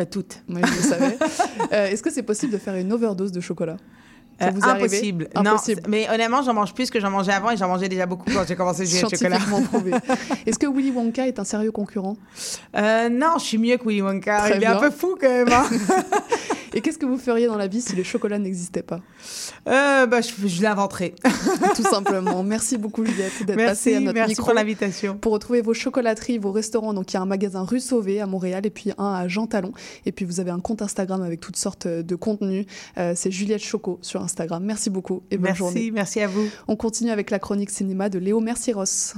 Euh, 0.00 0.04
toutes. 0.10 0.42
Oui, 0.48 0.60
je 0.64 0.76
le 0.76 0.82
savais. 0.82 1.18
Euh, 1.72 1.86
Est-ce 1.88 2.02
que 2.02 2.12
c'est 2.12 2.22
possible 2.22 2.52
de 2.52 2.58
faire 2.58 2.74
une 2.76 2.92
overdose 2.92 3.32
de 3.32 3.40
chocolat? 3.40 3.76
Euh, 4.42 4.50
vous 4.54 4.64
impossible. 4.64 5.28
Impossible. 5.34 5.80
Non, 5.84 5.88
mais 5.90 6.08
honnêtement, 6.10 6.42
j'en 6.42 6.52
mange 6.54 6.74
plus 6.74 6.90
que 6.90 7.00
j'en 7.00 7.10
mangeais 7.10 7.32
avant 7.32 7.50
et 7.50 7.56
j'en 7.56 7.68
mangeais 7.68 7.88
déjà 7.88 8.04
beaucoup 8.06 8.30
quand 8.30 8.44
j'ai 8.46 8.56
commencé 8.56 8.84
le 8.84 8.88
chocolat. 9.08 9.38
Prouvé. 9.70 9.92
Est-ce 10.46 10.58
que 10.58 10.66
Willy 10.66 10.90
Wonka 10.90 11.26
est 11.26 11.38
un 11.38 11.44
sérieux 11.44 11.72
concurrent 11.72 12.16
Euh, 12.76 13.08
non, 13.08 13.38
je 13.38 13.44
suis 13.44 13.58
mieux 13.58 13.76
que 13.78 13.86
Willy 13.88 14.02
Wonka. 14.02 14.38
Très 14.40 14.56
Il 14.58 14.62
est 14.62 14.66
un 14.66 14.76
peu 14.78 14.90
fou 14.90 15.16
quand 15.20 15.28
même. 15.28 15.48
hein. 15.50 15.66
Et 16.74 16.82
qu'est-ce 16.82 16.98
que 16.98 17.06
vous 17.06 17.16
feriez 17.16 17.46
dans 17.46 17.56
la 17.56 17.68
vie 17.68 17.80
si 17.80 17.96
le 17.96 18.02
chocolat 18.02 18.38
n'existait 18.38 18.82
pas 18.82 19.00
Euh, 19.66 20.04
bah, 20.04 20.20
je, 20.20 20.46
je 20.46 20.62
l'inventerai. 20.62 21.14
Tout 21.74 21.82
simplement. 21.82 22.42
Merci 22.42 22.76
beaucoup 22.76 23.02
Juliette 23.06 23.46
d'être 23.46 23.56
passée 23.56 23.94
à 23.94 24.00
notre 24.00 24.12
merci 24.14 24.30
micro. 24.32 24.44
pour 24.44 24.54
l'invitation. 24.54 25.16
Pour 25.16 25.32
retrouver 25.32 25.62
vos 25.62 25.72
chocolateries, 25.72 26.36
vos 26.36 26.52
restaurants, 26.52 26.92
donc 26.92 27.10
il 27.12 27.14
y 27.14 27.16
a 27.16 27.22
un 27.22 27.26
magasin 27.26 27.64
rue 27.64 27.80
Sauvé 27.80 28.20
à 28.20 28.26
Montréal 28.26 28.66
et 28.66 28.70
puis 28.70 28.92
un 28.98 29.14
à 29.14 29.26
Jean 29.26 29.46
Talon. 29.46 29.72
Et 30.04 30.12
puis 30.12 30.26
vous 30.26 30.38
avez 30.38 30.50
un 30.50 30.60
compte 30.60 30.82
Instagram 30.82 31.22
avec 31.22 31.40
toutes 31.40 31.56
sortes 31.56 31.86
de 31.88 32.14
contenus. 32.14 32.66
Euh, 32.98 33.14
c'est 33.16 33.30
Juliette 33.30 33.62
Choco 33.62 33.98
sur 34.02 34.20
Instagram. 34.26 34.62
Merci 34.62 34.90
beaucoup 34.90 35.22
et 35.30 35.36
bonne 35.36 35.44
Merci, 35.46 35.58
journée. 35.58 35.90
merci 35.90 36.20
à 36.20 36.26
vous. 36.28 36.48
On 36.68 36.76
continue 36.76 37.10
avec 37.10 37.30
la 37.30 37.38
chronique 37.38 37.70
cinéma 37.70 38.08
de 38.10 38.18
Léo 38.18 38.40
Merciros. 38.40 39.14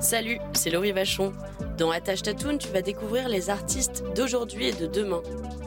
Salut, 0.00 0.38
c'est 0.54 0.70
Laurie 0.70 0.92
Vachon. 0.92 1.32
Dans 1.76 1.90
Attache 1.90 2.22
Tatoune, 2.22 2.58
tu 2.58 2.68
vas 2.68 2.82
découvrir 2.82 3.28
les 3.28 3.50
artistes 3.50 4.02
d'aujourd'hui 4.16 4.68
et 4.68 4.72
de 4.72 4.86
demain. 4.86 5.22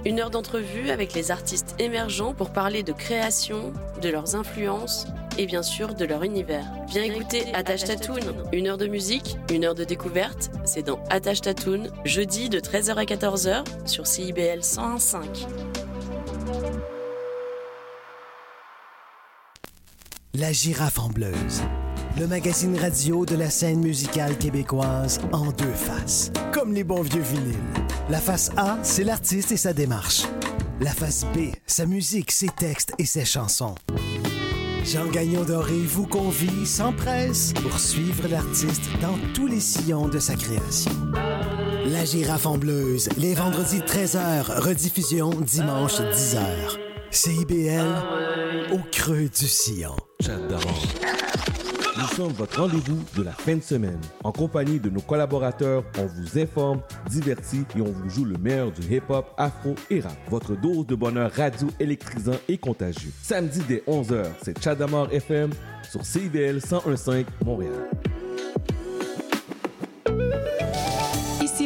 Une 0.06 0.20
heure 0.20 0.30
d'entrevue 0.30 0.90
avec 0.90 1.14
les 1.14 1.32
artistes 1.32 1.76
émergents 1.80 2.34
pour 2.34 2.52
parler 2.52 2.84
de 2.84 2.92
création, 2.92 3.72
de 4.02 4.10
leurs 4.10 4.36
influences 4.36 5.06
et 5.38 5.46
bien 5.46 5.64
sûr 5.64 5.94
de 5.94 6.06
leur 6.06 6.24
univers. 6.24 6.66
Viens 6.88 7.04
écouter 7.04 7.54
Attache 7.54 7.84
Tatoune, 7.86 8.34
une 8.52 8.68
heure 8.68 8.78
de 8.78 8.88
musique, 8.88 9.38
une 9.52 9.64
heure 9.64 9.76
de 9.76 9.84
découverte. 9.84 10.50
C'est 10.66 10.84
dans 10.84 11.00
Attache 11.10 11.42
Tatoune, 11.42 11.90
jeudi 12.04 12.50
de 12.50 12.60
13h 12.60 12.96
à 12.96 13.04
14h 13.06 13.64
sur 13.86 14.08
CIBL 14.08 14.60
101.5. 14.60 15.18
La 20.34 20.54
girafe 20.54 20.98
en 21.00 21.10
bleuse. 21.10 21.62
Le 22.20 22.26
magazine 22.26 22.78
radio 22.78 23.26
de 23.26 23.36
la 23.36 23.50
scène 23.50 23.82
musicale 23.82 24.38
québécoise 24.38 25.20
en 25.32 25.52
deux 25.52 25.74
faces. 25.74 26.32
Comme 26.52 26.74
les 26.74 26.84
bons 26.84 27.02
vieux 27.02 27.22
vinyles. 27.22 27.58
La 28.10 28.20
face 28.20 28.50
A, 28.58 28.78
c'est 28.82 29.04
l'artiste 29.04 29.52
et 29.52 29.58
sa 29.58 29.74
démarche. 29.74 30.24
La 30.80 30.92
face 30.92 31.26
B, 31.36 31.52
sa 31.68 31.86
musique, 31.86 32.32
ses 32.32 32.50
textes 32.50 32.94
et 32.98 33.06
ses 33.06 33.26
chansons. 33.26 33.76
Jean 34.84 35.06
Gagnon 35.08 35.44
Doré 35.44 35.80
vous 35.80 36.08
convie 36.08 36.66
sans 36.66 36.92
presse 36.92 37.54
pour 37.54 37.80
suivre 37.80 38.28
l'artiste 38.28 38.90
dans 39.02 39.18
tous 39.34 39.48
les 39.48 39.60
sillons 39.60 40.08
de 40.08 40.20
sa 40.20 40.36
création. 40.36 40.92
La 41.86 42.06
girafe 42.06 42.46
en 42.46 42.58
bleuse, 42.58 43.10
les 43.18 43.34
vendredis 43.34 43.80
13h, 43.80 44.60
rediffusion 44.62 45.30
dimanche 45.30 46.00
10h. 46.00 46.78
CIBL, 47.10 48.74
au 48.74 48.80
creux 48.92 49.30
du 49.30 49.48
sillon. 49.48 49.96
J'adore. 50.20 50.62
Nous 51.98 52.08
sommes 52.16 52.32
votre 52.34 52.62
rendez-vous 52.62 53.00
de 53.18 53.24
la 53.24 53.32
fin 53.32 53.56
de 53.56 53.62
semaine. 53.62 54.00
En 54.24 54.32
compagnie 54.32 54.80
de 54.80 54.90
nos 54.90 55.02
collaborateurs, 55.02 55.84
on 55.98 56.06
vous 56.06 56.40
informe, 56.40 56.82
divertit 57.10 57.64
et 57.76 57.82
on 57.82 57.92
vous 57.92 58.10
joue 58.10 58.26
le 58.26 58.38
meilleur 58.38 58.72
du 58.72 58.82
hip-hop, 58.96 59.34
afro 59.38 59.76
et 59.90 60.00
rap. 60.00 60.18
Votre 60.30 60.56
dose 60.56 60.86
de 60.88 60.96
bonheur 60.96 61.32
radio 61.32 61.68
électrisant 61.80 62.38
et 62.48 62.58
contagieux. 62.58 63.12
Samedi 63.22 63.62
dès 63.68 63.84
11h, 63.88 64.26
c'est 64.44 64.62
Chadamar 64.62 65.12
FM 65.12 65.52
sur 65.90 66.06
CIBL 66.06 66.58
101.5 66.58 67.26
Montréal. 67.46 67.90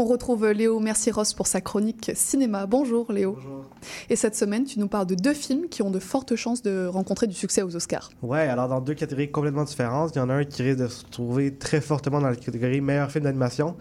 On 0.00 0.06
retrouve 0.06 0.50
Léo 0.52 0.80
Merciros 0.80 1.34
pour 1.36 1.46
sa 1.46 1.60
chronique 1.60 2.12
cinéma. 2.14 2.64
Bonjour 2.64 3.12
Léo. 3.12 3.34
Bonjour. 3.34 3.66
Et 4.08 4.16
cette 4.16 4.34
semaine, 4.34 4.64
tu 4.64 4.78
nous 4.78 4.88
parles 4.88 5.04
de 5.04 5.14
deux 5.14 5.34
films 5.34 5.68
qui 5.68 5.82
ont 5.82 5.90
de 5.90 5.98
fortes 5.98 6.36
chances 6.36 6.62
de 6.62 6.86
rencontrer 6.86 7.26
du 7.26 7.34
succès 7.34 7.60
aux 7.60 7.76
Oscars. 7.76 8.08
Ouais, 8.22 8.48
alors 8.48 8.66
dans 8.66 8.80
deux 8.80 8.94
catégories 8.94 9.30
complètement 9.30 9.64
différentes. 9.64 10.12
Il 10.14 10.18
y 10.20 10.22
en 10.22 10.30
a 10.30 10.36
un 10.36 10.44
qui 10.46 10.62
risque 10.62 10.78
de 10.78 10.88
se 10.88 11.04
trouver 11.04 11.54
très 11.54 11.82
fortement 11.82 12.18
dans 12.18 12.30
la 12.30 12.36
catégorie 12.36 12.80
meilleur 12.80 13.10
film 13.10 13.24
d'animation 13.24 13.76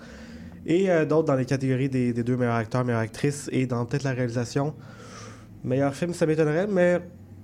et 0.66 0.92
euh, 0.92 1.06
d'autres 1.06 1.30
dans 1.30 1.36
les 1.36 1.46
catégories 1.46 1.88
des, 1.88 2.12
des 2.12 2.24
deux 2.24 2.36
meilleurs 2.36 2.56
acteurs, 2.56 2.84
meilleures 2.84 3.00
actrices 3.00 3.50
et 3.54 3.66
dans 3.66 3.86
peut-être 3.86 4.04
la 4.04 4.12
réalisation. 4.12 4.74
Meilleur 5.64 5.96
film, 5.96 6.14
ça 6.14 6.26
m'étonnerait, 6.26 6.68
mais 6.68 7.00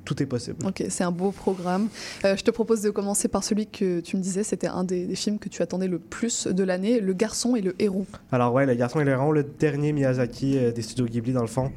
tout 0.05 0.21
est 0.23 0.25
possible. 0.25 0.57
Ok, 0.65 0.83
c'est 0.89 1.03
un 1.03 1.11
beau 1.11 1.31
programme. 1.31 1.89
Euh, 2.23 2.35
je 2.37 2.43
te 2.43 2.51
propose 2.51 2.81
de 2.81 2.89
commencer 2.91 3.27
par 3.27 3.43
celui 3.43 3.67
que 3.67 3.99
tu 3.99 4.15
me 4.17 4.21
disais, 4.21 4.43
c'était 4.43 4.67
un 4.67 4.83
des, 4.83 5.05
des 5.05 5.15
films 5.15 5.39
que 5.39 5.49
tu 5.49 5.61
attendais 5.61 5.87
le 5.87 5.99
plus 5.99 6.47
de 6.47 6.63
l'année, 6.63 6.99
Le 6.99 7.13
Garçon 7.13 7.55
et 7.55 7.61
le 7.61 7.73
Héros. 7.79 8.05
Alors 8.31 8.53
ouais, 8.53 8.65
Le 8.65 8.75
Garçon 8.75 8.99
et 9.01 9.03
le 9.03 9.11
Héron, 9.11 9.31
le 9.31 9.43
dernier 9.43 9.91
Miyazaki 9.91 10.57
euh, 10.57 10.71
des 10.71 10.81
studios 10.81 11.05
Ghibli 11.07 11.33
dans 11.33 11.41
le 11.41 11.47
fond. 11.47 11.71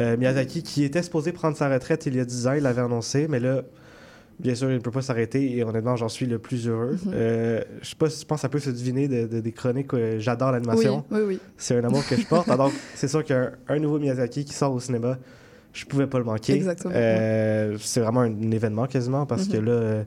Euh, 0.00 0.16
Miyazaki 0.16 0.62
qui 0.62 0.84
était 0.84 1.02
supposé 1.02 1.32
prendre 1.32 1.56
sa 1.56 1.68
retraite 1.68 2.06
il 2.06 2.16
y 2.16 2.20
a 2.20 2.24
10 2.24 2.46
ans, 2.46 2.52
il 2.54 2.62
l'avait 2.62 2.82
annoncé, 2.82 3.26
mais 3.28 3.40
là, 3.40 3.62
bien 4.38 4.54
sûr, 4.54 4.70
il 4.70 4.74
ne 4.76 4.80
peut 4.80 4.92
pas 4.92 5.02
s'arrêter 5.02 5.56
et 5.56 5.64
honnêtement, 5.64 5.96
j'en 5.96 6.08
suis 6.08 6.26
le 6.26 6.38
plus 6.38 6.68
heureux. 6.68 6.96
Mhm. 7.04 7.12
Euh, 7.14 7.60
je 7.82 7.88
sais 7.90 7.96
pas 7.96 8.08
si 8.08 8.20
je 8.20 8.24
pense 8.26 8.38
que 8.38 8.42
ça 8.42 8.48
peut 8.48 8.60
se 8.60 8.70
deviner 8.70 9.08
de, 9.08 9.26
de- 9.26 9.40
des 9.40 9.50
chroniques, 9.52 9.90
j'adore 10.18 10.52
l'animation. 10.52 11.04
Oui, 11.10 11.18
oui, 11.20 11.24
oui. 11.34 11.40
C'est 11.56 11.76
un 11.76 11.82
amour 11.84 12.06
que 12.06 12.16
je 12.16 12.24
porte. 12.26 12.48
Alors, 12.50 12.70
c'est 12.94 13.08
sûr 13.08 13.24
qu'un 13.24 13.50
un 13.68 13.78
nouveau 13.80 13.98
Miyazaki 13.98 14.44
qui 14.44 14.54
sort 14.54 14.72
au 14.72 14.78
cinéma, 14.80 15.18
je 15.78 15.86
pouvais 15.86 16.06
pas 16.06 16.18
le 16.18 16.24
manquer. 16.24 16.54
Exactement, 16.54 16.92
Euh, 16.96 17.76
C'est 17.80 18.00
vraiment 18.00 18.20
un 18.20 18.50
événement 18.50 18.86
quasiment 18.86 19.26
parce 19.26 19.46
que 19.48 19.56
Mhm. 19.58 19.64
là, 19.66 20.04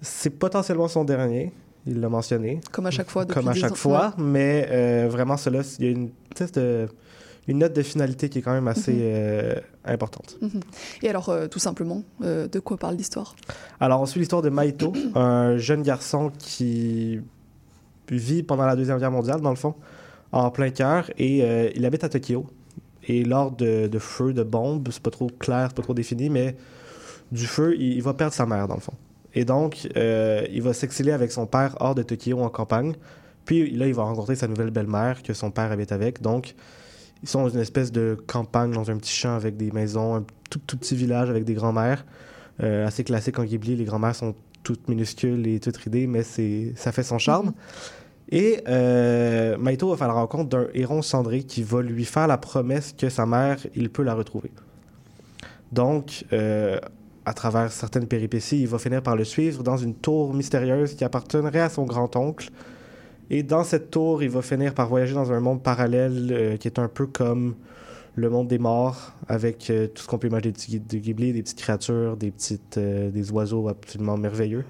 c'est 0.00 0.30
potentiellement 0.30 0.88
son 0.88 1.04
dernier. 1.04 1.52
Il 1.86 2.00
l'a 2.00 2.08
mentionné. 2.08 2.60
Comme 2.72 2.86
à 2.86 2.90
chaque 2.90 3.10
fois 3.10 3.24
Comme 3.26 3.48
à 3.48 3.54
chaque 3.54 3.76
fois, 3.76 4.12
mais 4.18 4.66
euh, 4.70 5.08
vraiment, 5.10 5.36
cela, 5.36 5.60
il 5.78 5.84
y 5.84 5.88
a 5.88 5.90
une, 5.92 6.10
espèce 6.32 6.52
de- 6.52 6.88
une 7.48 7.58
note 7.58 7.74
de 7.74 7.82
finalité 7.82 8.28
qui 8.28 8.38
est 8.38 8.42
quand 8.42 8.52
même 8.52 8.66
assez 8.68 8.92
Mhm. 8.92 8.98
euh, 9.02 9.54
importante. 9.84 10.36
Mhm. 10.42 10.60
Et 11.02 11.08
alors, 11.08 11.28
euh, 11.28 11.46
tout 11.46 11.60
simplement, 11.60 12.02
euh, 12.22 12.48
de 12.48 12.58
quoi 12.58 12.76
parle 12.76 12.96
l'histoire? 12.96 13.36
Alors, 13.78 14.00
on 14.00 14.06
suit 14.06 14.18
l'histoire 14.20 14.42
de 14.42 14.50
Maito, 14.50 14.92
un 15.14 15.56
jeune 15.58 15.82
garçon 15.82 16.32
qui 16.38 17.20
vit 18.10 18.42
pendant 18.42 18.66
la 18.66 18.74
Deuxième 18.76 18.98
Guerre 18.98 19.10
mondiale, 19.12 19.40
dans 19.40 19.50
le 19.50 19.56
fond, 19.56 19.74
en 20.32 20.50
plein 20.50 20.70
cœur, 20.70 21.08
et 21.18 21.72
il 21.76 21.84
habite 21.86 22.02
à 22.04 22.08
Tokyo. 22.08 22.46
Et 23.06 23.24
lors 23.24 23.52
de, 23.52 23.86
de 23.86 23.98
feux, 23.98 24.32
de 24.32 24.42
bombes, 24.42 24.88
c'est 24.90 25.02
pas 25.02 25.10
trop 25.10 25.28
clair, 25.38 25.68
c'est 25.68 25.76
pas 25.76 25.82
trop 25.82 25.94
défini, 25.94 26.28
mais 26.28 26.56
du 27.32 27.46
feu, 27.46 27.76
il, 27.78 28.02
va 28.02 28.14
perdre 28.14 28.34
sa 28.34 28.46
mère, 28.46 28.68
dans 28.68 28.74
le 28.74 28.80
fond. 28.80 28.94
Et 29.34 29.44
donc, 29.44 29.88
euh, 29.96 30.46
il 30.50 30.62
va 30.62 30.72
s'exiler 30.72 31.12
avec 31.12 31.32
son 31.32 31.46
père 31.46 31.76
hors 31.80 31.94
de 31.94 32.02
Tokyo, 32.02 32.40
en 32.40 32.48
campagne. 32.48 32.94
Puis 33.44 33.70
là, 33.70 33.86
il 33.86 33.94
va 33.94 34.04
rencontrer 34.04 34.34
sa 34.34 34.48
nouvelle 34.48 34.70
belle-mère 34.70 35.22
que 35.22 35.34
son 35.34 35.50
père 35.50 35.70
habite 35.70 35.92
avec. 35.92 36.22
Donc, 36.22 36.54
ils 37.22 37.28
sont 37.28 37.42
dans 37.42 37.48
une 37.48 37.60
espèce 37.60 37.92
de 37.92 38.16
campagne, 38.26 38.72
dans 38.72 38.90
un 38.90 38.96
petit 38.96 39.14
champ 39.14 39.34
avec 39.34 39.56
des 39.56 39.70
maisons, 39.70 40.16
un 40.16 40.24
tout, 40.50 40.60
tout 40.66 40.76
petit 40.76 40.96
village 40.96 41.30
avec 41.30 41.44
des 41.44 41.54
grands-mères. 41.54 42.04
Euh, 42.62 42.86
assez 42.86 43.04
classique 43.04 43.38
en 43.38 43.44
Ghibli. 43.44 43.76
Les 43.76 43.84
grands-mères 43.84 44.14
sont 44.14 44.34
toutes 44.62 44.88
minuscules 44.88 45.46
et 45.46 45.60
toutes 45.60 45.76
ridées, 45.76 46.06
mais 46.06 46.22
c'est, 46.22 46.72
ça 46.76 46.92
fait 46.92 47.02
son 47.02 47.18
charme. 47.18 47.52
Et 48.30 48.58
euh, 48.66 49.56
Maito 49.56 49.88
va 49.88 49.96
faire 49.96 50.08
la 50.08 50.14
rencontre 50.14 50.48
d'un 50.48 50.66
héron 50.74 51.00
cendré 51.02 51.44
qui 51.44 51.62
va 51.62 51.80
lui 51.80 52.04
faire 52.04 52.26
la 52.26 52.38
promesse 52.38 52.92
que 52.96 53.08
sa 53.08 53.24
mère, 53.24 53.58
il 53.74 53.88
peut 53.90 54.02
la 54.02 54.14
retrouver. 54.14 54.50
Donc, 55.72 56.24
euh, 56.32 56.78
à 57.24 57.34
travers 57.34 57.70
certaines 57.70 58.06
péripéties, 58.06 58.62
il 58.62 58.68
va 58.68 58.78
finir 58.78 59.02
par 59.02 59.16
le 59.16 59.24
suivre 59.24 59.62
dans 59.62 59.76
une 59.76 59.94
tour 59.94 60.34
mystérieuse 60.34 60.94
qui 60.94 61.04
appartiendrait 61.04 61.60
à 61.60 61.68
son 61.68 61.84
grand-oncle. 61.84 62.50
Et 63.30 63.42
dans 63.42 63.64
cette 63.64 63.90
tour, 63.90 64.22
il 64.22 64.30
va 64.30 64.42
finir 64.42 64.74
par 64.74 64.88
voyager 64.88 65.14
dans 65.14 65.32
un 65.32 65.40
monde 65.40 65.62
parallèle 65.62 66.28
euh, 66.30 66.56
qui 66.56 66.68
est 66.68 66.78
un 66.78 66.88
peu 66.88 67.06
comme 67.06 67.54
le 68.16 68.30
monde 68.30 68.48
des 68.48 68.58
morts, 68.58 69.12
avec 69.28 69.68
euh, 69.70 69.88
tout 69.88 70.02
ce 70.02 70.08
qu'on 70.08 70.18
peut 70.18 70.28
imaginer 70.28 70.52
de, 70.52 70.98
Ghibli, 70.98 71.32
des 71.32 71.42
petites 71.42 71.58
créatures, 71.58 72.16
des, 72.16 72.30
petites, 72.30 72.78
des 72.78 73.30
oiseaux 73.30 73.68
absolument 73.68 74.16
merveilleux. 74.16 74.64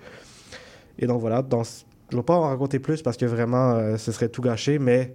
Et 0.98 1.06
donc 1.06 1.20
voilà, 1.20 1.42
dans, 1.42 1.62
ce- 1.62 1.84
je 2.10 2.16
ne 2.16 2.20
vais 2.20 2.24
pas 2.24 2.34
en 2.34 2.42
raconter 2.48 2.78
plus 2.78 3.02
parce 3.02 3.16
que 3.16 3.26
vraiment, 3.26 3.72
euh, 3.72 3.96
ce 3.96 4.12
serait 4.12 4.28
tout 4.28 4.42
gâché, 4.42 4.78
mais 4.78 5.14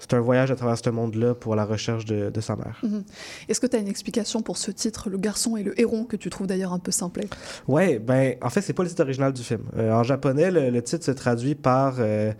c'est 0.00 0.14
un 0.14 0.20
voyage 0.20 0.50
à 0.52 0.56
travers 0.56 0.78
ce 0.78 0.90
monde-là 0.90 1.34
pour 1.34 1.56
la 1.56 1.64
recherche 1.64 2.04
de, 2.04 2.30
de 2.30 2.40
sa 2.40 2.54
mère. 2.54 2.78
Mhm. 2.84 3.02
Est-ce 3.48 3.60
que 3.60 3.66
tu 3.66 3.76
as 3.76 3.80
une 3.80 3.88
explication 3.88 4.42
pour 4.42 4.56
ce 4.56 4.70
titre, 4.70 5.10
Le 5.10 5.18
Garçon 5.18 5.56
et 5.56 5.62
le 5.64 5.78
Héron, 5.80 6.04
que 6.04 6.16
tu 6.16 6.30
trouves 6.30 6.46
d'ailleurs 6.46 6.72
un 6.72 6.78
peu 6.78 6.92
simplet 6.92 7.26
Ouais, 7.66 7.98
ben, 7.98 8.36
en 8.40 8.48
fait, 8.50 8.60
c'est 8.60 8.74
pas 8.74 8.84
le 8.84 8.88
titre 8.90 9.02
original 9.02 9.32
du 9.32 9.42
film. 9.42 9.62
Euh, 9.76 9.90
en 9.92 10.04
japonais, 10.04 10.50
le, 10.52 10.70
le 10.70 10.82
titre 10.82 11.04
se 11.04 11.10
traduit 11.10 11.54
par 11.56 11.96
euh, 11.98 12.32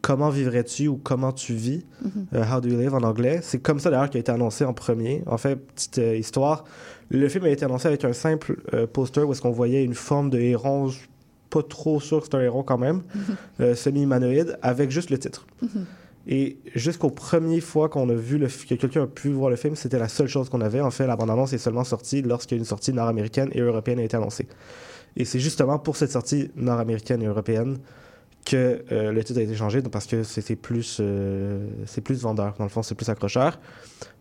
Comment 0.00 0.30
vivrais-tu 0.30 0.88
ou 0.88 0.96
Comment 0.96 1.32
tu 1.32 1.52
vis? 1.52 1.84
Mhm. 2.02 2.26
euh, 2.34 2.44
How 2.50 2.60
do 2.62 2.68
you 2.70 2.78
live 2.78 2.94
en 2.94 3.02
anglais. 3.02 3.40
C'est 3.42 3.58
comme 3.60 3.78
ça 3.78 3.90
d'ailleurs 3.90 4.08
qui 4.08 4.16
a 4.16 4.20
été 4.20 4.32
annoncé 4.32 4.64
en 4.64 4.72
premier. 4.72 5.22
En 5.26 5.36
fait, 5.36 5.56
petite 5.56 5.98
histoire, 5.98 6.64
le 7.10 7.28
film 7.28 7.44
a 7.44 7.50
été 7.50 7.64
annoncé 7.66 7.88
avec 7.88 8.04
un 8.06 8.14
simple 8.14 8.56
poster 8.92 9.22
où 9.28 9.32
est-ce 9.32 9.42
qu'on 9.42 9.50
voyait 9.50 9.84
une 9.84 9.94
forme 9.94 10.30
de 10.30 10.38
héron, 10.40 10.90
pas 11.52 11.62
trop 11.62 12.00
sûr 12.00 12.20
que 12.20 12.26
c'est 12.30 12.36
un 12.36 12.40
héron 12.40 12.62
quand 12.62 12.78
même, 12.78 13.02
euh, 13.60 13.74
semi-humanoïde, 13.74 14.58
avec 14.62 14.90
juste 14.90 15.10
le 15.10 15.18
titre. 15.18 15.46
Et 16.26 16.58
jusqu'aux 16.76 17.10
premières 17.10 17.62
fois 17.62 17.88
qu'on 17.88 18.08
a 18.08 18.14
vu 18.14 18.38
le 18.38 18.46
que 18.46 18.74
quelqu'un 18.76 19.02
a 19.02 19.06
pu 19.08 19.30
voir 19.30 19.50
le 19.50 19.56
film, 19.56 19.74
c'était 19.74 19.98
la 19.98 20.08
seule 20.08 20.28
chose 20.28 20.48
qu'on 20.48 20.60
avait. 20.60 20.80
En 20.80 20.92
fait, 20.92 21.06
la 21.06 21.16
bande-annonce 21.16 21.52
est 21.52 21.58
seulement 21.58 21.82
sortie 21.82 22.22
lorsqu'une 22.22 22.64
sortie 22.64 22.92
nord-américaine 22.92 23.50
et 23.52 23.60
européenne 23.60 23.98
a 23.98 24.04
été 24.04 24.16
annoncée. 24.16 24.46
Et 25.16 25.24
c'est 25.24 25.40
justement 25.40 25.80
pour 25.80 25.96
cette 25.96 26.12
sortie 26.12 26.50
nord-américaine 26.54 27.22
et 27.22 27.26
européenne 27.26 27.78
que 28.44 28.84
euh, 28.92 29.12
le 29.12 29.24
titre 29.24 29.40
a 29.40 29.42
été 29.42 29.54
changé, 29.54 29.82
parce 29.82 30.06
que 30.06 30.22
c'était 30.22 30.56
plus, 30.56 30.98
euh, 31.00 31.66
c'est 31.86 32.00
plus 32.00 32.22
vendeur. 32.22 32.54
Dans 32.56 32.64
le 32.64 32.70
fond, 32.70 32.82
c'est 32.82 32.94
plus 32.94 33.08
accrocheur. 33.08 33.58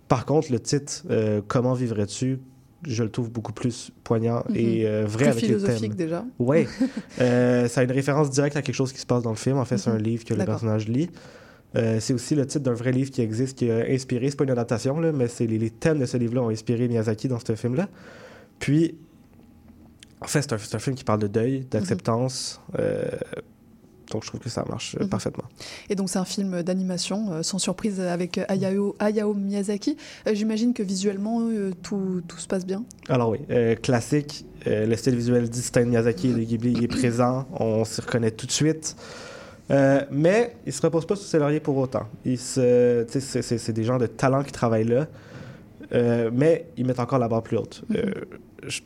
Par 0.07 0.25
contre, 0.25 0.51
le 0.51 0.59
titre 0.59 1.03
euh, 1.09 1.41
Comment 1.47 1.73
vivrais-tu 1.73 2.39
je 2.87 3.03
le 3.03 3.09
trouve 3.09 3.31
beaucoup 3.31 3.53
plus 3.53 3.91
poignant 4.03 4.43
et 4.55 4.87
euh, 4.87 5.05
vrai 5.05 5.25
Plus 5.25 5.31
avec 5.31 5.41
le 5.41 5.47
philosophique 5.47 5.97
thème. 5.97 6.05
déjà. 6.07 6.25
Oui. 6.39 6.67
Euh, 7.19 7.67
ça 7.67 7.81
a 7.81 7.83
une 7.83 7.91
référence 7.91 8.29
directe 8.31 8.55
à 8.55 8.61
quelque 8.61 8.75
chose 8.75 8.91
qui 8.93 8.99
se 8.99 9.05
passe 9.05 9.21
dans 9.21 9.29
le 9.29 9.35
film. 9.35 9.57
En 9.57 9.65
fait, 9.65 9.77
c'est 9.77 9.89
un 9.89 9.97
livre 9.97 10.23
que 10.23 10.33
le 10.33 10.43
personnage 10.43 10.87
lit. 10.87 11.09
Euh, 11.75 11.99
c'est 11.99 12.13
aussi 12.13 12.35
le 12.35 12.45
titre 12.45 12.63
d'un 12.63 12.73
vrai 12.73 12.91
livre 12.91 13.11
qui 13.11 13.21
existe, 13.21 13.57
qui 13.57 13.69
a 13.69 13.85
inspiré, 13.89 14.29
c'est 14.29 14.35
pas 14.35 14.43
une 14.43 14.51
adaptation, 14.51 14.99
là, 14.99 15.11
mais 15.11 15.27
c'est 15.27 15.45
les, 15.45 15.57
les 15.57 15.69
thèmes 15.69 15.99
de 15.99 16.05
ce 16.05 16.17
livre-là 16.17 16.41
ont 16.41 16.49
inspiré 16.49 16.87
Miyazaki 16.87 17.27
dans 17.27 17.39
ce 17.39 17.55
film-là. 17.55 17.87
Puis, 18.59 18.95
en 20.21 20.27
fait, 20.27 20.41
c'est 20.41 20.75
un, 20.75 20.79
film 20.79 20.95
qui 20.95 21.03
parle 21.03 21.19
de 21.19 21.27
deuil, 21.27 21.65
d'acceptance. 21.69 22.61
euh, 22.79 23.05
donc, 24.11 24.23
je 24.23 24.27
trouve 24.27 24.39
que 24.41 24.49
ça 24.49 24.63
marche 24.69 24.95
euh, 24.99 25.03
Mhm. 25.03 25.09
parfaitement. 25.09 25.45
Et 25.89 25.95
donc 25.95 26.09
c'est 26.09 26.19
un 26.19 26.25
film 26.25 26.61
d'animation, 26.63 27.31
euh, 27.31 27.43
sans 27.43 27.57
surprise, 27.59 27.99
avec 27.99 28.37
euh, 28.37 28.45
Hayao, 28.47 28.95
Hayao 28.99 29.33
Miyazaki. 29.33 29.97
Euh, 30.27 30.35
J'imagine 30.35 30.73
que 30.73 30.83
visuellement, 30.83 31.39
euh, 31.41 31.71
tout, 31.81 32.21
tout 32.27 32.37
se 32.37 32.47
passe 32.47 32.65
bien. 32.65 32.83
Alors 33.09 33.29
oui, 33.29 33.39
euh, 33.49 33.75
classique, 33.75 34.45
euh, 34.67 34.85
le 34.85 34.95
style 34.95 35.15
visuel 35.15 35.49
distinct 35.49 35.81
de 35.83 35.89
Miyazaki 35.89 36.29
et 36.29 36.33
de 36.33 36.39
Ghibli 36.43 36.73
il 36.73 36.83
est 36.83 36.87
présent, 36.99 37.47
on 37.59 37.83
s'y 37.85 38.01
reconnaît 38.01 38.31
tout 38.31 38.45
de 38.45 38.51
suite. 38.51 38.95
Euh, 39.69 40.01
mais 40.11 40.55
il 40.65 40.73
se 40.73 40.81
repose 40.81 41.05
pas 41.05 41.15
sur 41.15 41.25
ses 41.25 41.39
lauriers 41.39 41.61
pour 41.61 41.77
autant. 41.77 42.05
C'est- 42.35 43.71
des 43.73 43.83
gens 43.83 43.97
de 43.97 44.07
talent 44.07 44.43
qui 44.43 44.51
travaillent 44.51 44.83
là, 44.87 45.07
euh, 45.93 46.29
mais 46.33 46.65
ils 46.77 46.85
mettent 46.85 46.99
encore 46.99 47.19
la 47.19 47.27
barre 47.29 47.41
plus 47.43 47.57
haute. 47.57 47.83
Euh, 47.95 48.11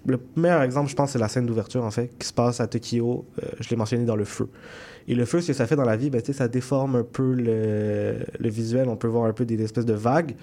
le 0.05 0.19
meilleur 0.35 0.61
exemple, 0.61 0.89
je 0.89 0.95
pense, 0.95 1.11
c'est 1.11 1.19
la 1.19 1.27
scène 1.27 1.45
d'ouverture, 1.45 1.83
en 1.83 1.91
fait, 1.91 2.11
qui 2.17 2.27
se 2.27 2.33
passe 2.33 2.59
à 2.59 2.67
Tokyo. 2.67 3.25
Euh, 3.41 3.47
je 3.59 3.69
l'ai 3.69 3.75
mentionné 3.75 4.05
dans 4.05 4.15
le 4.15 4.25
feu. 4.25 4.49
Et 5.07 5.15
le 5.15 5.25
feu, 5.25 5.41
ce 5.41 5.47
que 5.47 5.53
ça 5.53 5.67
fait 5.67 5.75
dans 5.75 5.85
la 5.85 5.97
vie, 5.97 6.09
ben, 6.09 6.21
ça 6.23 6.47
déforme 6.47 6.95
un 6.95 7.03
peu 7.03 7.33
le, 7.33 8.49
visuel. 8.49 8.89
On 8.89 8.95
peut 8.95 9.07
voir 9.07 9.25
un 9.25 9.33
peu 9.33 9.45
des 9.45 9.61
espèces 9.61 9.85
de 9.85 9.93
vagues. 9.93 10.35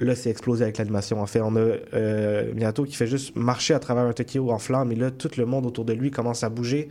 Là, 0.00 0.14
c'est 0.14 0.30
explosé 0.30 0.64
avec 0.64 0.78
l'animation. 0.78 1.20
En 1.20 1.26
fait, 1.26 1.40
on 1.40 1.56
a 1.56 1.60
euh, 1.94 2.72
qui 2.86 2.96
fait 2.96 3.06
juste 3.06 3.34
marcher 3.36 3.74
à 3.74 3.78
travers 3.78 4.04
un 4.04 4.12
Tokyo 4.12 4.50
en 4.50 4.58
flammes, 4.58 4.92
et 4.92 4.96
là, 4.96 5.10
tout 5.10 5.30
le 5.36 5.46
monde 5.46 5.66
autour 5.66 5.84
de 5.84 5.92
lui 5.92 6.10
commence 6.10 6.42
à 6.42 6.48
bouger. 6.48 6.88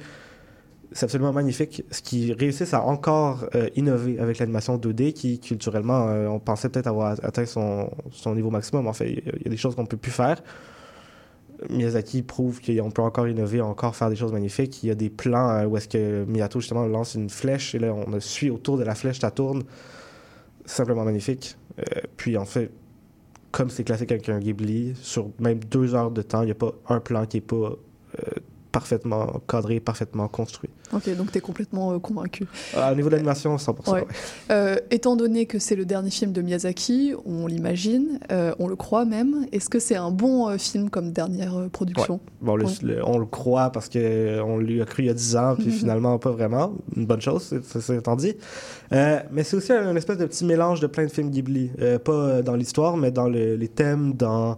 C'est 0.92 1.06
absolument 1.06 1.34
magnifique. 1.34 1.84
Ce 1.92 2.02
qui 2.02 2.32
réussissent 2.32 2.74
à 2.74 2.82
encore 2.84 3.48
euh, 3.54 3.70
innover 3.76 4.18
avec 4.20 4.40
l'animation 4.40 4.78
2D, 4.78 5.14
qui 5.14 5.40
culturellement, 5.40 6.08
euh, 6.08 6.28
on 6.28 6.40
pensait 6.40 6.70
peut-être 6.70 6.88
avoir 6.88 7.18
atteint 7.22 7.46
son, 7.46 7.90
son 8.12 8.34
niveau 8.34 8.50
maximum. 8.50 8.88
En 8.88 8.94
fait, 8.94 9.12
il 9.12 9.44
y 9.44 9.48
a- 9.48 9.50
des 9.50 9.58
choses 9.58 9.76
qu'on 9.76 9.86
peut 9.86 9.98
plus 9.98 10.12
faire. 10.12 10.42
Miyazaki 11.70 12.22
prouve 12.22 12.62
qu'on 12.62 12.92
peut 12.92 13.02
encore 13.02 13.28
innover, 13.28 13.62
encore 13.62 13.96
faire 13.96 14.10
des 14.10 14.16
choses 14.16 14.34
magnifiques. 14.34 14.84
Il 14.84 14.88
y 14.88 14.92
a 14.92 14.96
des 14.96 15.10
plans 15.10 15.50
euh, 15.50 15.66
où 15.66 15.78
est-ce 15.78 15.88
que 15.88 16.26
Miyato 16.26 16.60
justement 16.60 16.86
lance 16.86 17.16
une 17.16 17.30
flèche 17.30 17.76
et 17.76 17.80
là 17.80 17.94
on 17.94 18.20
suit 18.20 18.50
autour 18.50 18.78
de 18.78 18.84
la 18.84 18.96
flèche, 18.96 19.20
ça 19.20 19.32
tourne. 19.32 19.64
Simplement 20.66 21.04
magnifique. 21.04 21.58
Euh, 21.80 21.84
puis 22.18 22.38
en 22.38 22.46
fait, 22.46 22.72
comme 23.52 23.70
c'est 23.70 23.84
classique 23.84 24.12
avec 24.12 24.28
un 24.30 24.40
Ghibli, 24.40 24.96
sur 25.02 25.30
même 25.40 25.60
deux 25.60 25.96
heures 25.96 26.12
de 26.12 26.22
temps, 26.22 26.42
il 26.42 26.46
n'y 26.46 26.52
a 26.52 26.56
pas 26.56 26.74
un 26.90 27.00
plan 27.00 27.26
qui 27.26 27.38
est 27.38 27.42
pas 27.42 27.56
euh, 27.56 27.76
parfaitement 28.80 29.28
cadré, 29.48 29.80
parfaitement 29.80 30.28
construit. 30.28 30.70
Ok, 30.94 31.10
donc 31.16 31.32
tu 31.32 31.38
es 31.38 31.42
complètement 31.42 31.94
euh, 31.94 32.00
convaincu. 32.00 32.46
Ah, 32.76 32.92
au 32.92 32.96
niveau 32.96 33.08
de 33.08 33.14
l'animation, 33.16 33.56
100%. 33.56 33.90
Ouais. 33.94 34.02
ouais. 34.02 34.08
Euh, 34.52 34.76
étant 34.92 35.16
donné 35.16 35.46
que 35.46 35.60
c'est 35.60 35.78
le 35.78 35.86
dernier 35.86 36.10
film 36.10 36.34
de 36.34 36.42
Miyazaki, 36.42 37.14
on 37.26 37.48
l'imagine, 37.48 38.20
euh, 38.34 38.54
on 38.60 38.68
le 38.68 38.76
croit 38.76 39.06
même, 39.06 39.48
est-ce 39.54 39.70
que 39.70 39.80
c'est 39.80 39.96
un 39.96 40.12
bon 40.12 40.58
film 40.58 40.90
comme 40.90 41.14
dernière 41.14 41.70
production? 41.72 42.20
Bon, 42.42 42.58
le- 42.58 42.66
Ouais. 42.66 42.72
le- 42.84 43.08
on 43.08 43.18
le 43.18 43.26
croit 43.26 43.70
parce 43.70 43.88
qu'on 43.88 44.58
lui 44.58 44.82
a 44.82 44.86
cru 44.86 45.04
il 45.04 45.06
y 45.06 45.10
a 45.10 45.14
10 45.14 45.38
ans, 45.38 45.56
puis 45.56 45.68
Mhm. 45.68 45.72
finalement, 45.72 46.18
pas 46.20 46.32
vraiment. 46.32 46.74
Une 46.98 47.06
bonne 47.06 47.22
chose, 47.22 47.58
c'est- 47.64 47.96
étant 47.96 48.18
dit. 48.18 48.36
Mais 48.92 49.44
c'est 49.46 49.56
aussi 49.56 49.72
un, 49.72 49.96
espèce 49.96 50.18
de 50.18 50.26
petit 50.26 50.44
mélange 50.44 50.82
de 50.82 50.88
plein 50.88 51.06
de 51.06 51.12
films 51.12 51.30
Ghibli. 51.30 51.72
Pas 52.04 52.42
dans 52.42 52.56
l'histoire, 52.58 52.98
mais 52.98 53.12
dans 53.12 53.30
le- 53.30 53.56
les 53.56 53.70
thèmes, 53.70 54.14
dans 54.16 54.58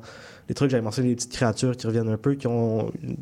les 0.49 0.55
trucs, 0.55 0.71
j'avais 0.71 0.81
mentionné 0.83 1.09
les 1.09 1.15
petites 1.15 1.33
créatures 1.33 1.75
qui 1.77 1.85
reviennent 1.85 2.09
un 2.09 2.17
peu, 2.17 2.33
qui 2.35 2.47
ont 2.47 2.89
une 3.03 3.17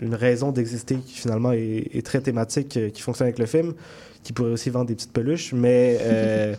une 0.00 0.14
raison 0.14 0.52
d'exister 0.52 0.96
qui 0.96 1.14
finalement 1.14 1.52
est, 1.52 1.90
est 1.92 2.04
très 2.04 2.20
thématique, 2.20 2.76
euh, 2.76 2.90
qui 2.90 3.02
fonctionne 3.02 3.26
avec 3.26 3.38
le 3.38 3.46
film, 3.46 3.74
qui 4.22 4.32
pourrait 4.32 4.50
aussi 4.50 4.70
vendre 4.70 4.86
des 4.86 4.94
petites 4.94 5.12
peluches, 5.12 5.52
mais... 5.52 5.98
euh, 6.02 6.54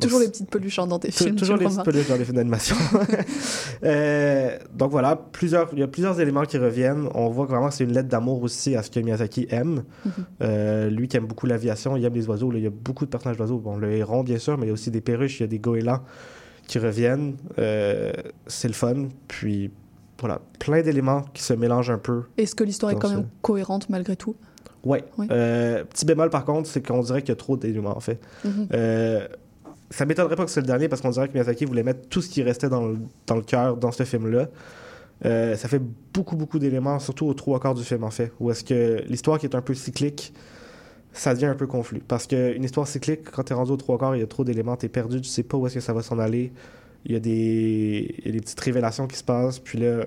Toujours 0.00 0.20
les 0.20 0.28
petites 0.28 0.50
peluches 0.50 0.76
dans 0.76 0.98
tes 0.98 1.10
films. 1.12 1.36
Toujours 1.36 1.56
les 1.56 1.64
le 1.64 1.70
petites 1.70 1.84
peluches 1.84 2.08
dans 2.08 2.16
les 2.16 2.24
films 2.24 2.36
d'animation. 2.36 2.76
Euh, 3.84 4.58
donc 4.72 4.92
voilà, 4.92 5.16
plusieurs, 5.16 5.68
il 5.72 5.80
y 5.80 5.82
a 5.82 5.88
plusieurs 5.88 6.20
éléments 6.20 6.44
qui 6.44 6.56
reviennent. 6.56 7.08
On 7.14 7.28
voit 7.30 7.46
que 7.46 7.50
vraiment 7.50 7.68
que 7.68 7.74
c'est 7.74 7.82
une 7.82 7.92
lettre 7.92 8.08
d'amour 8.08 8.40
aussi 8.40 8.76
à 8.76 8.82
ce 8.84 8.90
que 8.92 9.00
Miyazaki 9.00 9.48
aime. 9.50 9.82
Mhm. 10.04 10.88
Lui 10.88 11.08
qui 11.08 11.16
aime 11.16 11.26
beaucoup 11.26 11.46
l'aviation, 11.46 11.96
il 11.96 12.04
aime 12.04 12.14
les 12.14 12.28
oiseaux. 12.28 12.52
Là, 12.52 12.58
il 12.58 12.64
y 12.64 12.68
a 12.68 12.70
beaucoup 12.70 13.04
de 13.04 13.10
personnages 13.10 13.38
d'oiseaux. 13.38 13.58
Bon, 13.58 13.76
le 13.76 13.90
héron, 13.90 14.22
bien 14.22 14.38
sûr, 14.38 14.56
mais 14.56 14.66
il 14.66 14.68
y 14.68 14.70
a 14.70 14.72
aussi 14.72 14.92
des 14.92 15.00
perruches, 15.00 15.40
il 15.40 15.42
y 15.42 15.44
a 15.44 15.48
des 15.48 15.58
goélands 15.58 16.02
qui 16.68 16.78
reviennent. 16.78 17.34
C'est 17.56 18.68
le 18.68 18.74
fun. 18.74 19.08
Puis 19.26 19.72
voilà, 20.22 20.40
plein 20.60 20.82
d'éléments 20.82 21.22
qui 21.34 21.42
se 21.42 21.52
mélangent 21.52 21.90
un 21.90 21.98
peu. 21.98 22.22
Est-ce 22.38 22.54
que 22.54 22.62
l'histoire 22.62 22.92
est 22.92 22.94
quand 22.94 23.08
ça. 23.08 23.16
même 23.16 23.28
cohérente 23.42 23.90
malgré 23.90 24.14
tout? 24.14 24.36
Ouais. 24.84 25.04
Oui. 25.18 25.26
Euh, 25.32 25.82
petit 25.84 26.04
bémol 26.04 26.30
par 26.30 26.44
contre, 26.44 26.68
c'est 26.68 26.86
qu'on 26.86 27.02
dirait 27.02 27.22
qu'il 27.22 27.30
y 27.30 27.32
a 27.32 27.36
trop 27.36 27.56
d'éléments 27.56 27.96
en 27.96 28.00
fait. 28.00 28.20
Mhm. 28.44 28.68
Euh, 28.72 29.26
ça 29.90 30.06
m'étonnerait 30.06 30.36
pas 30.36 30.44
que 30.44 30.50
c'est 30.52 30.60
le 30.60 30.66
dernier 30.66 30.88
parce 30.88 31.02
qu'on 31.02 31.10
dirait 31.10 31.26
que 31.26 31.32
Miyazaki 31.32 31.64
voulait 31.64 31.82
mettre 31.82 32.08
tout 32.08 32.22
ce 32.22 32.28
qui 32.28 32.40
restait 32.44 32.68
dans 32.68 32.86
le, 32.86 32.98
dans 33.26 33.34
le 33.34 33.42
cœur 33.42 33.76
dans 33.76 33.90
ce 33.90 34.04
film-là. 34.04 34.46
Euh, 35.24 35.56
ça 35.56 35.68
fait 35.68 35.82
beaucoup, 36.14 36.36
beaucoup 36.36 36.60
d'éléments, 36.60 37.00
surtout 37.00 37.26
aux 37.26 37.34
trois 37.34 37.58
quarts 37.58 37.74
du 37.74 37.82
film 37.82 38.04
en 38.04 38.10
fait, 38.10 38.32
où 38.38 38.52
est-ce 38.52 38.62
que 38.62 39.02
l'histoire 39.08 39.40
qui 39.40 39.46
est 39.46 39.56
un 39.56 39.60
peu 39.60 39.74
cyclique, 39.74 40.32
ça 41.12 41.34
devient 41.34 41.46
un 41.46 41.56
peu 41.56 41.66
confus. 41.66 42.00
Parce 42.06 42.28
qu'une 42.28 42.62
histoire 42.62 42.86
cyclique, 42.86 43.28
quand 43.30 43.42
t'es 43.42 43.54
rendu 43.54 43.72
aux 43.72 43.76
trois 43.76 43.98
quarts, 43.98 44.14
il 44.14 44.20
y 44.20 44.22
a 44.22 44.26
trop 44.28 44.44
d'éléments, 44.44 44.76
t'es 44.76 44.88
perdu, 44.88 45.20
tu 45.20 45.28
sais 45.28 45.42
pas 45.42 45.56
où 45.56 45.66
est-ce 45.66 45.74
que 45.74 45.80
ça 45.80 45.92
va 45.92 46.02
s'en 46.02 46.18
aller. 46.20 46.52
Il 47.04 47.12
y, 47.12 47.16
a 47.16 47.20
des... 47.20 48.14
il 48.18 48.26
y 48.26 48.28
a 48.28 48.32
des 48.32 48.40
petites 48.40 48.60
révélations 48.60 49.06
qui 49.08 49.16
se 49.16 49.24
passent, 49.24 49.58
puis 49.58 49.78
là, 49.78 50.06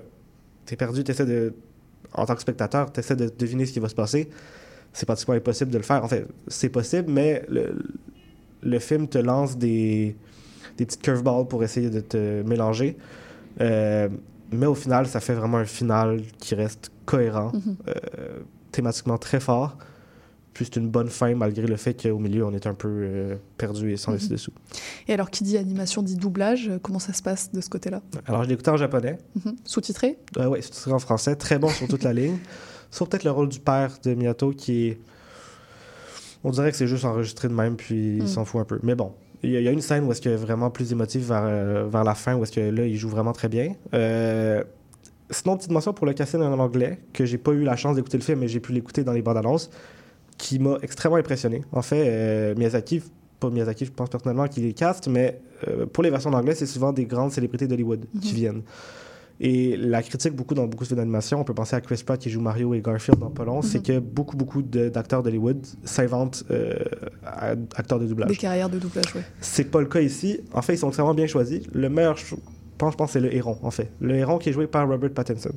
t'es 0.64 0.76
perdu, 0.76 1.04
t'essaies 1.04 1.26
de. 1.26 1.54
En 2.14 2.24
tant 2.24 2.34
que 2.34 2.40
spectateur, 2.40 2.90
t'essaies 2.90 3.16
de 3.16 3.30
deviner 3.38 3.66
ce 3.66 3.72
qui 3.72 3.80
va 3.80 3.88
se 3.88 3.94
passer. 3.94 4.30
C'est 4.92 5.04
pratiquement 5.04 5.34
impossible 5.34 5.70
de 5.70 5.76
le 5.76 5.82
faire. 5.84 6.02
En 6.02 6.08
fait, 6.08 6.26
c'est 6.48 6.70
possible, 6.70 7.10
mais 7.12 7.44
le, 7.50 7.76
le 8.62 8.78
film 8.78 9.08
te 9.08 9.18
lance 9.18 9.58
des, 9.58 10.16
des 10.78 10.86
petites 10.86 11.02
curveballs 11.02 11.46
pour 11.46 11.62
essayer 11.62 11.90
de 11.90 12.00
te 12.00 12.42
mélanger. 12.42 12.96
Euh, 13.60 14.08
mais 14.52 14.66
au 14.66 14.74
final, 14.74 15.06
ça 15.06 15.20
fait 15.20 15.34
vraiment 15.34 15.58
un 15.58 15.64
final 15.66 16.22
qui 16.38 16.54
reste 16.54 16.90
cohérent, 17.04 17.52
Mhm. 17.52 17.76
euh, 17.88 17.92
thématiquement 18.72 19.18
très 19.18 19.40
fort. 19.40 19.76
Puis 20.56 20.64
c'est 20.64 20.76
une 20.80 20.88
bonne 20.88 21.08
fin, 21.10 21.34
malgré 21.34 21.66
le 21.66 21.76
fait 21.76 21.92
qu'au 22.00 22.18
milieu, 22.18 22.42
on 22.46 22.52
est 22.54 22.66
un 22.66 22.72
peu 22.72 22.88
euh, 22.88 23.36
perdu 23.58 23.92
et 23.92 23.98
sans 23.98 24.12
Mhm. 24.12 24.16
dessus-dessous. 24.16 24.52
Et 25.06 25.12
alors, 25.12 25.30
qui 25.30 25.44
dit 25.44 25.58
animation 25.58 26.00
dit 26.02 26.16
doublage. 26.16 26.68
euh, 26.70 26.78
Comment 26.80 26.98
ça 26.98 27.12
se 27.12 27.22
passe 27.22 27.52
de 27.52 27.60
ce 27.60 27.68
côté-là? 27.68 28.00
Alors, 28.26 28.42
je 28.44 28.50
écouté 28.50 28.70
en 28.70 28.78
japonais. 28.78 29.18
Mhm. 29.44 29.56
Sous-titré? 29.64 30.16
Euh, 30.38 30.46
oui, 30.46 30.60
c'est 30.62 30.90
en 30.90 30.98
français. 30.98 31.36
Très 31.36 31.58
bon 31.58 31.68
sur 31.68 31.86
toute 31.88 32.04
la 32.04 32.12
ligne. 32.14 32.38
Sauf 32.90 33.10
peut-être 33.10 33.24
le 33.24 33.32
rôle 33.32 33.50
du 33.50 33.60
père 33.60 33.98
de 34.02 34.14
Miyato 34.14 34.50
qui 34.52 34.86
est. 34.88 34.98
On 36.42 36.50
dirait 36.50 36.70
que 36.70 36.76
c'est 36.78 36.86
juste 36.86 37.04
enregistré 37.04 37.48
de 37.48 37.52
même, 37.52 37.76
puis 37.76 37.94
Mm. 38.16 38.18
il 38.22 38.28
s'en 38.28 38.44
fout 38.46 38.60
un 38.62 38.64
peu. 38.64 38.78
Mais 38.82 38.94
bon, 38.94 39.12
il 39.42 39.50
y, 39.50 39.56
a- 39.56 39.60
il 39.60 39.64
y 39.64 39.68
a 39.68 39.72
une 39.72 39.82
scène 39.82 40.04
où 40.04 40.12
est-ce 40.12 40.20
qu'il 40.22 40.30
est 40.30 40.36
vraiment 40.36 40.70
plus 40.70 40.90
émotif 40.92 41.26
vers, 41.28 41.42
euh, 41.44 41.86
vers 41.90 42.02
la 42.04 42.14
fin, 42.14 42.34
où 42.34 42.42
est-ce 42.44 42.52
que 42.52 42.60
là, 42.60 42.86
il 42.86 42.96
joue 42.96 43.08
vraiment 43.10 43.32
très 43.32 43.48
bien. 43.48 43.74
Euh, 43.94 44.62
Sinon, 45.28 45.56
petite 45.56 45.72
mention 45.72 45.92
pour 45.92 46.06
le 46.06 46.12
casting 46.12 46.40
en 46.40 46.56
anglais, 46.60 47.00
que 47.12 47.24
j'ai 47.26 47.36
pas 47.36 47.50
eu 47.50 47.64
la 47.64 47.74
chance 47.74 47.96
d'écouter 47.96 48.16
le 48.16 48.22
film, 48.22 48.38
mais 48.38 48.46
j'ai 48.48 48.60
pu 48.60 48.72
l'écouter 48.72 49.02
dans 49.02 49.10
les 49.12 49.22
bandes 49.22 49.38
annonces, 49.38 49.70
qui 50.38 50.58
m'a 50.58 50.78
extrêmement 50.82 51.16
impressionné. 51.16 51.62
En 51.72 51.82
fait, 51.82 52.04
euh, 52.08 52.54
Miyazaki, 52.56 53.02
pas 53.40 53.50
Miyazaki, 53.50 53.86
je 53.86 53.92
pense 53.92 54.08
personnellement 54.10 54.48
qu'il 54.48 54.64
les 54.64 54.72
cast, 54.74 55.08
mais 55.08 55.40
euh, 55.68 55.86
pour 55.86 56.02
les 56.04 56.10
versions 56.10 56.30
en 56.30 56.34
anglais, 56.34 56.54
c'est 56.54 56.66
souvent 56.66 56.92
des 56.92 57.04
grandes 57.06 57.32
célébrités 57.32 57.66
d'Hollywood 57.66 58.06
qui 58.20 58.28
Mhm. 58.30 58.34
viennent. 58.34 58.62
Et 59.38 59.76
la 59.76 60.02
critique, 60.02 60.34
beaucoup 60.34 60.54
dans 60.54 60.66
beaucoup 60.66 60.84
de 60.84 60.88
films 60.88 60.98
d'animation, 61.00 61.38
on 61.40 61.44
peut 61.44 61.52
penser 61.52 61.76
à 61.76 61.82
Chris 61.82 62.02
Pratt 62.06 62.18
qui 62.18 62.30
joue 62.30 62.40
Mario 62.40 62.72
et 62.72 62.80
Garfield 62.80 63.18
dans 63.20 63.28
pas 63.28 63.44
long, 63.44 63.60
c'est 63.60 63.78
Mhm. 63.78 63.84
que 63.84 63.98
beaucoup, 63.98 64.34
beaucoup 64.36 64.62
d'acteurs 64.62 65.22
d'Hollywood 65.22 65.58
s'inventent 65.84 66.44
euh, 66.50 66.74
acteurs 67.76 67.98
de 67.98 68.06
doublage. 68.06 68.28
Des 68.30 68.36
carrières 68.36 68.70
de 68.70 68.78
doublage, 68.78 69.04
oui. 69.14 69.20
C'est 69.40 69.70
pas 69.70 69.80
le 69.80 69.86
cas 69.86 70.00
ici. 70.00 70.40
En 70.54 70.62
fait, 70.62 70.74
ils 70.74 70.78
sont 70.78 70.88
extrêmement 70.88 71.12
bien 71.14 71.26
choisis. 71.26 71.60
Le 71.72 71.88
meilleur, 71.90 72.16
je 72.16 72.34
pense, 72.78 72.92
je 72.92 72.96
pense 72.96 73.12
c'est 73.12 73.20
le 73.20 73.34
héron, 73.34 73.58
en 73.62 73.70
fait. 73.70 73.90
Le 74.00 74.14
héron 74.14 74.38
qui 74.38 74.48
est 74.48 74.52
joué 74.52 74.66
par 74.66 74.88
Robert 74.88 75.10
Pattinson, 75.10 75.52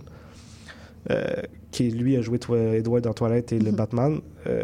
qui 1.71 1.89
lui 1.91 2.17
a 2.17 2.21
joué 2.21 2.39
Edward 2.75 3.03
dans 3.03 3.13
Twilight 3.13 3.51
et 3.51 3.59
le 3.59 3.71
Mhm. 3.71 3.75
Batman. 3.77 4.19
Euh, 4.47 4.63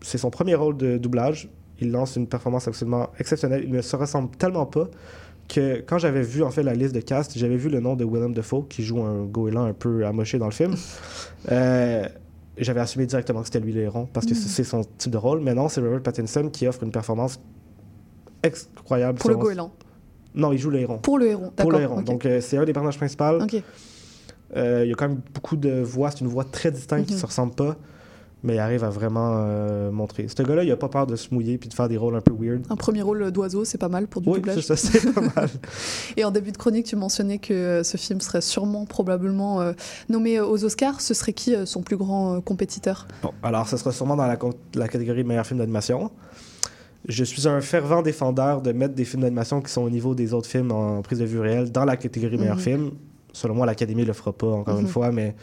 c'est 0.00 0.18
son 0.18 0.30
premier 0.30 0.54
rôle 0.54 0.76
de 0.76 0.96
doublage. 0.98 1.48
Il 1.80 1.90
lance 1.92 2.16
une 2.16 2.26
performance 2.26 2.68
absolument 2.68 3.10
exceptionnelle. 3.18 3.62
Il 3.64 3.70
ne 3.72 3.80
se 3.82 3.96
ressemble 3.96 4.30
tellement 4.36 4.66
pas 4.66 4.88
que 5.48 5.80
quand 5.86 5.98
j'avais 5.98 6.22
vu 6.22 6.42
en 6.42 6.50
fait 6.50 6.62
la 6.62 6.74
liste 6.74 6.94
de 6.94 7.00
cast, 7.00 7.36
j'avais 7.36 7.56
vu 7.56 7.68
le 7.68 7.80
nom 7.80 7.96
de 7.96 8.04
Willem 8.04 8.32
Dafoe 8.34 8.66
qui 8.68 8.82
joue 8.84 9.02
un 9.02 9.24
goéland 9.24 9.64
un 9.64 9.72
peu 9.72 10.04
amoché 10.06 10.38
dans 10.38 10.46
le 10.46 10.52
film. 10.52 10.74
Euh, 11.50 12.06
j'avais 12.58 12.80
assumé 12.80 13.06
directement 13.06 13.40
que 13.40 13.46
c'était 13.46 13.60
lui 13.60 13.72
le 13.72 13.80
héron 13.80 14.06
parce 14.12 14.26
que 14.26 14.32
Mhm. 14.34 14.36
c'est 14.40 14.64
son 14.64 14.82
type 14.98 15.10
de 15.12 15.16
rôle. 15.16 15.40
Mais 15.40 15.54
non, 15.54 15.68
c'est 15.70 15.80
Robert 15.80 16.02
Pattinson 16.02 16.50
qui 16.52 16.66
offre 16.68 16.82
une 16.82 16.90
performance 16.92 17.40
incroyable. 18.44 19.18
Pour 19.18 19.30
le 19.30 19.36
goéland. 19.36 19.72
Non, 20.34 20.52
il 20.52 20.58
joue 20.58 20.70
le 20.70 20.78
héron. 20.80 20.98
Pour 20.98 21.18
le 21.18 21.26
héron, 21.28 21.50
Pour 21.56 21.72
le 21.72 21.80
héron. 21.80 22.02
Donc 22.02 22.24
euh, 22.26 22.40
c'est 22.40 22.56
un 22.56 22.64
des 22.64 22.72
personnages 22.72 22.98
principaux. 22.98 23.40
Ok. 23.42 23.62
Euh, 24.56 24.82
il 24.84 24.88
y 24.90 24.92
a 24.92 24.96
quand 24.96 25.08
même 25.08 25.20
beaucoup 25.34 25.56
de 25.56 25.80
voix. 25.82 26.10
C'est 26.10 26.20
une 26.20 26.26
voix 26.28 26.44
très 26.44 26.70
distincte 26.70 27.06
qui 27.06 27.14
Mhm. 27.14 27.18
se 27.20 27.26
ressemble 27.26 27.54
pas. 27.54 27.76
Mais 28.42 28.54
il 28.54 28.58
arrive 28.58 28.84
à 28.84 28.88
vraiment 28.88 29.34
euh, 29.34 29.90
montrer. 29.90 30.26
Ce 30.34 30.42
gars-là, 30.42 30.64
il 30.64 30.70
a 30.72 30.76
pas 30.78 30.88
peur 30.88 31.06
de 31.06 31.14
se 31.14 31.28
mouiller 31.34 31.58
puis 31.58 31.68
de 31.68 31.74
faire 31.74 31.90
des 31.90 31.98
rôles 31.98 32.16
un 32.16 32.22
peu 32.22 32.32
weird. 32.32 32.62
Un 32.70 32.76
premier 32.76 33.02
rôle 33.02 33.30
d'oiseau, 33.30 33.66
c'est 33.66 33.76
pas 33.76 33.90
mal 33.90 34.06
pour 34.08 34.22
du 34.22 34.30
Oui, 34.30 34.36
doublage. 34.36 34.60
c'est 34.64 34.76
ça, 34.76 34.76
c'est 34.76 35.12
pas 35.12 35.20
mal. 35.36 35.50
Et 36.16 36.24
en 36.24 36.30
début 36.30 36.50
de 36.50 36.56
chronique, 36.56 36.86
tu 36.86 36.96
mentionnais 36.96 37.36
que 37.36 37.52
euh, 37.52 37.82
ce 37.84 37.98
film 37.98 38.18
serait 38.22 38.40
sûrement, 38.40 38.86
probablement 38.86 39.60
euh, 39.60 39.72
nommé 40.08 40.40
aux 40.40 40.64
Oscars. 40.64 41.02
Ce 41.02 41.12
serait 41.12 41.34
qui 41.34 41.54
euh, 41.54 41.66
son 41.66 41.82
plus 41.82 41.98
grand 41.98 42.40
compétiteur? 42.40 43.06
Bon, 43.22 43.32
alors, 43.42 43.68
ce 43.68 43.76
sera 43.76 43.92
sûrement 43.92 44.16
dans 44.16 44.26
la 44.26 44.88
catégorie 44.88 45.22
meilleur 45.22 45.46
film 45.46 45.58
d'animation. 45.58 46.10
Je 47.08 47.24
suis 47.24 47.46
un 47.46 47.60
fervent 47.60 48.00
défendeur 48.00 48.62
de 48.62 48.72
mettre 48.72 48.94
des 48.94 49.04
films 49.04 49.20
d'animation 49.22 49.60
qui 49.60 49.70
sont 49.70 49.82
au 49.82 49.90
niveau 49.90 50.14
des 50.14 50.32
autres 50.32 50.48
films 50.48 50.70
en 50.72 51.02
prise 51.02 51.18
de 51.18 51.26
vue 51.26 51.40
réelle 51.40 51.70
dans 51.72 51.84
la 51.84 51.98
catégorie 51.98 52.38
meilleur 52.38 52.56
Mhm. 52.56 52.62
film. 52.62 52.90
Selon 53.32 53.54
moi, 53.54 53.66
l'Académie 53.66 54.04
le 54.04 54.12
fera 54.12 54.32
pas, 54.32 54.46
encore 54.48 54.74
Mhm. 54.76 54.80
une 54.82 54.86
fois, 54.88 55.12
mais 55.12 55.34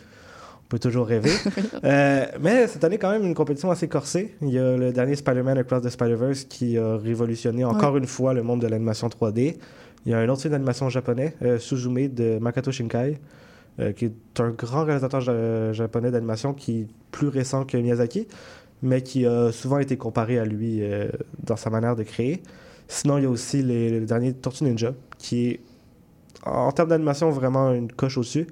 on 0.65 0.67
peut 0.69 0.79
toujours 0.79 1.07
rêver. 1.07 1.31
Euh, 1.83 2.25
mais 2.41 2.67
cette 2.67 2.83
année, 2.83 2.97
quand 2.97 3.11
même, 3.11 3.23
une 3.23 3.33
compétition 3.35 3.71
assez 3.71 3.88
corsée. 3.88 4.35
Il 4.41 4.49
y 4.49 4.59
a 4.59 4.75
le 4.75 4.91
dernier 4.91 5.15
Spider-Man 5.15 5.57
Across 5.59 5.83
the 5.83 5.89
Spider-Verse 5.89 6.43
qui 6.45 6.77
a 6.77 6.97
révolutionné 6.97 7.63
encore 7.63 7.95
une 7.97 8.07
fois 8.07 8.33
le 8.33 8.43
monde 8.43 8.61
de 8.61 8.67
l'animation 8.67 9.07
3D. 9.09 9.57
Il 10.05 10.11
y 10.11 10.13
a 10.13 10.19
un 10.19 10.27
autre 10.29 10.41
film 10.41 10.51
d'animation 10.53 10.89
japonais, 10.89 11.35
euh, 11.43 11.59
Suzume 11.59 12.07
de 12.07 12.39
Makoto 12.39 12.71
Shinkai, 12.71 13.17
euh, 13.79 13.91
qui 13.93 14.05
est 14.05 14.39
un 14.39 14.49
grand 14.51 14.83
réalisateur 14.85 15.21
ja- 15.21 15.71
japonais 15.73 16.11
d'animation 16.11 16.53
qui 16.53 16.81
est 16.81 16.88
plus 17.11 17.27
récent 17.27 17.63
que 17.65 17.77
Miyazaki, 17.77 18.27
mais 18.81 19.01
qui 19.01 19.25
a 19.25 19.51
souvent 19.51 19.79
été 19.79 19.97
comparé 19.97 20.39
à 20.39 20.45
lui 20.45 20.79
euh, 20.81 21.09
dans 21.43 21.55
sa 21.57 21.69
manière 21.69 21.95
de 21.95 22.03
créer. 22.03 22.41
Sinon, 22.88 23.17
il 23.17 23.23
y 23.23 23.27
a 23.27 23.29
aussi 23.29 23.61
les- 23.61 23.99
le 23.99 24.05
dernier 24.05 24.33
Tortue 24.33 24.63
Ninja, 24.63 24.93
qui 25.17 25.47
est 25.49 25.59
en 26.51 26.71
termes 26.71 26.89
d'animation 26.89 27.29
vraiment 27.29 27.71
une 27.73 27.91
coche 27.91 28.17
au-dessus. 28.17 28.47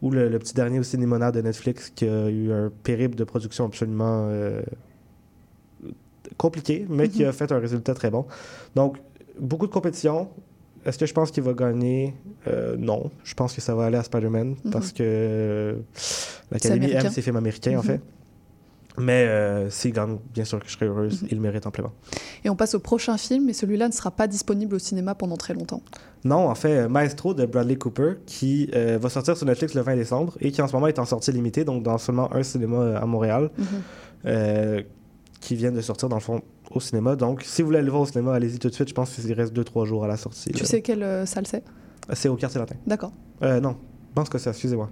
Ou 0.00 0.10
le, 0.12 0.28
le 0.28 0.38
petit 0.38 0.54
dernier 0.54 0.78
aussi, 0.78 0.96
Nimona 0.96 1.32
de 1.32 1.40
Netflix, 1.40 1.90
qui 1.94 2.06
a 2.06 2.28
eu 2.30 2.52
un 2.52 2.70
périple 2.84 3.16
de 3.16 3.24
production 3.24 3.64
absolument 3.66 4.28
euh, 4.30 4.62
compliqué, 6.36 6.86
mais 6.88 7.08
qui 7.08 7.22
Mhm. 7.22 7.28
a 7.28 7.32
fait 7.32 7.50
un 7.52 7.58
résultat 7.58 7.94
très 7.94 8.10
bon. 8.10 8.26
Donc, 8.74 8.96
beaucoup 9.40 9.66
de 9.66 9.72
compétition. 9.72 10.28
Est-ce 10.84 10.98
que 10.98 11.06
je 11.06 11.12
pense 11.12 11.30
qu'il 11.32 11.42
va 11.42 11.52
gagner? 11.52 12.14
Euh, 12.46 12.76
Non. 12.78 13.10
Je 13.24 13.34
pense 13.34 13.52
que 13.54 13.60
ça 13.60 13.74
va 13.74 13.86
aller 13.86 13.96
à 13.96 14.02
Spider-Man 14.04 14.54
Mhm. 14.64 14.70
parce 14.70 14.92
que 14.92 15.02
euh, 15.02 15.74
l'Académie 16.52 16.92
aime 16.92 17.10
ses 17.10 17.22
films 17.22 17.36
américains, 17.36 17.72
en 17.78 17.82
Mhm. 17.82 17.82
fait. 17.82 18.00
Mais 18.98 19.24
euh, 19.26 19.70
s'il 19.70 19.92
gagne, 19.92 20.18
bien 20.34 20.44
sûr 20.44 20.58
que 20.60 20.66
je 20.68 20.72
serai 20.72 20.86
heureuse. 20.86 21.22
Mhm. 21.22 21.28
Il 21.32 21.40
mérite 21.40 21.66
amplement. 21.66 21.92
Et 22.44 22.50
on 22.50 22.56
passe 22.56 22.74
au 22.74 22.80
prochain 22.80 23.16
film, 23.16 23.44
mais 23.46 23.52
celui-là 23.52 23.88
ne 23.88 23.92
sera 23.92 24.10
pas 24.10 24.26
disponible 24.26 24.74
au 24.74 24.78
cinéma 24.78 25.14
pendant 25.14 25.36
très 25.36 25.54
longtemps. 25.54 25.82
Non, 26.24 26.48
en 26.48 26.54
fait, 26.54 26.72
euh, 26.78 26.88
Maestro 26.88 27.34
de 27.34 27.46
Bradley 27.46 27.76
Cooper, 27.76 28.14
qui 28.26 28.70
euh, 28.74 28.98
va 29.00 29.08
sortir 29.08 29.36
sur 29.36 29.46
Netflix 29.46 29.74
le 29.74 29.82
20 29.82 29.96
décembre 29.96 30.36
et 30.40 30.50
qui 30.50 30.60
en 30.62 30.68
ce 30.68 30.72
moment 30.72 30.86
est 30.88 30.98
en 30.98 31.04
sortie 31.04 31.30
limitée, 31.32 31.64
donc 31.64 31.82
dans 31.82 31.96
seulement 31.98 32.32
un 32.34 32.42
cinéma 32.42 32.76
euh, 32.76 33.00
à 33.00 33.06
Montréal, 33.06 33.50
Mhm. 33.56 33.66
euh, 34.26 34.82
qui 35.40 35.54
vient 35.54 35.70
de 35.70 35.80
sortir 35.80 36.08
dans 36.08 36.16
le 36.16 36.22
fond 36.22 36.42
au 36.72 36.80
cinéma. 36.80 37.14
Donc, 37.14 37.42
si 37.44 37.62
vous 37.62 37.66
voulez 37.66 37.78
aller 37.78 37.86
le 37.86 37.92
voir 37.92 38.02
au 38.02 38.06
cinéma, 38.06 38.34
allez-y 38.34 38.58
tout 38.58 38.68
de 38.68 38.74
suite. 38.74 38.88
Je 38.88 38.94
pense 38.94 39.14
qu'il 39.14 39.32
reste 39.32 39.52
2-3 39.54 39.84
jours 39.86 40.04
à 40.04 40.08
la 40.08 40.16
sortie. 40.16 40.50
Tu 40.50 40.62
là. 40.62 40.68
sais 40.68 40.82
quelle 40.82 41.26
salle 41.26 41.46
c'est? 41.46 41.62
C'est 42.12 42.28
au 42.28 42.34
quartier 42.36 42.58
latin. 42.58 42.74
D'accord. 42.86 43.12
Non, 43.40 43.76
Banque 44.14 44.26
Scotia, 44.26 44.50
excusez-moi. 44.50 44.90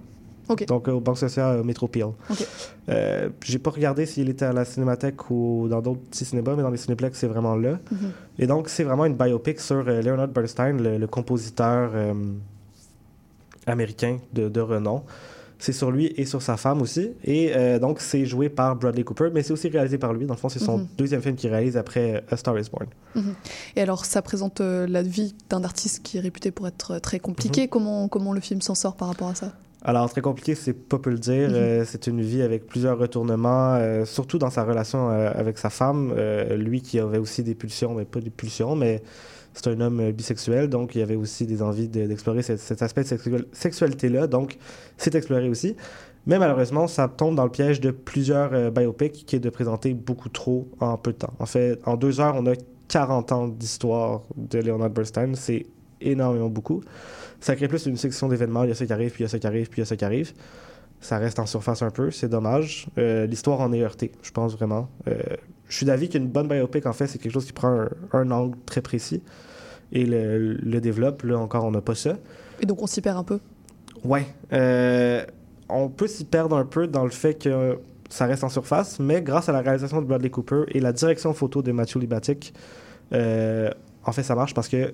Donc, 0.67 0.87
euh, 0.87 0.93
au 0.93 0.99
Banque 1.01 1.17
Scotia 1.17 1.49
euh, 1.49 1.63
Metropile. 1.63 2.03
Ok. 2.29 2.47
Euh, 2.89 3.29
J'ai 3.43 3.59
pas 3.59 3.69
regardé 3.71 4.05
s'il 4.05 4.29
était 4.29 4.45
à 4.45 4.53
la 4.53 4.63
Cinémathèque 4.65 5.29
ou 5.29 5.67
dans 5.69 5.81
d'autres 5.81 6.01
petits 6.09 6.25
cinémas, 6.25 6.55
mais 6.55 6.63
dans 6.63 6.69
les 6.69 6.77
cinéplex, 6.77 7.17
c'est 7.19 7.27
vraiment 7.27 7.55
là. 7.55 7.79
Mhm. 7.91 8.11
Et 8.39 8.47
donc, 8.47 8.69
c'est 8.69 8.83
vraiment 8.83 9.05
une 9.05 9.15
biopic 9.15 9.59
sur 9.59 9.83
euh, 9.87 10.01
Leonard 10.01 10.29
Bernstein, 10.29 10.81
le, 10.81 10.97
le 10.97 11.07
compositeur 11.07 11.91
euh, 11.93 12.13
américain 13.65 14.19
de, 14.33 14.49
de 14.49 14.61
renom. 14.61 15.03
C'est 15.59 15.73
sur 15.73 15.89
lui 15.89 16.13
et 16.17 16.25
sur 16.27 16.43
sa 16.43 16.55
femme 16.55 16.83
aussi. 16.83 17.13
Et 17.23 17.51
donc, 17.79 17.99
c'est 17.99 18.27
joué 18.27 18.47
par 18.47 18.75
Bradley 18.75 19.03
Cooper, 19.03 19.29
mais 19.33 19.41
c'est 19.41 19.53
aussi 19.53 19.69
réalisé 19.69 19.97
par 19.97 20.13
lui. 20.13 20.27
Dans 20.27 20.35
le 20.35 20.39
fond, 20.39 20.49
c'est 20.49 20.59
son 20.59 20.77
Mhm. 20.77 20.87
deuxième 20.99 21.21
film 21.23 21.35
qu'il 21.35 21.49
réalise 21.49 21.77
après 21.77 22.23
A 22.29 22.37
Star 22.37 22.59
is 22.59 22.69
Born. 22.71 22.85
Mhm. 23.15 23.33
Et 23.75 23.81
alors, 23.81 24.05
ça 24.05 24.21
présente 24.21 24.59
la 24.61 25.01
vie 25.01 25.33
d'un 25.49 25.63
artiste 25.63 26.03
qui 26.03 26.17
est 26.17 26.21
réputé 26.21 26.51
pour 26.51 26.67
être 26.67 26.99
très 26.99 27.17
compliqué. 27.19 27.67
Comment, 27.67 28.07
comment 28.07 28.33
le 28.33 28.39
film 28.39 28.61
s'en 28.61 28.75
sort 28.75 28.95
par 28.95 29.07
rapport 29.07 29.29
à 29.29 29.33
ça? 29.35 29.51
Alors, 29.83 30.09
très 30.09 30.21
compliqué, 30.21 30.55
c'est 30.55 30.73
pas 30.73 30.97
peu 30.97 31.11
le 31.11 31.19
dire. 31.19 31.49
Mhm. 31.49 31.55
Euh, 31.55 31.85
c'est 31.85 32.07
une 32.07 32.21
vie 32.21 32.41
avec 32.41 32.65
plusieurs 32.65 32.97
retournements, 32.97 33.75
euh, 33.75 34.05
surtout 34.05 34.37
dans 34.37 34.49
sa 34.49 34.63
relation 34.63 35.09
euh, 35.09 35.31
avec 35.33 35.57
sa 35.57 35.69
femme. 35.69 36.13
Lui 36.55 36.81
qui 36.81 36.99
avait 36.99 37.19
aussi 37.19 37.43
des 37.43 37.55
pulsions, 37.55 37.93
mais 37.93 38.05
pas 38.05 38.19
des 38.19 38.29
pulsions, 38.31 38.75
mais 38.75 39.03
c'est 39.53 39.67
un 39.67 39.79
homme 39.81 40.11
bisexuel, 40.11 40.67
donc 40.69 40.95
il 40.95 41.01
avait 41.01 41.15
aussi 41.15 41.45
des 41.47 41.61
envies 41.61 41.87
de- 41.87 42.05
d'explorer 42.05 42.43
cet, 42.43 42.59
cet 42.59 42.81
aspect 42.81 43.03
de 43.03 43.47
sexualité-là, 43.53 44.27
donc 44.27 44.57
c'est 44.97 45.15
exploré 45.15 45.49
aussi. 45.49 45.75
Mais 46.27 46.37
malheureusement, 46.37 46.87
ça 46.87 47.07
tombe 47.07 47.35
dans 47.35 47.45
le 47.45 47.49
piège 47.49 47.79
de 47.79 47.89
plusieurs 47.89 48.71
biopics 48.71 49.25
qui 49.25 49.35
est 49.37 49.39
de 49.39 49.49
présenter 49.49 49.93
beaucoup 49.93 50.29
trop 50.29 50.67
en 50.79 50.97
peu 50.97 51.13
de 51.13 51.17
temps. 51.17 51.33
En 51.39 51.45
fait, 51.45 51.79
en 51.85 51.95
deux 51.95 52.19
heures, 52.19 52.35
on 52.37 52.45
a 52.47 52.53
40 52.89 53.31
ans 53.31 53.47
d'histoire 53.47 54.21
de 54.35 54.59
Leonard 54.59 54.89
Bernstein. 54.89 55.35
C'est 55.35 55.65
énormément 56.01 56.49
beaucoup. 56.49 56.81
Ça 57.39 57.55
crée 57.55 57.67
plus 57.67 57.85
une 57.85 57.97
section 57.97 58.27
d'événements. 58.27 58.63
Il 58.63 58.69
y 58.69 58.71
a 58.71 58.75
ça 58.75 58.85
qui 58.85 58.93
arrive, 58.93 59.11
puis 59.11 59.21
il 59.21 59.25
y 59.25 59.25
a 59.25 59.29
ça 59.29 59.39
qui 59.39 59.47
arrive, 59.47 59.69
puis 59.69 59.79
il 59.79 59.81
y 59.81 59.83
a 59.83 59.85
ça 59.85 59.95
qui 59.95 60.05
arrive. 60.05 60.33
Ça 60.99 61.19
reste 61.19 61.37
en 61.37 61.45
surface 61.45 61.83
un 61.83 61.91
peu, 61.91 62.09
c'est 62.09 62.27
dommage. 62.27 62.87
Euh, 62.97 63.27
L'histoire 63.27 63.61
en 63.61 63.71
est 63.71 63.81
heurtée, 63.81 64.11
je 64.23 64.31
pense 64.31 64.55
vraiment. 64.55 64.89
Euh, 65.07 65.13
je 65.69 65.75
suis 65.75 65.85
d'avis 65.85 66.09
qu'une 66.09 66.27
bonne 66.27 66.47
biopic, 66.47 66.87
en 66.87 66.93
fait, 66.93 67.05
c'est 67.05 67.19
quelque 67.19 67.33
chose 67.33 67.45
qui 67.45 67.53
prend 67.53 67.81
un, 67.81 67.89
un 68.13 68.31
angle 68.31 68.57
très 68.65 68.81
précis 68.81 69.21
et 69.91 70.05
le, 70.05 70.55
le 70.55 70.81
développe. 70.81 71.21
Là 71.21 71.37
encore, 71.37 71.65
on 71.65 71.71
n'a 71.71 71.81
pas 71.81 71.93
ça. 71.93 72.17
Et 72.61 72.65
donc 72.65 72.81
on 72.81 72.87
s'y 72.87 73.01
perd 73.01 73.17
un 73.17 73.23
peu. 73.23 73.39
Ouais. 74.03 74.25
Euh, 74.53 75.23
on 75.69 75.89
peut 75.89 76.07
s'y 76.07 76.25
perdre 76.25 76.57
un 76.57 76.65
peu 76.65 76.87
dans 76.87 77.03
le 77.03 77.11
fait 77.11 77.35
que 77.35 77.77
ça 78.09 78.25
reste 78.25 78.43
en 78.43 78.49
surface, 78.49 78.99
mais 78.99 79.21
grâce 79.21 79.49
à 79.49 79.51
la 79.51 79.61
réalisation 79.61 80.01
de 80.01 80.07
Bradley 80.07 80.31
Cooper 80.31 80.63
et 80.69 80.79
la 80.79 80.93
direction 80.93 81.31
photo 81.33 81.61
de 81.61 81.71
Matthew 81.71 81.97
Libatic, 81.97 82.53
en 83.11 84.11
fait, 84.11 84.23
ça 84.23 84.33
marche 84.33 84.53
parce 84.53 84.69
que 84.69 84.93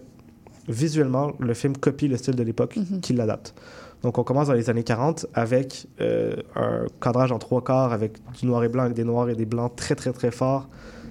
visuellement, 0.68 1.32
le 1.39 1.53
film 1.53 1.76
copie 1.78 2.07
le 2.07 2.18
style 2.18 2.36
de 2.36 2.43
l'époque 2.43 2.78
Mhm. 2.78 3.01
qui 3.01 3.14
l'adapte. 3.14 3.53
Donc, 4.01 4.18
on 4.18 4.24
commence 4.24 4.47
dans 4.47 4.53
les 4.53 4.70
années 4.70 4.84
40 4.84 5.28
avec 5.34 5.88
euh, 6.01 6.36
un 6.55 6.86
cadrage 7.01 7.32
en 7.32 7.39
trois 7.39 7.64
quarts 7.64 7.93
avec 7.93 8.18
du 8.39 8.45
noir 8.45 8.64
et 8.64 8.70
blanc, 8.70 8.84
avec 8.84 8.95
des 8.95 9.05
noirs 9.05 9.30
et 9.30 9.36
des 9.36 9.45
blancs 9.45 9.74
très, 9.76 9.95
très, 9.95 10.11
très 10.11 10.32
forts, 10.32 10.68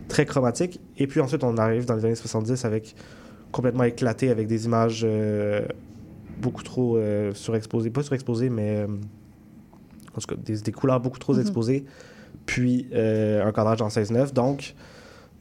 très 0.08 0.26
chromatiques. 0.26 0.78
Et 0.98 1.06
puis 1.06 1.20
ensuite, 1.20 1.42
on 1.42 1.56
arrive 1.56 1.86
dans 1.86 1.96
les 1.96 2.04
années 2.04 2.14
70 2.14 2.64
avec 2.66 2.94
complètement 3.50 3.84
éclaté, 3.84 4.28
avec 4.30 4.46
des 4.46 4.66
images 4.66 5.02
euh, 5.08 5.62
beaucoup 6.40 6.62
trop 6.62 6.96
euh, 6.98 7.32
surexposées. 7.34 7.88
Pas 7.90 8.02
surexposées, 8.02 8.50
mais 8.50 8.84
en 8.84 10.20
tout 10.20 10.26
cas, 10.26 10.36
des, 10.42 10.58
des 10.58 10.72
couleurs 10.72 11.00
beaucoup 11.00 11.18
trop 11.18 11.32
Mhm. 11.34 11.40
exposées. 11.40 11.84
Puis 12.44 12.88
un 12.92 13.52
cadrage 13.52 13.80
en 13.80 13.88
16-9. 13.88 14.32
Donc, 14.34 14.74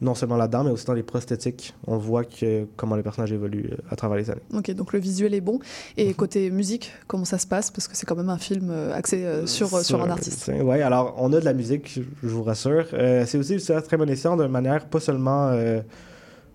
non 0.02 0.14
seulement 0.14 0.36
là-dedans, 0.36 0.64
mais 0.64 0.70
aussi 0.70 0.84
dans 0.84 0.92
les 0.92 1.02
prosthétiques, 1.02 1.74
on 1.86 1.96
voit 1.96 2.24
que, 2.24 2.66
comment 2.76 2.96
le 2.96 3.02
personnage 3.02 3.32
évolue 3.32 3.70
euh, 3.72 3.76
à 3.88 3.96
travers 3.96 4.18
les 4.18 4.28
années. 4.30 4.42
Ok, 4.52 4.70
donc 4.72 4.92
le 4.92 4.98
visuel 4.98 5.32
est 5.32 5.40
bon. 5.40 5.54
Mhm. 5.54 5.60
Et 5.96 6.14
côté 6.14 6.50
musique, 6.50 6.92
comment 7.06 7.24
ça 7.24 7.38
se 7.38 7.46
passe? 7.46 7.70
Parce 7.70 7.88
que 7.88 7.96
c'est 7.96 8.04
quand 8.04 8.16
même 8.16 8.28
un 8.28 8.38
film 8.38 8.70
euh, 8.70 8.92
axé 8.94 9.24
euh, 9.24 9.46
sur, 9.46 9.68
sur 9.82 10.02
un 10.02 10.10
artiste. 10.10 10.50
Oui, 10.62 10.82
alors 10.82 11.14
on 11.18 11.32
a 11.32 11.40
de 11.40 11.44
la 11.44 11.54
musique, 11.54 12.00
je 12.22 12.28
vous 12.28 12.42
rassure. 12.42 12.86
Euh, 12.92 13.24
c'est 13.26 13.38
aussi 13.38 13.60
ça, 13.60 13.80
très 13.80 13.96
bon 13.96 14.10
escient 14.10 14.36
de 14.36 14.46
manière 14.46 14.86
pas 14.86 15.00
seulement 15.00 15.50
euh, 15.50 15.80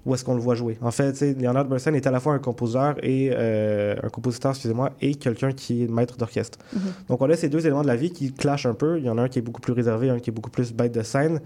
où 0.08 0.16
est-ce 0.16 0.24
qu'on 0.24 0.36
le 0.36 0.41
voit 0.41 0.55
jouer. 0.55 0.78
En 0.82 0.89
fait, 0.89 1.20
Leonard 1.22 1.66
Bernstein 1.66 1.93
est 1.93 2.08
à 2.08 2.12
la 2.12 2.22
fois 2.22 2.34
un 2.34 2.39
compositeur 2.39 2.95
et 3.03 3.30
euh, 3.34 3.93
un 4.01 4.08
compositeur, 4.08 4.51
excusez-moi, 4.51 4.91
et 5.01 5.16
quelqu'un 5.16 5.51
qui 5.51 5.84
est 5.84 5.88
maître 5.88 6.16
d'orchestre. 6.16 6.58
Mhm. 6.74 6.82
Donc 7.10 7.22
on 7.22 7.30
a 7.30 7.36
ces 7.36 7.49
deux 7.49 7.66
éléments 7.66 7.82
de 7.82 7.88
la 7.88 7.97
vie 7.97 8.10
qui 8.10 8.32
clashent 8.32 8.66
un 8.66 8.74
peu. 8.74 8.99
Il 8.99 9.03
y 9.03 9.10
en 9.10 9.18
a 9.18 9.24
un 9.24 9.28
qui 9.28 9.39
est 9.39 9.41
beaucoup 9.41 9.60
plus 9.60 9.74
réservé, 9.74 10.10
un 10.10 10.20
qui 10.20 10.30
est 10.30 10.34
beaucoup 10.34 10.49
plus 10.49 10.74
bête 10.74 10.93
de 10.93 11.03
scène. 11.03 11.41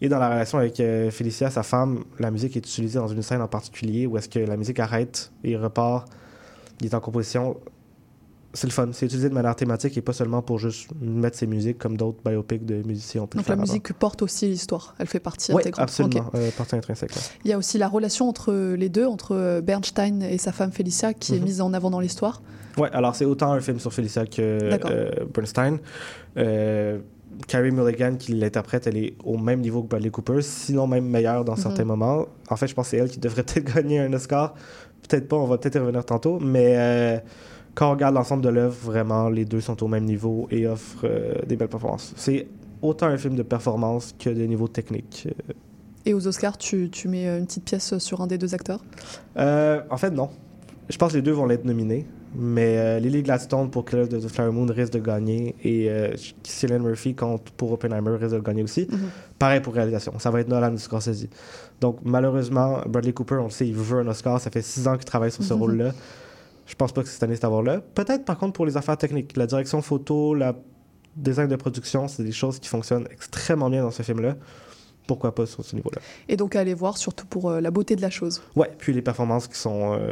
Et 0.00 0.08
dans 0.08 0.20
la 0.20 0.28
relation 0.28 0.58
avec 0.58 0.78
euh, 0.78 1.10
Félicia, 1.10 1.50
sa 1.50 1.64
femme, 1.64 2.04
la 2.20 2.30
musique 2.30 2.56
est 2.56 2.60
utilisée 2.60 3.00
dans 3.00 3.08
une 3.08 3.22
scène 3.22 3.42
en 3.42 3.48
particulier 3.48 4.06
où 4.06 4.16
est-ce 4.16 4.28
que 4.28 4.38
la 4.38 4.56
musique 4.56 4.78
arrête 4.78 5.32
et 5.42 5.56
repart. 5.56 6.08
Il 6.80 6.86
est 6.86 6.94
en 6.94 7.00
composition. 7.00 7.56
C'est 8.54 8.66
le 8.66 8.72
fun. 8.72 8.88
C'est 8.92 9.06
utilisé 9.06 9.28
de 9.28 9.34
manière 9.34 9.54
thématique 9.56 9.96
et 9.98 10.00
pas 10.00 10.12
seulement 10.12 10.40
pour 10.40 10.58
juste 10.58 10.88
mettre 11.00 11.36
ses 11.36 11.46
musiques 11.46 11.76
comme 11.78 11.96
d'autres 11.96 12.18
biopics 12.24 12.64
de 12.64 12.82
musiciens 12.86 13.26
Donc 13.34 13.46
la 13.48 13.56
musique 13.56 13.92
porte 13.92 14.22
aussi 14.22 14.46
l'histoire. 14.46 14.94
Elle 14.98 15.06
fait 15.08 15.20
partie 15.20 15.52
Oui, 15.52 15.60
intégrante. 15.60 15.82
absolument. 15.82 16.26
Ok. 16.28 16.34
Euh, 16.36 16.50
partie 16.56 16.76
intrinsèque. 16.76 17.14
là. 17.14 17.20
Il 17.44 17.50
y 17.50 17.52
a 17.52 17.58
aussi 17.58 17.76
la 17.78 17.88
relation 17.88 18.28
entre 18.28 18.52
les 18.74 18.88
deux, 18.88 19.06
entre 19.06 19.60
Bernstein 19.60 20.22
et 20.22 20.38
sa 20.38 20.52
femme 20.52 20.72
Felicia, 20.72 21.14
qui 21.14 21.34
est 21.34 21.38
Mhm. 21.38 21.44
mise 21.44 21.60
en 21.60 21.72
avant 21.74 21.90
dans 21.90 22.00
l'histoire. 22.00 22.42
Ouais, 22.78 22.88
alors 22.92 23.14
c'est 23.14 23.24
autant 23.24 23.52
un 23.52 23.60
film 23.60 23.78
sur 23.78 23.92
Felicia 23.92 24.24
que 24.26 24.40
euh, 24.40 25.10
Bernstein. 25.34 25.78
Euh, 26.36 26.98
Carrie 27.48 27.72
Mulligan, 27.72 28.14
qui 28.16 28.32
l'interprète, 28.32 28.86
elle 28.86 28.96
est 28.96 29.14
au 29.24 29.36
même 29.36 29.60
niveau 29.60 29.82
que 29.82 29.88
Bradley 29.88 30.10
Cooper, 30.10 30.40
sinon 30.40 30.86
même 30.86 31.04
meilleure 31.06 31.44
dans 31.44 31.54
Mhm. 31.54 31.58
certains 31.58 31.84
moments. 31.84 32.26
En 32.48 32.56
fait, 32.56 32.68
je 32.68 32.74
pense 32.74 32.86
que 32.86 32.90
c'est 32.92 32.96
elle 32.98 33.08
qui 33.10 33.18
devrait 33.18 33.42
peut-être 33.64 33.74
gagner 33.74 33.98
un 33.98 34.12
Oscar. 34.12 34.54
Peut-être 35.08 35.28
pas, 35.28 35.36
on 35.36 35.46
va 35.46 35.58
peut-être 35.58 35.74
y 35.74 35.78
revenir 35.78 36.04
tantôt, 36.04 36.38
mais 36.40 36.74
euh, 36.76 37.18
quand 37.74 37.88
on 37.88 37.92
regarde 37.92 38.14
l'ensemble 38.14 38.42
de 38.42 38.48
l'œuvre, 38.48 38.76
vraiment, 38.82 39.28
les 39.28 39.44
deux 39.44 39.60
sont 39.60 39.82
au 39.82 39.88
même 39.88 40.04
niveau 40.04 40.46
et 40.50 40.66
offrent 40.66 41.04
euh, 41.04 41.34
des 41.46 41.56
belles 41.56 41.68
performances. 41.68 42.12
C'est 42.16 42.46
autant 42.82 43.06
un 43.06 43.16
film 43.16 43.34
de 43.34 43.42
performance 43.42 44.14
que 44.18 44.30
de 44.30 44.42
niveau 44.44 44.68
technique. 44.68 45.28
Et 46.06 46.12
aux 46.14 46.26
Oscars, 46.26 46.58
tu, 46.58 46.90
tu 46.90 47.08
mets 47.08 47.26
euh, 47.28 47.38
une 47.38 47.46
petite 47.46 47.64
pièce 47.64 47.96
sur 47.98 48.20
un 48.20 48.26
des 48.26 48.38
deux 48.38 48.54
acteurs? 48.54 48.80
Euh, 49.38 49.80
en 49.90 49.96
fait, 49.96 50.10
non. 50.10 50.28
Je 50.90 50.96
pense 50.98 51.12
que 51.12 51.16
les 51.16 51.22
deux 51.22 51.32
vont 51.32 51.46
l'être 51.46 51.64
nominés. 51.64 52.06
Mais 52.36 52.76
euh, 52.78 52.98
Lily 52.98 53.22
Gladstone 53.22 53.70
pour 53.70 53.84
Killer 53.84 54.02
of 54.02 54.08
the 54.08 54.28
Flower 54.28 54.50
Moon 54.50 54.66
risque 54.66 54.92
de 54.94 54.98
gagner 54.98 55.54
et 55.62 55.88
euh, 55.88 56.12
Cillian 56.42 56.80
Murphy 56.80 57.14
contre, 57.14 57.52
pour 57.52 57.70
Oppenheimer 57.70 58.10
risque 58.16 58.34
de 58.34 58.40
gagner 58.40 58.64
aussi. 58.64 58.88
Mhm. 58.90 58.98
Pareil 59.38 59.60
pour 59.60 59.72
réalisation. 59.72 60.18
Ça 60.18 60.32
va 60.32 60.40
être 60.40 60.48
Nolan 60.48 60.76
Scorsese. 60.76 61.28
Donc 61.80 61.98
malheureusement, 62.04 62.80
Bradley 62.88 63.12
Cooper, 63.12 63.36
on 63.36 63.44
le 63.44 63.50
sait, 63.50 63.68
il 63.68 63.74
veut 63.74 64.00
un 64.00 64.08
Oscar. 64.08 64.40
Ça 64.40 64.50
fait 64.50 64.62
six 64.62 64.86
ans 64.88 64.94
qu'il 64.96 65.04
travaille 65.04 65.30
sur 65.30 65.44
ce 65.44 65.54
Mhm. 65.54 65.60
rôle-là. 65.60 65.92
Je 66.66 66.74
pense 66.74 66.92
pas 66.92 67.02
que 67.02 67.08
cette 67.08 67.22
année 67.22 67.36
c'est 67.36 67.44
à 67.44 67.48
voir 67.48 67.62
là. 67.62 67.80
Peut-être 67.80 68.24
par 68.24 68.38
contre 68.38 68.54
pour 68.54 68.66
les 68.66 68.76
affaires 68.76 68.96
techniques. 68.96 69.36
La 69.36 69.46
direction 69.46 69.82
photo, 69.82 70.34
la 70.34 70.54
design 71.16 71.48
de 71.48 71.56
production, 71.56 72.08
c'est 72.08 72.24
des 72.24 72.32
choses 72.32 72.58
qui 72.58 72.68
fonctionnent 72.68 73.06
extrêmement 73.10 73.70
bien 73.70 73.82
dans 73.82 73.90
ce 73.90 74.02
film-là. 74.02 74.36
Pourquoi 75.06 75.34
pas 75.34 75.46
sur 75.46 75.64
ce 75.64 75.76
niveau-là? 75.76 76.00
Et 76.28 76.36
donc 76.36 76.56
à 76.56 76.60
aller 76.60 76.74
voir, 76.74 76.96
surtout 76.96 77.26
pour 77.26 77.50
euh, 77.50 77.60
la 77.60 77.70
beauté 77.70 77.94
de 77.94 78.02
la 78.02 78.10
chose. 78.10 78.42
Ouais, 78.56 78.70
puis 78.78 78.92
les 78.92 79.02
performances 79.02 79.46
qui 79.46 79.58
sont 79.58 79.94
euh, 79.94 80.10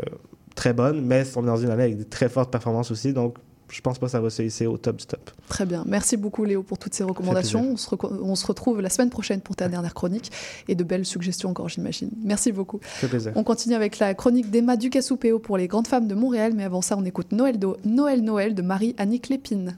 très 0.54 0.74
bonnes, 0.74 1.04
mais 1.04 1.24
sont 1.24 1.42
dans 1.42 1.56
une 1.56 1.70
année 1.70 1.84
avec 1.84 1.96
des 1.96 2.04
très 2.04 2.28
fortes 2.28 2.50
performances 2.50 2.90
aussi, 2.90 3.12
donc 3.12 3.38
je 3.72 3.80
pense 3.80 3.98
pas 3.98 4.06
que 4.06 4.12
ça 4.12 4.20
va 4.20 4.28
se 4.30 4.42
hisser 4.42 4.66
au 4.66 4.76
top 4.76 4.96
du 4.96 5.06
top. 5.06 5.30
Très 5.48 5.64
bien. 5.64 5.82
Merci 5.86 6.16
beaucoup 6.16 6.44
Léo 6.44 6.62
pour 6.62 6.78
toutes 6.78 6.92
ces 6.94 7.02
recommandations. 7.04 7.70
On 7.72 7.76
se, 7.76 7.88
reco- 7.88 8.12
on 8.22 8.34
se 8.34 8.46
retrouve 8.46 8.80
la 8.82 8.90
semaine 8.90 9.08
prochaine 9.10 9.40
pour 9.40 9.56
ta 9.56 9.68
dernière 9.68 9.94
chronique 9.94 10.30
et 10.68 10.74
de 10.74 10.84
belles 10.84 11.06
suggestions 11.06 11.48
encore, 11.50 11.68
j'imagine. 11.70 12.10
Merci 12.22 12.52
beaucoup. 12.52 12.80
Plaisir. 13.08 13.32
On 13.34 13.44
continue 13.44 13.74
avec 13.74 13.98
la 13.98 14.12
chronique 14.14 14.50
d'Emma 14.50 14.76
Ducassou-Péo 14.76 15.38
pour 15.38 15.56
les 15.56 15.68
grandes 15.68 15.86
femmes 15.86 16.06
de 16.06 16.14
Montréal, 16.14 16.52
mais 16.54 16.64
avant 16.64 16.82
ça, 16.82 16.96
on 16.98 17.04
écoute 17.04 17.32
Noël, 17.32 17.58
Do- 17.58 17.76
Noël 17.84 18.22
Noël 18.22 18.54
de 18.54 18.62
Marie-Annick 18.62 19.28
Lépine. 19.30 19.76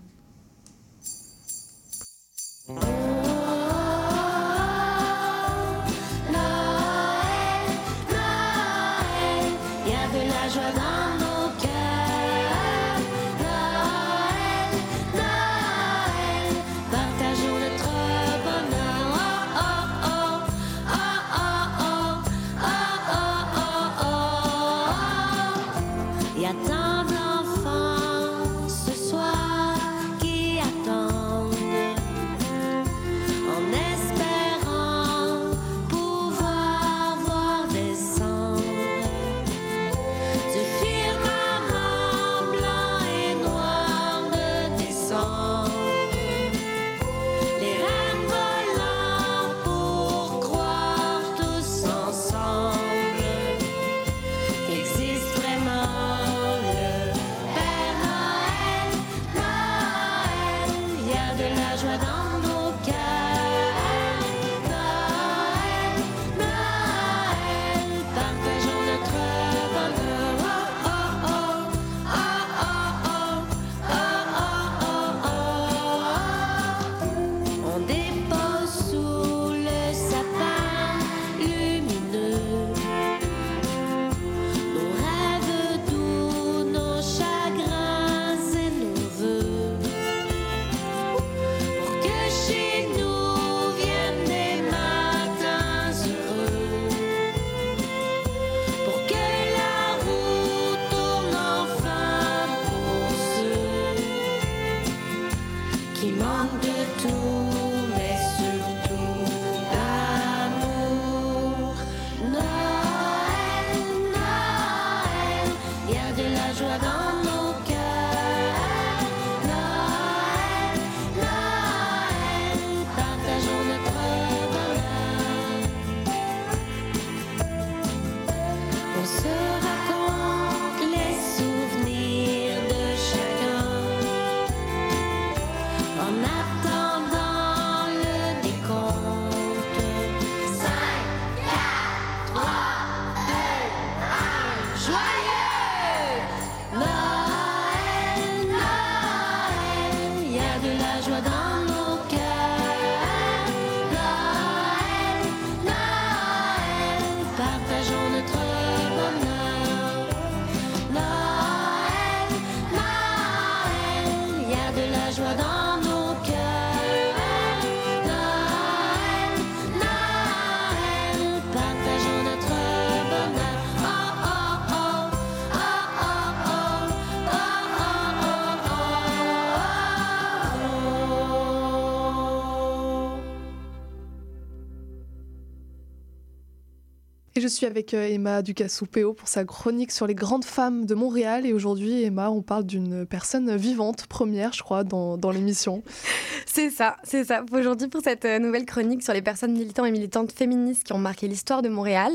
Suis 187.54 187.66
avec 187.66 187.94
euh, 187.94 188.08
Emma 188.08 188.42
Ducassou-Péo 188.42 189.14
pour 189.14 189.28
sa 189.28 189.44
chronique 189.44 189.92
sur 189.92 190.06
les 190.06 190.14
grandes 190.14 190.44
femmes 190.44 190.86
de 190.86 190.94
Montréal. 190.94 191.46
Et 191.46 191.52
aujourd'hui, 191.52 192.02
Emma, 192.02 192.28
on 192.28 192.42
parle 192.42 192.64
d'une 192.64 193.06
personne 193.06 193.56
vivante, 193.56 194.06
première, 194.06 194.52
je 194.52 194.62
crois, 194.62 194.82
dans, 194.84 195.30
l'émission. 195.30 195.82
C'est 196.46 196.70
ça, 196.70 196.98
c'est 197.02 197.24
ça. 197.24 197.42
Aujourd'hui, 197.52 197.88
pour 197.88 198.00
cette 198.02 198.24
euh, 198.24 198.38
nouvelle 198.38 198.64
chronique 198.64 199.02
sur 199.02 199.12
les 199.12 199.22
personnes 199.22 199.52
militantes 199.52 199.86
et 199.86 199.90
militantes 199.90 200.30
féministes 200.30 200.84
qui 200.84 200.92
ont 200.92 200.98
marqué 200.98 201.26
l'histoire 201.26 201.62
de 201.62 201.68
Montréal, 201.68 202.12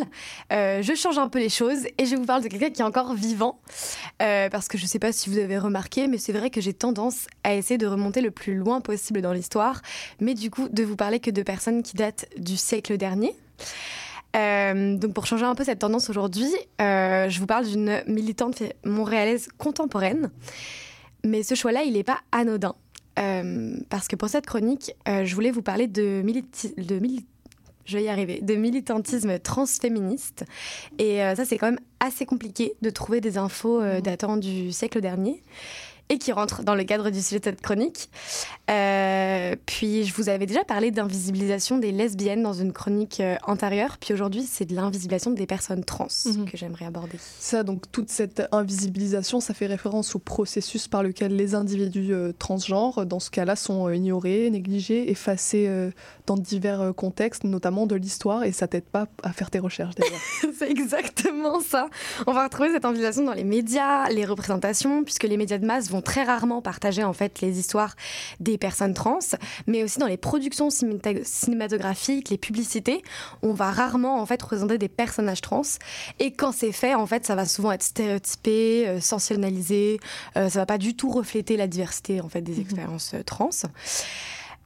euh, 0.53 0.81
je 0.81 0.93
change 0.93 1.17
un 1.17 1.27
peu 1.27 1.39
les 1.39 1.49
choses 1.49 1.85
et 1.97 2.05
je 2.05 2.15
vous 2.15 2.25
parle 2.25 2.43
de 2.43 2.47
quelqu'un 2.47 2.69
qui 2.69 2.81
est 2.81 2.85
encore 2.85 3.13
vivant. 3.13 3.59
Parce 4.17 4.67
que 4.67 4.77
je 4.77 4.83
ne 4.83 4.87
sais 4.87 4.99
pas 4.99 5.11
si 5.11 5.29
vous 5.29 5.37
avez 5.39 5.57
remarqué, 5.57 6.07
mais 6.07 6.17
c'est 6.17 6.31
vrai 6.31 6.49
que 6.49 6.61
j'ai 6.61 6.73
tendance 6.73 7.27
à 7.43 7.55
essayer 7.55 7.77
de 7.77 7.87
remonter 7.87 8.21
le 8.21 8.31
plus 8.31 8.55
loin 8.55 8.79
possible 8.79 9.21
dans 9.21 9.33
l'histoire, 9.33 9.81
mais 10.21 10.35
du 10.35 10.49
coup, 10.49 10.69
de 10.69 10.83
vous 10.83 10.95
parler 10.95 11.19
que 11.19 11.31
de 11.31 11.41
personnes 11.41 11.83
qui 11.83 11.97
datent 11.97 12.27
du 12.37 12.55
siècle 12.55 12.95
dernier. 12.97 13.35
Euh, 14.35 14.95
donc 14.95 15.13
pour 15.13 15.25
changer 15.25 15.45
un 15.45 15.55
peu 15.55 15.63
cette 15.63 15.79
tendance 15.79 16.09
aujourd'hui, 16.09 16.51
euh, 16.81 17.29
je 17.29 17.39
vous 17.39 17.47
parle 17.47 17.65
d'une 17.65 18.01
militante 18.07 18.61
montréalaise 18.85 19.49
contemporaine. 19.57 20.29
Mais 21.25 21.43
ce 21.43 21.55
choix-là, 21.55 21.83
il 21.83 21.93
n'est 21.93 22.03
pas 22.03 22.19
anodin. 22.31 22.75
Euh, 23.17 23.75
parce 23.89 24.07
que 24.07 24.15
pour 24.15 24.29
cette 24.29 24.45
chronique, 24.45 24.93
je 25.05 25.35
voulais 25.35 25.51
vous 25.51 25.61
parler 25.61 25.87
de, 25.87 26.21
militi 26.23 26.73
de 26.77 26.99
mili 26.99 27.25
je 27.85 27.97
vais 27.97 28.03
y 28.03 28.09
arriver, 28.09 28.39
de 28.41 28.53
militantisme 28.53 29.39
transféministe. 29.39 30.45
Et 30.99 31.17
ça, 31.35 31.43
c'est 31.43 31.57
quand 31.57 31.65
même 31.65 31.79
assez 31.99 32.25
compliqué 32.25 32.75
de 32.81 32.89
trouver 32.89 33.21
des 33.21 33.37
infos 33.37 33.81
euh, 33.81 34.01
datant 34.01 34.37
du 34.37 34.71
siècle 34.71 35.01
dernier 35.01 35.41
et 36.09 36.17
qui 36.17 36.31
rentrent 36.31 36.63
dans 36.63 36.75
le 36.75 36.83
cadre 36.83 37.09
du 37.11 37.21
sujet 37.21 37.39
de 37.39 37.43
cette 37.45 37.61
chronique. 37.61 38.09
Euh, 38.69 39.55
puis 39.65 40.03
je 40.05 40.13
vous 40.13 40.29
avais 40.29 40.45
déjà 40.45 40.63
parlé 40.63 40.91
d'invisibilisation 40.91 41.77
des 41.77 41.91
lesbiennes 41.91 42.43
dans 42.43 42.53
une 42.53 42.73
chronique 42.73 43.19
euh, 43.19 43.35
antérieure, 43.45 43.97
puis 43.99 44.13
aujourd'hui 44.13 44.43
c'est 44.43 44.65
de 44.65 44.75
l'invisibilisation 44.75 45.31
des 45.31 45.45
personnes 45.45 45.83
trans 45.83 46.07
Mhm. 46.25 46.45
que 46.45 46.57
j'aimerais 46.57 46.85
aborder. 46.85 47.17
Ça, 47.39 47.63
donc 47.63 47.83
toute 47.91 48.09
cette 48.09 48.43
invisibilisation, 48.51 49.39
ça 49.39 49.53
fait 49.53 49.67
référence 49.67 50.15
au 50.15 50.19
processus 50.19 50.87
par 50.87 51.03
lequel 51.03 51.35
les 51.35 51.55
individus 51.55 52.13
euh, 52.13 52.31
transgenres, 52.37 53.05
dans 53.05 53.19
ce 53.19 53.29
cas-là, 53.29 53.55
sont 53.55 53.89
ignorés, 53.89 54.49
négligés, 54.49 55.11
effacés 55.11 55.69
dans 56.25 56.37
divers 56.37 56.93
contextes, 56.95 57.43
notamment 57.43 57.85
de 57.85 57.95
l'histoire, 57.95 58.43
et 58.43 58.51
ça 58.51 58.67
t'aide 58.67 58.83
pas 58.85 59.07
à 59.23 59.31
faire 59.33 59.49
tes 59.51 59.59
recherches 59.59 59.95
déjà. 59.95 60.09
c'est 60.57 60.69
exactement 60.69 61.59
ça. 61.59 61.87
On 62.27 62.33
va 62.33 62.43
retrouver 62.43 62.69
cette 62.71 62.85
invisibilisation 62.85 63.23
dans 63.25 63.33
les 63.33 63.43
médias, 63.43 64.09
les 64.09 64.25
représentations, 64.25 65.03
puisque 65.03 65.23
les 65.23 65.37
médias 65.37 65.57
de 65.57 65.65
masse 65.65 65.89
vont 65.89 65.98
très 66.01 66.23
rarement 66.23 66.61
partager 66.61 67.03
en 67.03 67.13
fait 67.13 67.41
les 67.41 67.59
histoires 67.59 67.95
des 68.39 68.57
personnes 68.57 68.93
trans, 68.93 69.19
mais 69.67 69.83
aussi 69.83 69.99
dans 69.99 70.07
les 70.07 70.17
productions 70.17 70.69
cinématographiques, 70.69 72.29
les 72.29 72.37
publicités, 72.37 73.01
on 73.41 73.53
va 73.53 73.71
rarement 73.71 74.19
en 74.21 74.25
fait 74.25 74.41
représenter 74.41 74.77
des 74.77 74.89
personnages 74.89 75.41
trans. 75.41 75.61
Et 76.19 76.31
quand 76.31 76.51
c'est 76.51 76.71
fait, 76.71 76.95
en 76.95 77.05
fait, 77.05 77.25
ça 77.25 77.35
va 77.35 77.45
souvent 77.45 77.71
être 77.71 77.83
stéréotypé, 77.83 78.87
euh, 78.87 78.99
sensationnalisé. 78.99 79.99
euh, 80.37 80.49
ça 80.49 80.59
va 80.59 80.65
pas 80.65 80.77
du 80.77 80.95
tout 80.95 81.09
refléter 81.09 81.57
la 81.57 81.67
diversité 81.67 82.21
en 82.21 82.29
fait 82.29 82.41
des 82.41 82.59
expériences 82.59 83.13
euh, 83.13 83.23
trans. 83.23 83.49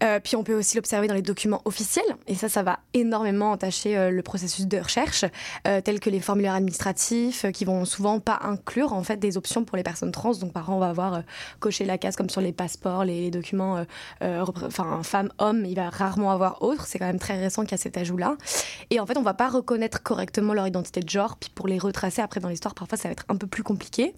Euh, 0.03 0.19
puis 0.19 0.35
on 0.35 0.43
peut 0.43 0.53
aussi 0.53 0.75
l'observer 0.75 1.07
dans 1.07 1.13
les 1.13 1.21
documents 1.21 1.61
officiels, 1.65 2.05
et 2.27 2.35
ça, 2.35 2.49
ça 2.49 2.63
va 2.63 2.79
énormément 2.93 3.51
entacher 3.51 3.97
euh, 3.97 4.09
le 4.09 4.21
processus 4.21 4.67
de 4.67 4.77
recherche, 4.77 5.25
euh, 5.67 5.81
tels 5.81 5.99
que 5.99 6.09
les 6.09 6.19
formulaires 6.19 6.55
administratifs, 6.55 7.45
qui 7.53 7.65
vont 7.65 7.85
souvent 7.85 8.19
pas 8.19 8.39
inclure 8.43 8.93
en 8.93 9.03
fait 9.03 9.17
des 9.17 9.37
options 9.37 9.63
pour 9.63 9.77
les 9.77 9.83
personnes 9.83 10.11
trans. 10.11 10.33
Donc 10.33 10.51
par 10.51 10.63
exemple, 10.63 10.77
on 10.77 10.79
va 10.79 10.89
avoir 10.89 11.23
coché 11.59 11.85
la 11.85 11.97
case 11.97 12.15
comme 12.15 12.29
sur 12.29 12.41
les 12.41 12.51
passeports, 12.51 13.05
les, 13.05 13.31
documents, 13.31 13.83
enfin 14.21 15.01
femme, 15.03 15.31
homme, 15.39 15.65
il 15.65 15.75
va 15.75 15.89
rarement 15.89 16.31
avoir 16.31 16.61
autre. 16.61 16.85
C'est 16.85 16.99
quand 16.99 17.05
même 17.05 17.19
très 17.19 17.39
récent 17.39 17.63
qu'il 17.63 17.71
y 17.71 17.75
a 17.75 17.77
cet 17.77 17.97
ajout-là. 17.97 18.37
Et 18.89 18.99
en 18.99 19.05
fait, 19.05 19.17
on 19.17 19.21
va 19.21 19.33
pas 19.33 19.49
reconnaître 19.49 20.01
correctement 20.03 20.53
leur 20.53 20.67
identité 20.67 21.01
de 21.01 21.09
genre, 21.09 21.37
puis 21.37 21.49
pour 21.53 21.67
les 21.67 21.77
retracer 21.77 22.21
après 22.21 22.39
dans 22.39 22.49
l'histoire, 22.49 22.73
parfois 22.73 22.97
ça 22.97 23.07
va 23.07 23.13
être 23.13 23.25
un 23.29 23.35
peu 23.35 23.47
plus 23.47 23.63
compliqué. 23.63 24.13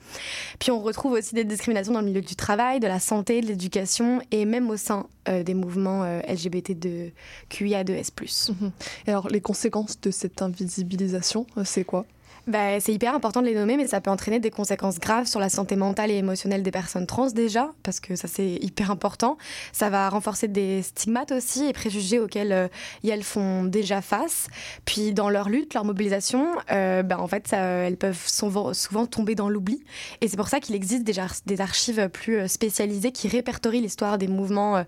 Puis 0.60 0.72
on 0.72 0.82
retrouve 0.82 1.14
aussi 1.14 1.36
des 1.36 1.44
discriminations 1.44 1.94
dans 1.94 2.02
le 2.02 2.08
milieu 2.08 2.22
du 2.22 2.36
travail, 2.36 2.80
de 2.80 2.88
la 2.88 3.00
santé, 3.00 3.42
de 3.42 3.48
l'éducation 3.48 4.22
et 4.32 4.46
même 4.46 4.70
au 4.70 4.78
sein 4.78 5.08
des 5.28 5.54
mouvements 5.56 5.75
euh, 5.78 6.22
LGBT 6.28 6.78
de 6.78 7.12
QIA2S+. 7.50 8.52
Mhm. 8.52 8.72
Et 9.08 9.12
alors, 9.12 9.28
les 9.30 9.42
conséquences 9.42 10.00
de 10.02 10.12
cette 10.12 10.42
invisibilisation, 10.42 11.46
euh, 11.58 11.64
c'est 11.64 11.84
quoi? 11.84 12.06
Bah, 12.48 12.80
c'est 12.80 12.94
hyper 12.94 13.16
important 13.16 13.42
de 13.42 13.48
les 13.48 13.56
nommer, 13.56 13.78
mais 13.78 13.88
ça 13.88 14.02
peut 14.02 14.12
entraîner 14.12 14.40
des 14.40 14.52
conséquences 14.52 15.00
graves 15.00 15.26
sur 15.26 15.40
la 15.40 15.50
santé 15.50 15.76
mentale 15.76 16.12
et 16.12 16.16
émotionnelle 16.16 16.64
des 16.64 16.72
personnes 16.72 17.08
trans 17.08 17.32
déjà, 17.32 17.72
parce 17.84 18.00
que 18.00 18.16
ça 18.16 18.28
c'est 18.28 18.60
hyper 18.62 18.92
important. 18.92 19.38
Ça 19.72 19.90
va 19.90 20.10
renforcer 20.10 20.48
des 20.48 20.82
stigmates 20.82 21.32
aussi 21.32 21.66
et 21.66 21.74
préjugés 21.74 22.20
auxquels 22.20 22.52
euh, 22.52 22.68
elles 23.08 23.24
font 23.24 23.64
déjà 23.64 24.02
face. 24.02 24.48
Puis 24.86 25.14
dans 25.14 25.30
leur 25.30 25.50
lutte, 25.50 25.74
leur 25.74 25.86
mobilisation, 25.86 26.48
euh, 26.72 27.04
bah, 27.04 27.20
en 27.20 27.28
fait, 27.28 27.54
elles 27.54 27.98
peuvent 27.98 28.28
souvent, 28.28 28.74
tomber 29.06 29.36
dans 29.36 29.50
l'oubli. 29.50 29.84
Et 30.22 30.28
c'est 30.28 30.38
pour 30.38 30.48
ça 30.48 30.60
qu'il 30.60 30.76
existe 30.76 31.04
déjà 31.04 31.28
des 31.46 31.62
archives 31.62 32.10
plus 32.10 32.38
euh, 32.38 32.48
spécialisées 32.48 33.12
qui 33.12 33.28
répertorient 33.28 33.82
l'histoire 33.82 34.18
des 34.18 34.28
mouvements 34.28 34.78
euh, 34.78 34.84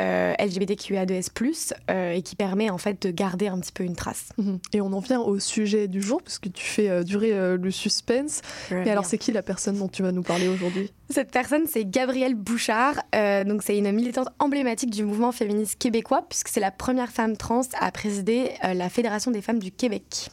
euh, 0.00 0.34
LGBTQIA2S+, 0.38 1.74
euh, 1.90 2.12
et 2.12 2.22
qui 2.22 2.36
permet 2.36 2.70
en 2.70 2.78
fait 2.78 3.02
de 3.02 3.10
garder 3.10 3.48
un 3.48 3.58
petit 3.58 3.72
peu 3.72 3.84
une 3.84 3.96
trace. 3.96 4.30
Et 4.72 4.80
on 4.80 4.92
en 4.92 5.00
vient 5.00 5.20
au 5.20 5.38
sujet 5.38 5.88
du 5.88 6.00
jour, 6.00 6.22
puisque 6.22 6.52
tu 6.52 6.64
fais 6.64 6.88
euh, 6.92 7.02
durer 7.02 7.32
euh, 7.32 7.56
le 7.56 7.70
suspense. 7.70 8.42
Mais 8.70 8.90
alors, 8.90 9.04
c'est 9.04 9.18
qui 9.18 9.32
la 9.32 9.42
personne 9.42 9.78
dont 9.78 9.88
tu 9.88 10.02
vas 10.02 10.12
nous 10.12 10.22
parler 10.22 10.48
aujourd'hui? 10.48 10.92
Cette 11.10 11.30
personne, 11.30 11.64
c'est 11.66 11.84
Gabrielle 11.84 12.34
Bouchard. 12.34 13.02
Euh, 13.14 13.44
donc, 13.44 13.62
c'est 13.62 13.76
une 13.76 13.90
militante 13.92 14.28
emblématique 14.38 14.90
du 14.90 15.04
mouvement 15.04 15.32
féministe 15.32 15.78
québécois, 15.78 16.24
puisque 16.28 16.48
c'est 16.48 16.60
la 16.60 16.70
première 16.70 17.10
femme 17.10 17.36
trans 17.36 17.62
à 17.78 17.90
présider 17.92 18.50
euh, 18.64 18.74
la 18.74 18.88
Fédération 18.88 19.30
des 19.30 19.42
femmes 19.42 19.58
du 19.58 19.70
Québec. 19.70 20.30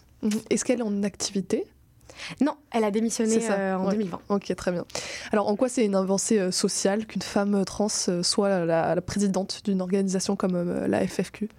Est-ce 0.49 0.65
qu'elle 0.65 0.79
est 0.79 0.83
en 0.83 1.03
activité? 1.03 1.65
Non, 2.41 2.55
elle 2.71 2.83
a 2.83 2.91
démissionné 2.91 3.39
ça, 3.39 3.53
euh, 3.53 3.75
en 3.75 3.85
ouais. 3.85 3.93
2020. 3.93 4.19
Ok, 4.29 4.55
très 4.55 4.71
bien. 4.71 4.85
Alors, 5.31 5.47
en 5.47 5.55
quoi 5.55 5.69
c'est 5.69 5.85
une 5.85 5.95
avancée 5.95 6.39
euh, 6.39 6.51
sociale 6.51 7.05
qu'une 7.05 7.21
femme 7.21 7.63
trans 7.65 7.87
euh, 8.07 8.23
soit 8.23 8.65
la, 8.65 8.95
la 8.95 9.01
présidente 9.01 9.61
d'une 9.65 9.81
organisation 9.81 10.35
comme 10.35 10.85
la 10.87 11.07
FFQ 11.07 11.49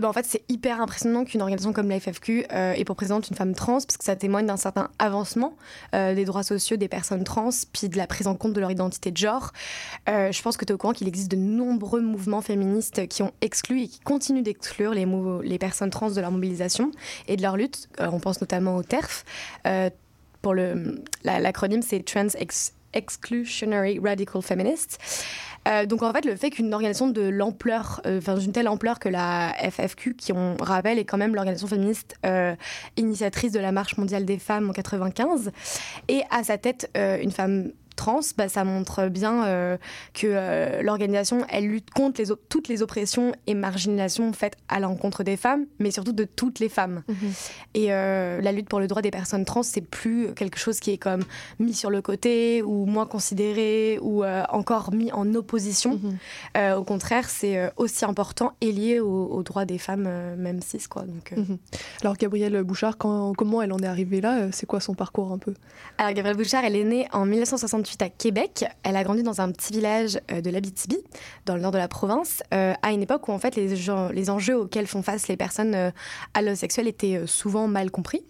bah, 0.00 0.08
en 0.08 0.12
fait, 0.12 0.26
c'est 0.26 0.42
hyper 0.48 0.80
impressionnant 0.80 1.24
qu'une 1.24 1.40
organisation 1.40 1.72
comme 1.72 1.88
la 1.88 1.98
FFQ 1.98 2.46
ait 2.50 2.84
pour 2.84 2.96
présidente 2.96 3.28
une 3.30 3.36
femme 3.36 3.54
trans, 3.54 3.80
parce 3.80 3.96
que 3.96 4.04
ça 4.04 4.16
témoigne 4.16 4.46
d'un 4.46 4.56
certain 4.56 4.90
avancement 4.98 5.54
des 5.92 6.24
droits 6.24 6.42
sociaux 6.42 6.76
des 6.76 6.88
personnes 6.88 7.24
trans, 7.24 7.50
puis 7.72 7.88
de 7.88 7.96
la 7.96 8.06
prise 8.06 8.26
en 8.26 8.34
compte 8.34 8.52
de 8.52 8.60
leur 8.60 8.70
identité 8.70 9.10
de 9.10 9.16
genre. 9.16 9.52
Je 10.06 10.42
pense 10.42 10.56
que 10.56 10.64
tu 10.64 10.72
es 10.72 10.74
au 10.74 10.78
courant 10.78 10.92
qu'il 10.92 11.08
existe 11.08 11.30
de 11.30 11.36
nombreux 11.36 12.00
mouvements 12.00 12.42
féministes 12.42 13.08
qui 13.08 13.22
ont 13.22 13.32
exclu 13.40 13.82
et 13.82 13.88
qui 13.88 14.00
continuent 14.00 14.42
d'exclure 14.42 14.92
les, 14.92 15.06
les 15.42 15.58
personnes 15.58 15.90
trans 15.90 16.10
de 16.10 16.20
leur 16.20 16.30
mobilisation 16.30 16.90
et 17.26 17.36
de 17.36 17.42
leur 17.42 17.56
lutte. 17.56 17.88
On 17.98 18.20
pense 18.20 18.40
notamment 18.40 18.76
au 18.76 18.82
TERF. 18.82 19.24
Pour 20.42 20.54
le, 20.54 21.02
la- 21.24 21.40
l'acronyme, 21.40 21.82
c'est 21.82 22.04
Trans 22.04 22.28
Ex- 22.38 22.72
Exclusionary 22.94 23.98
Radical 24.02 24.40
Feminists. 24.42 24.98
Euh, 25.66 25.84
donc 25.84 26.02
en 26.02 26.12
fait, 26.12 26.24
le 26.24 26.36
fait 26.36 26.50
qu'une 26.50 26.72
organisation 26.72 27.08
de 27.08 27.22
l'ampleur, 27.22 28.00
euh, 28.06 28.18
enfin 28.18 28.34
d'une 28.36 28.52
telle 28.52 28.68
ampleur 28.68 28.98
que 28.98 29.08
la 29.08 29.52
FFQ, 29.70 30.14
qui 30.14 30.32
on 30.32 30.56
rappelle 30.58 30.98
est 30.98 31.04
quand 31.04 31.18
même 31.18 31.34
l'organisation 31.34 31.66
féministe 31.68 32.14
euh, 32.24 32.54
initiatrice 32.96 33.52
de 33.52 33.60
la 33.60 33.72
Marche 33.72 33.96
mondiale 33.98 34.24
des 34.24 34.38
femmes 34.38 34.70
en 34.70 34.72
95, 34.72 35.50
et 36.08 36.22
à 36.30 36.42
sa 36.44 36.56
tête 36.56 36.90
une 36.94 37.32
femme 37.32 37.72
trans, 37.98 38.20
bah, 38.38 38.48
ça 38.48 38.64
montre 38.64 39.08
bien 39.08 39.44
euh, 39.44 39.76
que 40.14 40.26
euh, 40.30 40.80
l'organisation, 40.82 41.44
elle 41.50 41.66
lutte 41.66 41.90
contre 41.90 42.20
les 42.22 42.28
toutes 42.48 42.68
les 42.68 42.80
oppressions 42.80 43.32
et 43.46 43.54
marginalisations 43.54 44.32
faites 44.32 44.56
à 44.68 44.80
l'encontre 44.80 45.22
des 45.24 45.36
femmes, 45.36 45.66
mais 45.78 45.90
surtout 45.90 46.12
de 46.12 46.24
toutes 46.24 46.58
les 46.60 46.68
femmes. 46.70 47.02
Et 47.74 47.92
euh, 47.92 48.40
la 48.40 48.52
lutte 48.52 48.68
pour 48.68 48.80
le 48.80 48.86
droit 48.86 49.02
des 49.02 49.10
personnes 49.10 49.44
trans, 49.44 49.62
c'est 49.62 49.80
plus 49.82 50.32
quelque 50.34 50.58
chose 50.58 50.80
qui 50.80 50.92
est 50.92 50.98
comme 50.98 51.22
mis 51.58 51.74
sur 51.74 51.90
le 51.90 52.00
côté 52.00 52.62
ou 52.62 52.86
moins 52.86 53.06
considéré 53.06 53.98
ou 54.00 54.24
encore 54.50 54.92
mis 54.94 55.12
en 55.12 55.34
opposition. 55.34 56.00
Euh, 56.56 56.76
au 56.76 56.84
contraire, 56.84 57.28
c'est 57.28 57.70
aussi 57.76 58.04
important 58.04 58.52
et 58.60 58.72
lié 58.72 59.00
aux, 59.00 59.26
aux 59.26 59.42
droits 59.42 59.64
des 59.64 59.78
femmes, 59.78 60.08
même 60.36 60.60
cis. 60.62 60.86
Quoi. 60.88 61.02
Donc, 61.02 61.32
Mhm. 61.36 61.58
Alors, 62.02 62.16
Gabrielle 62.16 62.62
Bouchard, 62.62 62.96
quand- 62.98 63.32
comment 63.36 63.60
elle 63.62 63.72
en 63.72 63.78
est 63.78 63.86
arrivée 63.86 64.20
là? 64.20 64.48
C'est 64.52 64.66
quoi 64.66 64.80
son 64.80 64.94
parcours 64.94 65.32
un 65.32 65.38
peu? 65.38 65.54
Alors, 65.98 66.12
Gabrielle 66.12 66.36
Bouchard, 66.36 66.64
elle 66.64 66.76
est 66.76 66.84
née 66.84 67.06
en 67.12 67.24
1968 67.26 67.87
à 68.00 68.08
Québec. 68.08 68.64
Elle 68.82 68.96
a 68.96 69.04
grandi 69.04 69.22
dans 69.22 69.40
un 69.40 69.50
petit 69.50 69.72
village 69.72 70.20
euh, 70.30 70.40
de 70.40 70.50
l'Abitibi, 70.50 70.98
dans 71.46 71.56
le 71.56 71.62
nord 71.62 71.72
de 71.72 71.78
la 71.78 71.88
province, 71.88 72.42
euh, 72.52 72.74
à 72.82 72.92
une 72.92 73.02
époque 73.02 73.28
où 73.28 73.32
en 73.32 73.38
fait 73.38 73.56
les, 73.56 73.74
les 74.12 74.30
enjeux 74.30 74.58
auxquels 74.58 74.86
font 74.86 75.02
face 75.02 75.28
les 75.28 75.36
personnes 75.36 75.74
euh, 75.74 75.90
allosexuelles 76.34 76.88
étaient 76.88 77.26
souvent 77.26 77.68
mal 77.68 77.90
compris. 77.90 78.22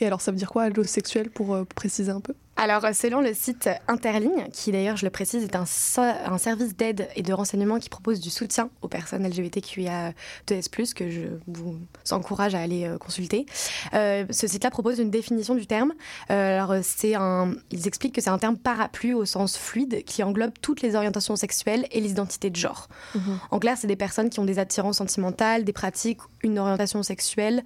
Et 0.00 0.06
alors, 0.06 0.20
ça 0.20 0.30
veut 0.30 0.36
dire 0.36 0.50
quoi, 0.50 0.64
allosexuel, 0.64 1.30
pour 1.30 1.64
préciser 1.74 2.10
un 2.10 2.20
peu? 2.20 2.34
Alors, 2.58 2.84
euh, 2.86 2.92
selon 2.94 3.20
le 3.20 3.34
site 3.34 3.68
Interligne, 3.86 4.46
qui 4.52 4.72
d'ailleurs, 4.72 4.96
je 4.96 5.04
le 5.04 5.10
précise, 5.10 5.44
est 5.44 5.56
un, 5.56 5.66
so- 5.66 6.00
un 6.00 6.38
service 6.38 6.74
d'aide 6.74 7.06
et 7.14 7.22
de 7.22 7.32
renseignement 7.34 7.78
qui 7.78 7.88
propose 7.90 8.18
du 8.18 8.30
soutien 8.30 8.70
aux 8.80 8.88
personnes 8.88 9.26
LGBTQIA2S+, 9.28 10.94
que 10.94 11.10
je 11.10 11.20
vous 11.46 11.76
encourage 12.10 12.54
à 12.54 12.60
aller 12.60 12.84
euh, 12.84 12.96
consulter, 12.98 13.44
euh, 13.94 14.24
ce 14.30 14.46
site-là 14.46 14.70
propose 14.70 14.98
une 14.98 15.10
définition 15.10 15.54
du 15.54 15.66
terme. 15.66 15.92
Euh, 16.30 16.58
alors, 16.58 16.74
c'est 16.82 17.14
un, 17.14 17.54
ils 17.70 17.86
expliquent 17.86 18.14
que 18.14 18.20
c'est 18.20 18.30
un 18.30 18.38
terme 18.38 18.56
parapluie 18.56 19.12
au 19.12 19.24
sens 19.26 19.56
fluide 19.58 20.02
qui 20.04 20.22
englobe 20.22 20.52
toutes 20.62 20.80
les 20.82 20.94
orientations 20.96 21.36
sexuelles 21.36 21.86
et 21.92 22.00
les 22.00 22.10
identités 22.10 22.50
de 22.50 22.56
genre. 22.56 22.88
En 23.50 23.58
clair, 23.58 23.76
c'est 23.78 23.86
des 23.86 23.96
personnes 23.96 24.30
qui 24.30 24.40
ont 24.40 24.44
des 24.44 24.58
attirances 24.58 24.96
sentimentales, 24.98 25.64
des 25.64 25.72
pratiques, 25.72 26.20
une 26.42 26.58
orientation 26.58 27.02
sexuelle 27.02 27.64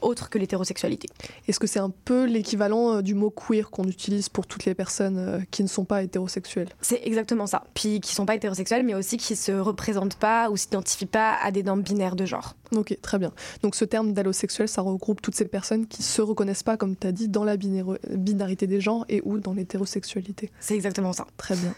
autre 0.00 0.28
que 0.30 0.38
l'hétérosexualité. 0.38 1.08
Est-ce 1.48 1.58
que 1.58 1.66
c'est 1.66 1.78
un 1.80 1.90
peu 1.90 2.24
l'équivalent 2.24 3.00
du 3.02 3.14
mot 3.14 3.30
queer 3.30 3.70
qu'on 3.70 3.79
utilise 3.84 4.28
pour 4.28 4.46
toutes 4.46 4.64
les 4.64 4.74
personnes 4.74 5.18
euh, 5.18 5.40
qui 5.50 5.62
ne 5.62 5.68
sont 5.68 5.84
pas 5.84 6.02
hétérosexuelles 6.02 6.68
C'est 6.80 7.00
exactement 7.04 7.46
ça. 7.46 7.64
Puis 7.74 8.00
qui 8.00 8.14
sont 8.14 8.26
pas 8.26 8.34
hétérosexuels, 8.34 8.84
mais 8.84 8.94
aussi 8.94 9.16
qui 9.16 9.36
se 9.36 9.52
représentent 9.52 10.16
pas 10.16 10.50
ou 10.50 10.56
s'identifient 10.56 11.06
pas 11.06 11.34
à 11.42 11.50
des 11.50 11.62
normes 11.62 11.82
binaires 11.82 12.16
de 12.16 12.26
genre. 12.26 12.54
Ok, 12.74 12.96
très 13.02 13.18
bien. 13.18 13.32
Donc 13.62 13.74
ce 13.74 13.84
terme 13.84 14.12
d'allosexuel, 14.12 14.68
ça 14.68 14.82
regroupe 14.82 15.20
toutes 15.22 15.34
ces 15.34 15.44
personnes 15.46 15.86
qui 15.86 16.02
se 16.02 16.22
reconnaissent 16.22 16.62
pas, 16.62 16.76
comme 16.76 16.96
tu 16.96 17.06
as 17.06 17.12
dit, 17.12 17.28
dans 17.28 17.44
la 17.44 17.56
binarité 17.56 18.66
des 18.66 18.80
genres 18.80 19.04
et 19.08 19.20
ou 19.24 19.38
dans 19.38 19.52
l'hétérosexualité. 19.52 20.50
C'est 20.60 20.74
exactement 20.74 21.12
ça. 21.12 21.26
Très 21.36 21.56
bien. 21.56 21.74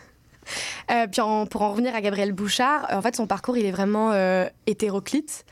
Euh, 0.90 1.07
puis 1.07 1.20
en- 1.20 1.46
pour 1.46 1.62
en 1.62 1.70
revenir 1.70 1.94
à 1.94 2.00
Gabriel 2.00 2.32
Bouchard, 2.32 2.88
euh, 2.90 2.96
en 2.96 3.03
fait 3.03 3.14
son 3.14 3.28
parcours 3.28 3.57
il 3.57 3.64
est 3.64 3.70
vraiment 3.70 4.11
euh, 4.12 4.44
hétéroclite. 4.66 5.44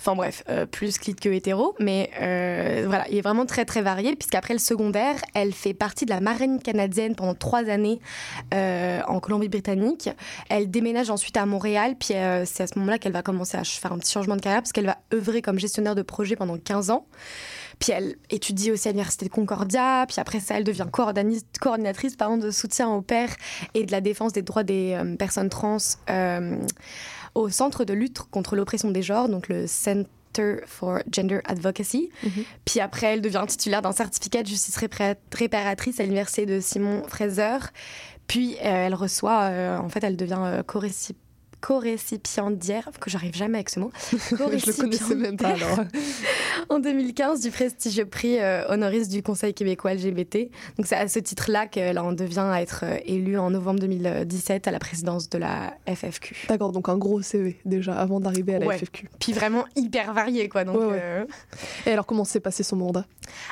Enfin 0.00 0.14
bref, 0.14 0.42
euh, 0.48 0.64
plus 0.64 0.96
clite 0.96 1.20
que 1.20 1.28
hétéro, 1.28 1.74
mais 1.78 2.08
euh, 2.22 2.84
voilà, 2.86 3.06
il 3.10 3.18
est 3.18 3.20
vraiment 3.20 3.44
très 3.44 3.66
très 3.66 3.82
varié 3.82 4.16
puisqu'après 4.16 4.54
le 4.54 4.58
secondaire, 4.58 5.16
elle 5.34 5.52
fait 5.52 5.74
partie 5.74 6.06
de 6.06 6.10
la 6.10 6.20
marine 6.20 6.58
canadienne 6.58 7.14
pendant 7.14 7.34
trois 7.34 7.68
années 7.68 8.00
euh, 8.54 9.02
en 9.06 9.20
Colombie-Britannique. 9.20 10.08
Elle 10.48 10.70
déménage 10.70 11.10
ensuite 11.10 11.36
à 11.36 11.44
Montréal, 11.44 11.96
puis 12.00 12.14
c'est 12.46 12.62
à 12.62 12.66
ce 12.66 12.78
moment-là 12.78 12.96
qu'elle 12.96 13.12
va 13.12 13.20
commencer 13.20 13.58
à 13.58 13.64
faire 13.64 13.92
un 13.92 13.98
petit 13.98 14.10
changement 14.10 14.36
de 14.36 14.40
carrière 14.40 14.62
parce 14.62 14.72
qu'elle 14.72 14.86
va 14.86 14.96
œuvrer 15.12 15.42
comme 15.42 15.58
gestionnaire 15.58 15.94
de 15.94 16.02
projet 16.02 16.34
pendant 16.34 16.56
15 16.56 16.88
ans. 16.88 17.04
Puis 17.78 17.92
elle 17.92 18.16
étudie 18.30 18.72
aussi 18.72 18.88
à 18.88 18.92
l'Université 18.92 19.26
de 19.26 19.30
Concordia. 19.30 20.06
Puis 20.08 20.18
après 20.18 20.40
ça, 20.40 20.56
elle 20.56 20.64
devient 20.64 20.86
coordinatrice 20.90 22.16
pardon, 22.16 22.38
de 22.38 22.50
soutien 22.50 22.88
aux 22.88 23.02
pères 23.02 23.34
et 23.74 23.84
de 23.84 23.92
la 23.92 24.00
défense 24.00 24.32
des 24.32 24.42
droits 24.42 24.64
des 24.64 24.98
personnes 25.18 25.50
trans 25.50 25.76
au 27.34 27.48
Centre 27.48 27.84
de 27.84 27.92
lutte 27.92 28.18
contre 28.30 28.56
l'oppression 28.56 28.90
des 28.90 29.02
genres, 29.02 29.28
donc 29.28 29.48
le 29.48 29.66
Center 29.66 30.56
for 30.66 30.98
Gender 31.10 31.40
Advocacy. 31.44 32.10
Puis 32.64 32.80
après, 32.80 33.06
elle 33.14 33.20
devient 33.20 33.44
titulaire 33.48 33.82
d'un 33.82 33.92
certificat 33.92 34.42
de 34.42 34.48
justice 34.48 34.76
réparatrice 35.32 35.98
à 36.00 36.02
l'Université 36.04 36.46
de 36.46 36.60
Simon 36.60 37.02
Fraser. 37.08 37.58
Puis 38.26 38.54
euh, 38.56 38.86
elle 38.86 38.94
reçoit, 38.94 39.42
euh, 39.50 39.78
en 39.78 39.88
fait, 39.88 40.04
elle 40.04 40.16
devient 40.16 40.38
euh, 40.38 40.62
co-réci- 40.62 41.16
co-récipiendaire, 41.60 42.88
que 43.00 43.10
j'arrive 43.10 43.34
jamais 43.34 43.58
avec 43.58 43.70
ce 43.70 43.80
mot, 43.80 43.90
Je 44.12 44.66
le 44.66 44.72
connaissais 44.72 45.14
même 45.14 45.36
pas 45.36 45.48
alors. 45.48 45.80
En 46.68 46.78
2015 46.78 47.40
du 47.40 47.50
prestigieux 47.50 48.04
prix 48.06 48.38
euh, 48.38 48.64
honoris 48.68 49.08
du 49.08 49.22
Conseil 49.22 49.54
québécois 49.54 49.94
LGBT. 49.94 50.50
Donc 50.76 50.86
c'est 50.86 50.96
à 50.96 51.08
ce 51.08 51.18
titre-là 51.18 51.66
qu'elle 51.66 51.98
en 51.98 52.12
devient 52.12 52.40
à 52.52 52.62
être 52.62 52.84
euh, 52.84 52.96
élue 53.04 53.38
en 53.38 53.50
novembre 53.50 53.80
2017 53.80 54.68
à 54.68 54.70
la 54.70 54.78
présidence 54.78 55.28
de 55.28 55.38
la 55.38 55.74
FFQ. 55.88 56.46
D'accord, 56.48 56.72
donc 56.72 56.88
un 56.88 56.96
gros 56.98 57.22
CV 57.22 57.58
déjà 57.64 57.94
avant 57.94 58.20
d'arriver 58.20 58.54
à 58.54 58.58
la 58.58 58.66
Ouais. 58.66 58.78
FFQ. 58.78 59.08
Puis 59.18 59.32
vraiment 59.32 59.64
hyper 59.76 60.12
varié 60.14 60.48
quoi. 60.48 60.64
Donc, 60.64 60.76
Ouais, 60.80 60.86
ouais. 60.86 61.00
euh, 61.02 61.24
Et 61.86 61.90
alors 61.92 62.06
comment 62.06 62.24
s'est 62.24 62.40
passé 62.40 62.62
son 62.62 62.76
mandat? 62.76 63.04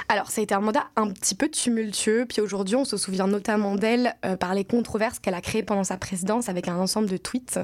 Alors, 0.09 0.30
ça 0.30 0.40
a 0.40 0.44
été 0.44 0.55
un 0.55 0.61
mandat 0.61 0.84
un 0.96 1.09
petit 1.11 1.34
peu 1.36 1.49
tumultueux. 1.49 2.26
Puis 2.28 2.40
aujourd'hui, 2.40 2.74
on 2.76 2.84
se 2.84 2.96
souvient 2.96 3.26
notamment 3.28 3.76
d'elle 3.76 4.14
euh, 4.24 4.36
par 4.36 4.55
les 4.55 4.64
controverses 4.64 5.18
qu'elle 5.20 5.34
a 5.34 5.40
créées 5.40 5.62
pendant 5.62 5.84
sa 5.84 5.96
présidence 5.96 6.49
avec 6.49 6.66
un 6.68 6.76
ensemble 6.76 7.09
de 7.09 7.16
tweets. 7.16 7.61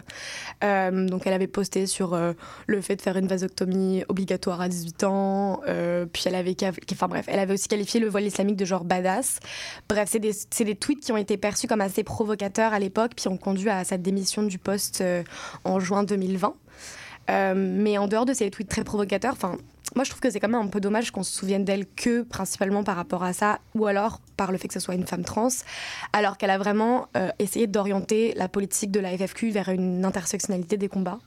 Euh, 0.63 1.09
donc, 1.09 1.27
elle 1.27 1.33
avait 1.33 1.47
posté 1.49 1.87
sur 1.87 2.17
le 2.67 2.81
fait 2.81 2.97
de 2.97 3.03
faire 3.03 3.17
une 3.17 3.27
vasectomie 3.27 4.05
obligatoire 4.09 4.61
à 4.61 4.69
18 4.69 5.05
ans. 5.05 5.34
Euh, 5.67 6.07
puis, 6.07 6.23
elle 6.27 6.35
avait, 6.35 6.57
enfin 6.93 7.09
bref, 7.09 7.27
elle 7.29 7.39
avait 7.39 7.55
aussi 7.55 7.69
qualifié 7.69 8.01
le 8.01 8.09
voile 8.09 8.25
islamique 8.25 8.57
de 8.57 8.65
genre 8.65 8.85
badass. 8.85 9.41
Bref, 9.89 10.09
c'est 10.11 10.19
des, 10.19 10.33
des 10.61 10.75
tweets 10.75 11.01
qui 11.01 11.13
ont 11.13 11.17
été 11.17 11.37
perçus 11.37 11.67
comme 11.67 11.81
assez 11.81 12.05
provocateurs 12.05 12.73
à 12.73 12.79
l'époque, 12.79 13.13
puis 13.17 13.29
ont 13.29 13.37
conduit 13.37 13.71
à 13.71 13.85
sa 13.85 13.97
démission 13.97 14.43
du 14.43 14.59
poste 14.59 15.01
euh, 15.01 15.23
en 15.65 15.81
juin 15.81 16.05
2020. 16.05 16.55
Euh, 17.31 17.55
mais 17.57 17.97
en 17.99 18.07
dehors 18.07 18.27
de 18.27 18.35
ces 18.35 18.51
tweets 18.51 18.69
très 18.69 18.85
provocateurs, 18.85 19.33
enfin, 19.33 19.57
moi 19.95 20.05
je 20.05 20.11
trouve 20.11 20.21
que 20.21 20.31
c'est 20.31 20.41
quand 20.41 20.49
même 20.49 20.61
un 20.61 20.69
peu 20.69 20.81
dommage 20.81 21.11
qu'on 21.11 21.23
se 21.23 21.33
souvienne 21.33 21.65
d'elle 21.65 21.87
que 21.87 22.23
principalement 22.23 22.85
par 22.85 22.97
rapport 22.97 23.23
à 23.23 23.33
ça, 23.33 23.61
ou 23.75 23.87
alors 23.87 24.21
par 24.37 24.53
le 24.53 24.59
fait 24.59 24.69
que 24.69 24.75
ce 24.75 24.81
soit 24.81 24.95
une 24.95 25.07
femme 25.07 25.25
trans, 25.25 25.49
alors 26.13 26.37
qu'elle 26.37 26.51
a 26.51 26.59
vraiment 26.59 27.09
euh, 27.17 27.29
essayé 27.39 27.67
d'orienter 27.67 28.35
la 28.37 28.49
politique 28.49 28.91
de 28.91 29.01
la 29.01 29.17
FFQ 29.17 29.51
vers 29.51 29.69
une 29.69 30.05
intersectionnalité 30.05 30.77
des 30.77 30.89
combats. 30.89 31.19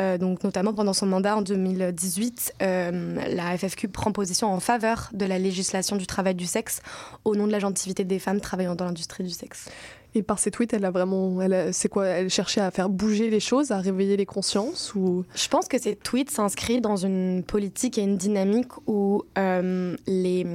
Euh, 0.00 0.18
donc 0.18 0.44
notamment 0.44 0.74
pendant 0.74 0.92
son 0.92 1.06
mandat 1.06 1.36
en 1.36 1.42
2018, 1.42 2.54
euh, 2.62 3.34
la 3.34 3.56
FFQ 3.56 3.88
prend 3.88 4.12
position 4.12 4.52
en 4.52 4.60
faveur 4.60 5.10
de 5.12 5.24
la 5.24 5.38
législation 5.38 5.96
du 5.96 6.06
travail 6.06 6.34
du 6.34 6.46
sexe 6.46 6.82
au 7.24 7.34
nom 7.36 7.46
de 7.46 7.52
la 7.52 7.58
gentilité 7.58 8.04
des 8.04 8.18
femmes 8.18 8.40
travaillant 8.40 8.74
dans 8.74 8.84
l'industrie 8.84 9.24
du 9.24 9.30
sexe. 9.30 9.68
Et 10.16 10.22
par 10.22 10.38
ses 10.38 10.50
tweets, 10.50 10.72
elle 10.72 10.84
a 10.84 10.90
vraiment, 10.90 11.38
c'est 11.72 11.88
quoi 11.88 12.06
Elle 12.06 12.30
cherchait 12.30 12.60
à 12.60 12.70
faire 12.70 12.88
bouger 12.88 13.30
les 13.30 13.40
choses, 13.40 13.72
à 13.72 13.78
réveiller 13.78 14.16
les 14.16 14.26
consciences 14.26 14.94
ou? 14.94 15.24
Je 15.34 15.48
pense 15.48 15.66
que 15.66 15.80
ces 15.80 15.96
tweets 15.96 16.30
s'inscrivent 16.30 16.80
dans 16.80 16.96
une 16.96 17.42
politique 17.42 17.98
et 17.98 18.02
une 18.02 18.16
dynamique 18.16 18.70
où 18.86 19.22
euh, 19.38 19.96
les, 20.06 20.46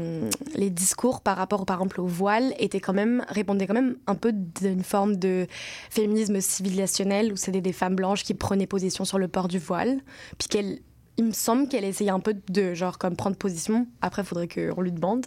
les 0.56 0.70
discours 0.70 1.22
par 1.22 1.36
rapport, 1.38 1.66
par 1.66 1.78
exemple, 1.78 2.00
au 2.00 2.08
voile 2.08 2.54
étaient 2.58 2.80
quand 2.80 2.94
même, 2.94 3.26
répondaient 3.28 3.68
quand 3.68 3.74
même 3.74 3.98
un 4.08 4.16
peu 4.16 4.32
d'une 4.32 4.84
forme 4.84 5.18
de 5.18 5.46
féminisme 5.90 6.40
civilisationnel 6.40 7.34
où 7.34 7.36
c'était 7.36 7.62
des 7.62 7.74
femmes 7.74 7.96
blanches 7.96 8.24
qui 8.24 8.34
prenaient 8.34 8.68
position 8.68 9.04
sur 9.04 9.18
le 9.18 9.28
port 9.28 9.50
du 9.50 9.60
voile, 9.60 10.00
puis 10.38 10.48
qu'elle 10.48 10.80
il 11.20 11.26
me 11.26 11.32
semble 11.34 11.68
qu'elle 11.68 11.84
essayait 11.84 12.12
un 12.12 12.22
peu 12.22 12.34
de 12.48 12.74
genre 12.74 12.98
comme 12.98 13.18
prendre 13.18 13.36
position. 13.36 13.88
Après, 14.02 14.22
il 14.22 14.26
faudrait 14.26 14.48
qu'on 14.48 14.80
lui 14.80 14.94
demande. 14.94 15.26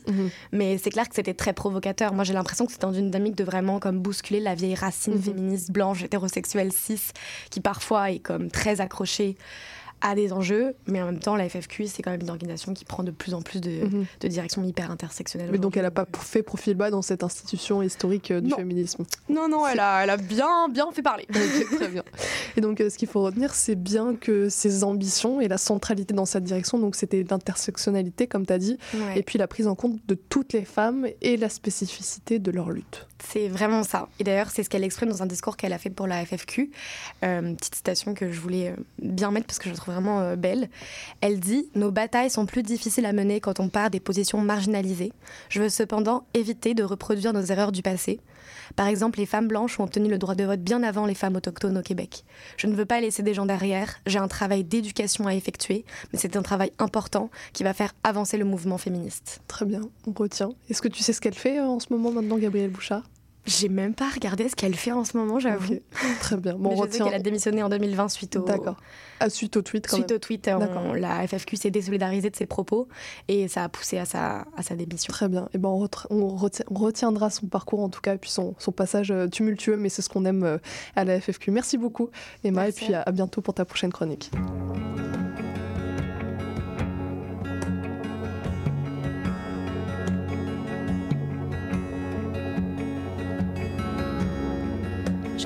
Mais 0.50 0.78
c'est 0.78 0.88
clair 0.88 1.06
que 1.06 1.14
c'était 1.14 1.34
très 1.34 1.52
provocateur. 1.52 2.14
Moi, 2.14 2.24
j'ai 2.24 2.32
l'impression 2.32 2.64
que 2.64 2.72
c'était 2.72 2.86
dans 2.86 2.94
une 2.94 3.10
dynamique 3.10 3.36
de 3.36 3.44
vraiment 3.44 3.78
comme 3.78 4.00
bousculer 4.00 4.40
la 4.40 4.54
vieille 4.54 4.74
racine 4.74 5.20
féministe 5.20 5.70
blanche, 5.70 6.02
hétérosexuelle, 6.02 6.72
cis, 6.72 7.12
qui 7.50 7.60
parfois 7.60 8.10
est 8.10 8.20
comme 8.20 8.50
très 8.50 8.80
accrochée 8.80 9.36
à 10.02 10.14
des 10.14 10.32
enjeux, 10.32 10.74
mais 10.86 11.00
en 11.00 11.06
même 11.06 11.18
temps, 11.20 11.36
la 11.36 11.48
FFQ, 11.48 11.86
c'est 11.86 12.02
quand 12.02 12.10
même 12.10 12.20
une 12.22 12.30
organisation 12.30 12.74
qui 12.74 12.84
prend 12.84 13.02
de 13.04 13.10
plus 13.12 13.34
en 13.34 13.42
plus 13.42 13.60
de, 13.60 13.82
de 14.20 14.28
directions 14.28 14.62
hyper 14.64 14.90
intersectionnelles. 14.90 15.50
Mais 15.52 15.58
donc 15.58 15.76
elle 15.76 15.84
n'a 15.84 15.90
pas 15.90 16.06
fait 16.20 16.42
profil 16.42 16.74
bas 16.74 16.90
dans 16.90 17.02
cette 17.02 17.22
institution 17.22 17.82
historique 17.82 18.30
euh, 18.32 18.40
du 18.40 18.48
Non. 18.50 18.56
féminisme. 18.56 19.04
Non, 19.28 19.48
non, 19.48 19.66
elle 19.66 19.80
a, 19.80 20.02
elle 20.02 20.10
a 20.10 20.16
bien, 20.16 20.68
bien 20.68 20.90
fait 20.92 21.02
parler. 21.02 21.26
Très 21.76 21.88
bien. 21.88 22.02
Et 22.56 22.60
donc, 22.60 22.80
euh, 22.80 22.90
ce 22.90 22.98
qu'il 22.98 23.08
faut 23.08 23.22
retenir, 23.22 23.54
c'est 23.54 23.76
bien 23.76 24.14
que 24.16 24.48
ses 24.48 24.82
ambitions 24.84 25.40
et 25.40 25.48
la 25.48 25.58
centralité 25.58 26.14
dans 26.14 26.26
cette 26.26 26.44
direction, 26.44 26.78
donc 26.78 26.96
c'était 26.96 27.24
l'intersectionnalité, 27.28 28.26
comme 28.26 28.44
tu 28.46 28.52
as 28.52 28.58
dit, 28.58 28.78
Ouais. 28.94 29.18
et 29.18 29.22
puis 29.22 29.38
la 29.38 29.46
prise 29.46 29.66
en 29.66 29.74
compte 29.74 30.00
de 30.08 30.14
toutes 30.14 30.52
les 30.52 30.64
femmes 30.64 31.06
et 31.20 31.36
la 31.36 31.48
spécificité 31.48 32.38
de 32.38 32.50
leur 32.50 32.70
lutte. 32.70 33.06
C'est 33.28 33.48
vraiment 33.48 33.82
ça. 33.82 34.08
Et 34.18 34.24
d'ailleurs, 34.24 34.50
c'est 34.50 34.62
ce 34.62 34.70
qu'elle 34.70 34.84
exprime 34.84 35.08
dans 35.08 35.22
un 35.22 35.26
discours 35.26 35.56
qu'elle 35.56 35.72
a 35.72 35.78
fait 35.78 35.90
pour 35.90 36.06
la 36.06 36.24
FFQ. 36.24 36.70
Euh, 37.24 37.54
petite 37.54 37.76
citation 37.76 38.14
que 38.14 38.30
je 38.30 38.40
voulais 38.40 38.70
euh, 38.70 38.76
bien 39.00 39.30
mettre 39.30 39.46
parce 39.46 39.58
que 39.58 39.66
je 39.66 39.70
la 39.70 39.76
trouve 39.76 39.94
vraiment 39.94 40.20
euh, 40.20 40.36
belle. 40.36 40.68
Elle 41.20 41.40
dit 41.40 41.68
Nos 41.74 41.90
batailles 41.90 42.30
sont 42.30 42.46
plus 42.46 42.62
difficiles 42.62 43.06
à 43.06 43.12
mener 43.12 43.40
quand 43.40 43.60
on 43.60 43.68
part 43.68 43.90
des 43.90 44.00
positions 44.00 44.38
marginalisées. 44.38 45.12
Je 45.48 45.62
veux 45.62 45.68
cependant 45.68 46.24
éviter 46.34 46.74
de 46.74 46.82
reproduire 46.82 47.32
nos 47.32 47.42
erreurs 47.42 47.72
du 47.72 47.82
passé. 47.82 48.20
Par 48.76 48.86
exemple, 48.86 49.18
les 49.18 49.26
femmes 49.26 49.48
blanches 49.48 49.78
ont 49.78 49.84
obtenu 49.84 50.08
le 50.08 50.18
droit 50.18 50.34
de 50.34 50.44
vote 50.44 50.60
bien 50.60 50.82
avant 50.82 51.06
les 51.06 51.14
femmes 51.14 51.36
autochtones 51.36 51.78
au 51.78 51.82
Québec. 51.82 52.24
Je 52.56 52.66
ne 52.66 52.74
veux 52.74 52.86
pas 52.86 53.00
laisser 53.00 53.22
des 53.22 53.34
gens 53.34 53.46
derrière. 53.46 54.00
J'ai 54.06 54.18
un 54.18 54.28
travail 54.28 54.64
d'éducation 54.64 55.26
à 55.26 55.34
effectuer, 55.34 55.84
mais 56.12 56.18
c'est 56.18 56.36
un 56.36 56.42
travail 56.42 56.72
important 56.78 57.30
qui 57.52 57.62
va 57.62 57.74
faire 57.74 57.94
avancer 58.02 58.36
le 58.36 58.44
mouvement 58.44 58.78
féministe. 58.78 59.42
Très 59.48 59.64
bien, 59.64 59.82
on 60.06 60.12
retient. 60.12 60.50
Est-ce 60.70 60.82
que 60.82 60.88
tu 60.88 61.02
sais 61.02 61.12
ce 61.12 61.20
qu'elle 61.20 61.34
fait 61.34 61.58
euh, 61.58 61.66
en 61.66 61.80
ce 61.80 61.86
moment 61.90 62.12
maintenant, 62.12 62.38
Gabrielle 62.38 62.70
Bouchard? 62.70 63.04
J'ai 63.44 63.68
même 63.68 63.92
pas 63.94 64.08
regardé 64.08 64.48
ce 64.48 64.54
qu'elle 64.54 64.76
fait 64.76 64.92
en 64.92 65.04
ce 65.04 65.16
moment, 65.16 65.40
j'avoue. 65.40 65.80
Très 66.20 66.36
bien. 66.36 66.54
Bon, 66.54 66.68
Mais 66.68 66.68
on 66.68 66.70
je 66.70 66.76
sais 66.76 66.82
retient. 66.92 67.04
qu'elle 67.06 67.14
a 67.14 67.18
démissionné 67.18 67.60
en 67.62 67.68
2020 67.68 68.08
suite 68.08 68.36
au. 68.36 68.44
D'accord. 68.44 68.76
Ah, 69.18 69.28
suite 69.30 69.56
au 69.56 69.62
tweet, 69.62 69.88
quand 69.88 69.96
Suite 69.96 70.10
même. 70.10 70.16
au 70.16 70.18
tweet, 70.20 70.48
on- 70.54 70.58
D'accord. 70.60 70.94
la 70.94 71.26
FFQ 71.26 71.56
s'est 71.56 71.70
désolidarisée 71.72 72.30
de 72.30 72.36
ses 72.36 72.46
propos 72.46 72.86
et 73.26 73.48
ça 73.48 73.64
a 73.64 73.68
poussé 73.68 73.98
à 73.98 74.04
sa, 74.04 74.44
à 74.56 74.62
sa 74.62 74.76
démission. 74.76 75.10
Très 75.12 75.28
bien. 75.28 75.48
Et 75.54 75.58
ben 75.58 75.68
on, 75.70 75.84
retra- 75.84 76.06
on 76.10 76.28
reti- 76.36 76.62
on 76.70 76.74
retiendra 76.78 77.30
son 77.30 77.46
parcours 77.46 77.80
en 77.80 77.88
tout 77.88 78.00
cas, 78.00 78.14
et 78.14 78.18
puis 78.18 78.30
son, 78.30 78.54
son 78.58 78.70
passage 78.72 79.10
euh, 79.10 79.26
tumultueux, 79.26 79.76
mais 79.76 79.88
c'est 79.88 80.02
ce 80.02 80.08
qu'on 80.08 80.24
aime 80.24 80.44
euh, 80.44 80.58
à 80.94 81.04
la 81.04 81.20
FFQ. 81.20 81.50
Merci 81.50 81.78
beaucoup, 81.78 82.10
Emma, 82.44 82.68
et 82.68 82.72
puis 82.72 82.94
à, 82.94 83.02
à 83.02 83.10
bientôt 83.10 83.40
pour 83.40 83.54
ta 83.54 83.64
prochaine 83.64 83.92
chronique. 83.92 84.30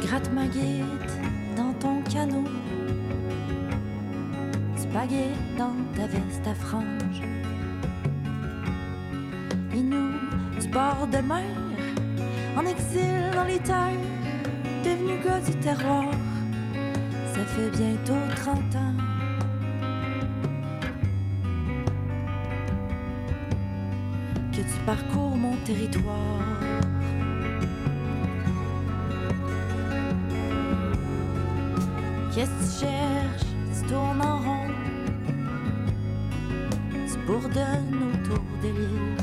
Gratte 0.07 0.33
ma 0.33 0.47
guide 0.47 1.11
dans 1.57 1.73
ton 1.81 2.01
canot. 2.03 2.45
Spaghetti 4.77 5.35
dans 5.59 5.75
ta 5.97 6.07
veste 6.07 6.47
à 6.47 6.55
franges. 6.55 7.23
Et 9.75 9.83
nous, 9.83 10.13
du 10.61 10.69
bord 10.69 11.09
de 11.11 11.19
mer, 11.19 11.57
en 12.57 12.65
exil 12.67 13.19
dans 13.35 13.45
les 13.45 13.59
terres, 13.59 14.05
devenu 14.85 15.19
gars 15.25 15.41
du 15.41 15.55
terroir. 15.59 16.13
Ça 17.35 17.45
fait 17.45 17.71
bientôt 17.71 18.23
30 18.37 18.59
ans. 18.77 18.97
Que 24.53 24.63
tu 24.63 24.79
parcours 24.87 25.37
mon 25.37 25.57
territoire. 25.65 26.96
Qu'est-ce 32.37 32.51
que 32.51 32.65
tu 32.65 32.87
cherches? 32.87 33.49
Tu 33.73 33.89
tournes 33.89 34.21
en 34.21 34.37
rond. 34.41 34.69
Tu 36.93 37.19
bourdonnes 37.27 38.13
autour 38.13 38.45
de 38.63 38.69
l'île. 38.77 39.17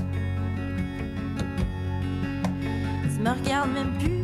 Tu 3.04 3.20
me 3.22 3.30
regardes 3.30 3.70
même 3.70 3.94
plus. 4.00 4.24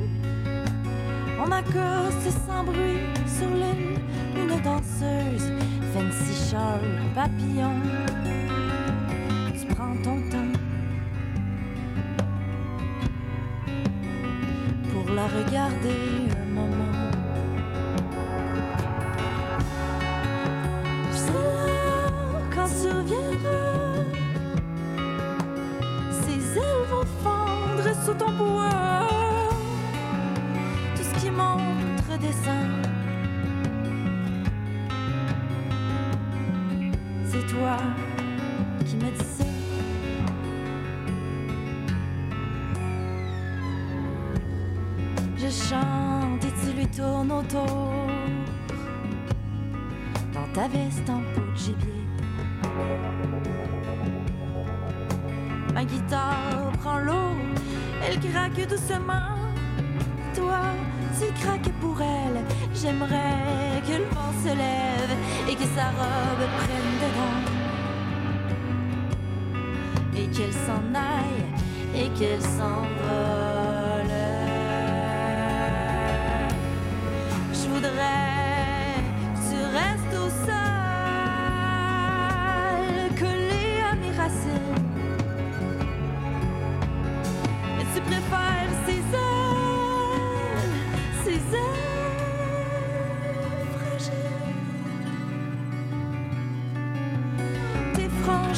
On 1.39 1.51
accoste 1.51 2.31
sans 2.47 2.63
bruit 2.63 3.05
sur 3.27 3.49
l'île. 3.49 3.99
Une 4.35 4.59
danseuse, 4.63 5.53
fancy 5.93 6.49
châle, 6.49 6.89
papillon. 7.13 7.75
Tu 9.53 9.67
prends 9.67 9.95
ton 10.03 10.19
temps 10.31 10.53
pour 14.91 15.13
la 15.13 15.27
regarder 15.27 16.18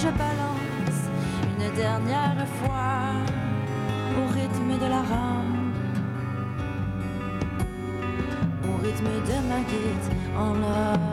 Franges 0.01 0.13
balancent 0.17 1.09
une 1.59 1.75
dernière 1.75 2.47
fois 2.57 3.13
au 4.17 4.33
rythme 4.33 4.79
de 4.83 4.89
la 4.89 5.01
rame. 5.01 5.73
Au 8.63 8.83
rythme 8.83 9.05
de 9.05 9.47
ma 9.47 9.59
guide 9.59 10.09
en 10.35 10.53
larmes. 10.55 11.10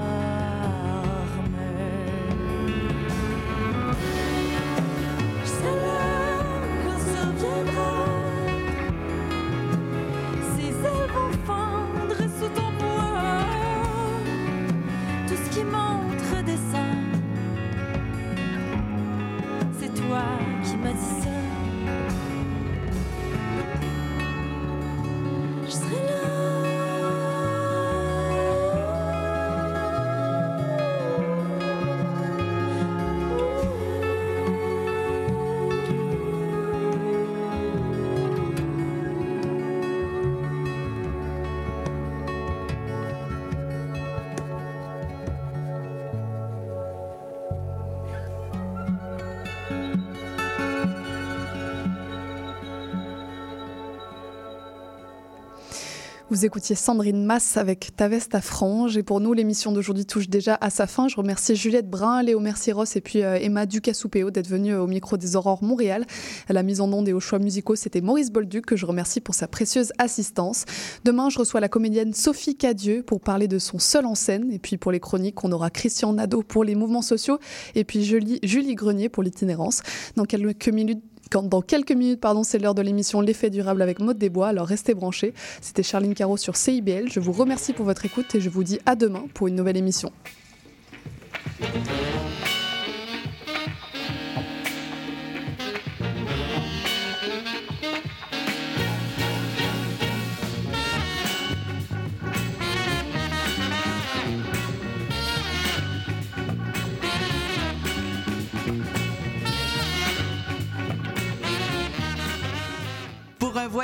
Vous 56.38 56.44
écoutiez 56.44 56.76
Sandrine 56.76 57.24
Masse 57.24 57.56
avec 57.56 57.96
Ta 57.96 58.06
veste 58.06 58.32
à 58.36 58.40
franges. 58.40 58.96
Et 58.96 59.02
pour 59.02 59.18
nous, 59.18 59.32
l'émission 59.32 59.72
d'aujourd'hui 59.72 60.06
touche 60.06 60.28
déjà 60.28 60.56
à 60.60 60.70
sa 60.70 60.86
fin. 60.86 61.08
Je 61.08 61.16
remercie 61.16 61.56
Juliette 61.56 61.90
Brun, 61.90 62.22
Léo 62.22 62.38
Mercier-Ross 62.38 62.94
et 62.94 63.00
puis 63.00 63.24
euh, 63.24 63.40
Emma 63.40 63.66
Ducassoupéo 63.66 64.30
d'être 64.30 64.46
venus 64.46 64.76
au 64.76 64.86
micro 64.86 65.16
des 65.16 65.34
Aurores 65.34 65.64
Montréal. 65.64 66.06
À 66.48 66.52
la 66.52 66.62
mise 66.62 66.80
en 66.80 66.92
onde 66.92 67.08
et 67.08 67.12
aux 67.12 67.18
choix 67.18 67.40
musicaux, 67.40 67.74
c'était 67.74 68.00
Maurice 68.00 68.30
Bolduc 68.30 68.66
que 68.66 68.76
je 68.76 68.86
remercie 68.86 69.20
pour 69.20 69.34
sa 69.34 69.48
précieuse 69.48 69.90
assistance. 69.98 70.64
Demain, 71.04 71.28
je 71.28 71.40
reçois 71.40 71.58
la 71.58 71.68
comédienne 71.68 72.14
Sophie 72.14 72.54
Cadieux 72.54 73.02
pour 73.02 73.20
parler 73.20 73.48
de 73.48 73.58
son 73.58 73.80
seul 73.80 74.06
en 74.06 74.14
scène. 74.14 74.52
Et 74.52 74.60
puis 74.60 74.76
pour 74.76 74.92
les 74.92 75.00
chroniques, 75.00 75.42
on 75.42 75.50
aura 75.50 75.70
Christian 75.70 76.12
Nadeau 76.12 76.44
pour 76.44 76.62
les 76.62 76.76
mouvements 76.76 77.02
sociaux 77.02 77.40
et 77.74 77.82
puis 77.82 78.04
Julie, 78.04 78.38
Julie 78.44 78.76
Grenier 78.76 79.08
pour 79.08 79.24
l'itinérance. 79.24 79.82
Dans 80.14 80.24
quelques 80.24 80.68
minutes, 80.68 81.02
quand 81.30 81.42
dans 81.42 81.62
quelques 81.62 81.92
minutes, 81.92 82.20
pardon, 82.20 82.42
c'est 82.42 82.58
l'heure 82.58 82.74
de 82.74 82.82
l'émission 82.82 83.20
L'effet 83.20 83.50
durable 83.50 83.82
avec 83.82 84.00
Maude 84.00 84.18
Desbois, 84.18 84.48
alors 84.48 84.66
restez 84.66 84.94
branchés. 84.94 85.34
C'était 85.60 85.82
Charline 85.82 86.14
Caro 86.14 86.36
sur 86.36 86.56
CIBL. 86.56 87.10
Je 87.10 87.20
vous 87.20 87.32
remercie 87.32 87.72
pour 87.72 87.84
votre 87.84 88.04
écoute 88.04 88.34
et 88.34 88.40
je 88.40 88.48
vous 88.48 88.64
dis 88.64 88.78
à 88.86 88.94
demain 88.94 89.24
pour 89.34 89.48
une 89.48 89.54
nouvelle 89.54 89.76
émission. 89.76 90.12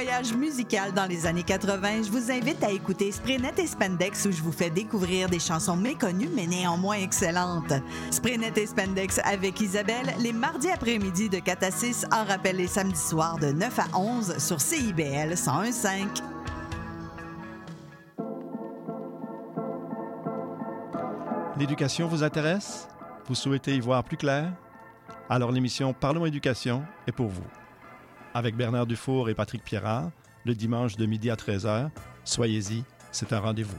Voyage 0.05 0.35
musical 0.35 0.93
dans 0.93 1.07
les 1.07 1.25
années 1.25 1.43
80, 1.43 2.03
je 2.03 2.11
vous 2.11 2.31
invite 2.31 2.63
à 2.63 2.71
écouter 2.71 3.11
Spraynet 3.11 3.55
et 3.57 3.67
Spandex 3.67 4.27
où 4.27 4.33
je 4.33 4.43
vous 4.43 4.53
fais 4.53 4.69
découvrir 4.69 5.31
des 5.31 5.39
chansons 5.39 5.77
méconnues 5.77 6.29
mais 6.35 6.47
néanmoins 6.47 6.97
excellentes. 6.97 7.73
Spraynet 8.11 8.53
et 8.57 8.67
Spandex 8.67 9.19
avec 9.25 9.63
Isabelle 9.63 10.13
les 10.21 10.35
mardis 10.35 10.69
après-midi 10.69 11.31
de 11.31 11.39
4 11.39 11.63
à 11.63 11.71
6 11.71 12.07
en 12.13 12.25
rappel 12.25 12.57
les 12.57 12.67
samedis 12.67 12.99
soirs 12.99 13.39
de 13.39 13.47
9 13.53 13.79
à 13.79 13.99
11 13.99 14.39
sur 14.39 14.61
CIBL 14.61 15.37
1015. 15.37 16.23
L'éducation 21.59 22.09
vous 22.09 22.23
intéresse? 22.23 22.89
Vous 23.27 23.35
souhaitez 23.35 23.75
y 23.75 23.81
voir 23.81 24.05
plus 24.05 24.19
clair? 24.19 24.53
Alors 25.31 25.51
l'émission 25.51 25.95
Parlons 25.95 26.27
éducation 26.27 26.83
est 27.07 27.13
pour 27.13 27.29
vous. 27.29 27.64
Avec 28.37 28.57
Bernard 28.57 28.87
Dufour 28.87 29.29
et 29.29 29.35
Patrick 29.35 29.63
Pierrard, 29.63 30.11
le 30.45 30.57
dimanche 30.57 30.97
de 30.97 31.07
midi 31.07 31.31
à 31.31 31.37
13h, 31.37 31.89
soyez-y, 32.25 32.83
c'est 33.13 33.33
un 33.33 33.39
rendez-vous. 33.39 33.79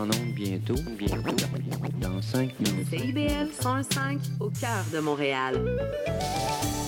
En 0.00 0.04
onde 0.04 0.34
bientôt, 0.34 0.74
bientôt, 0.98 1.36
dans 2.00 2.22
5 2.22 2.58
minutes. 2.58 2.88
CIBL 2.88 3.50
105 3.60 4.18
au 4.40 4.48
cœur 4.48 4.84
de 4.92 5.00
Montréal. 5.00 5.60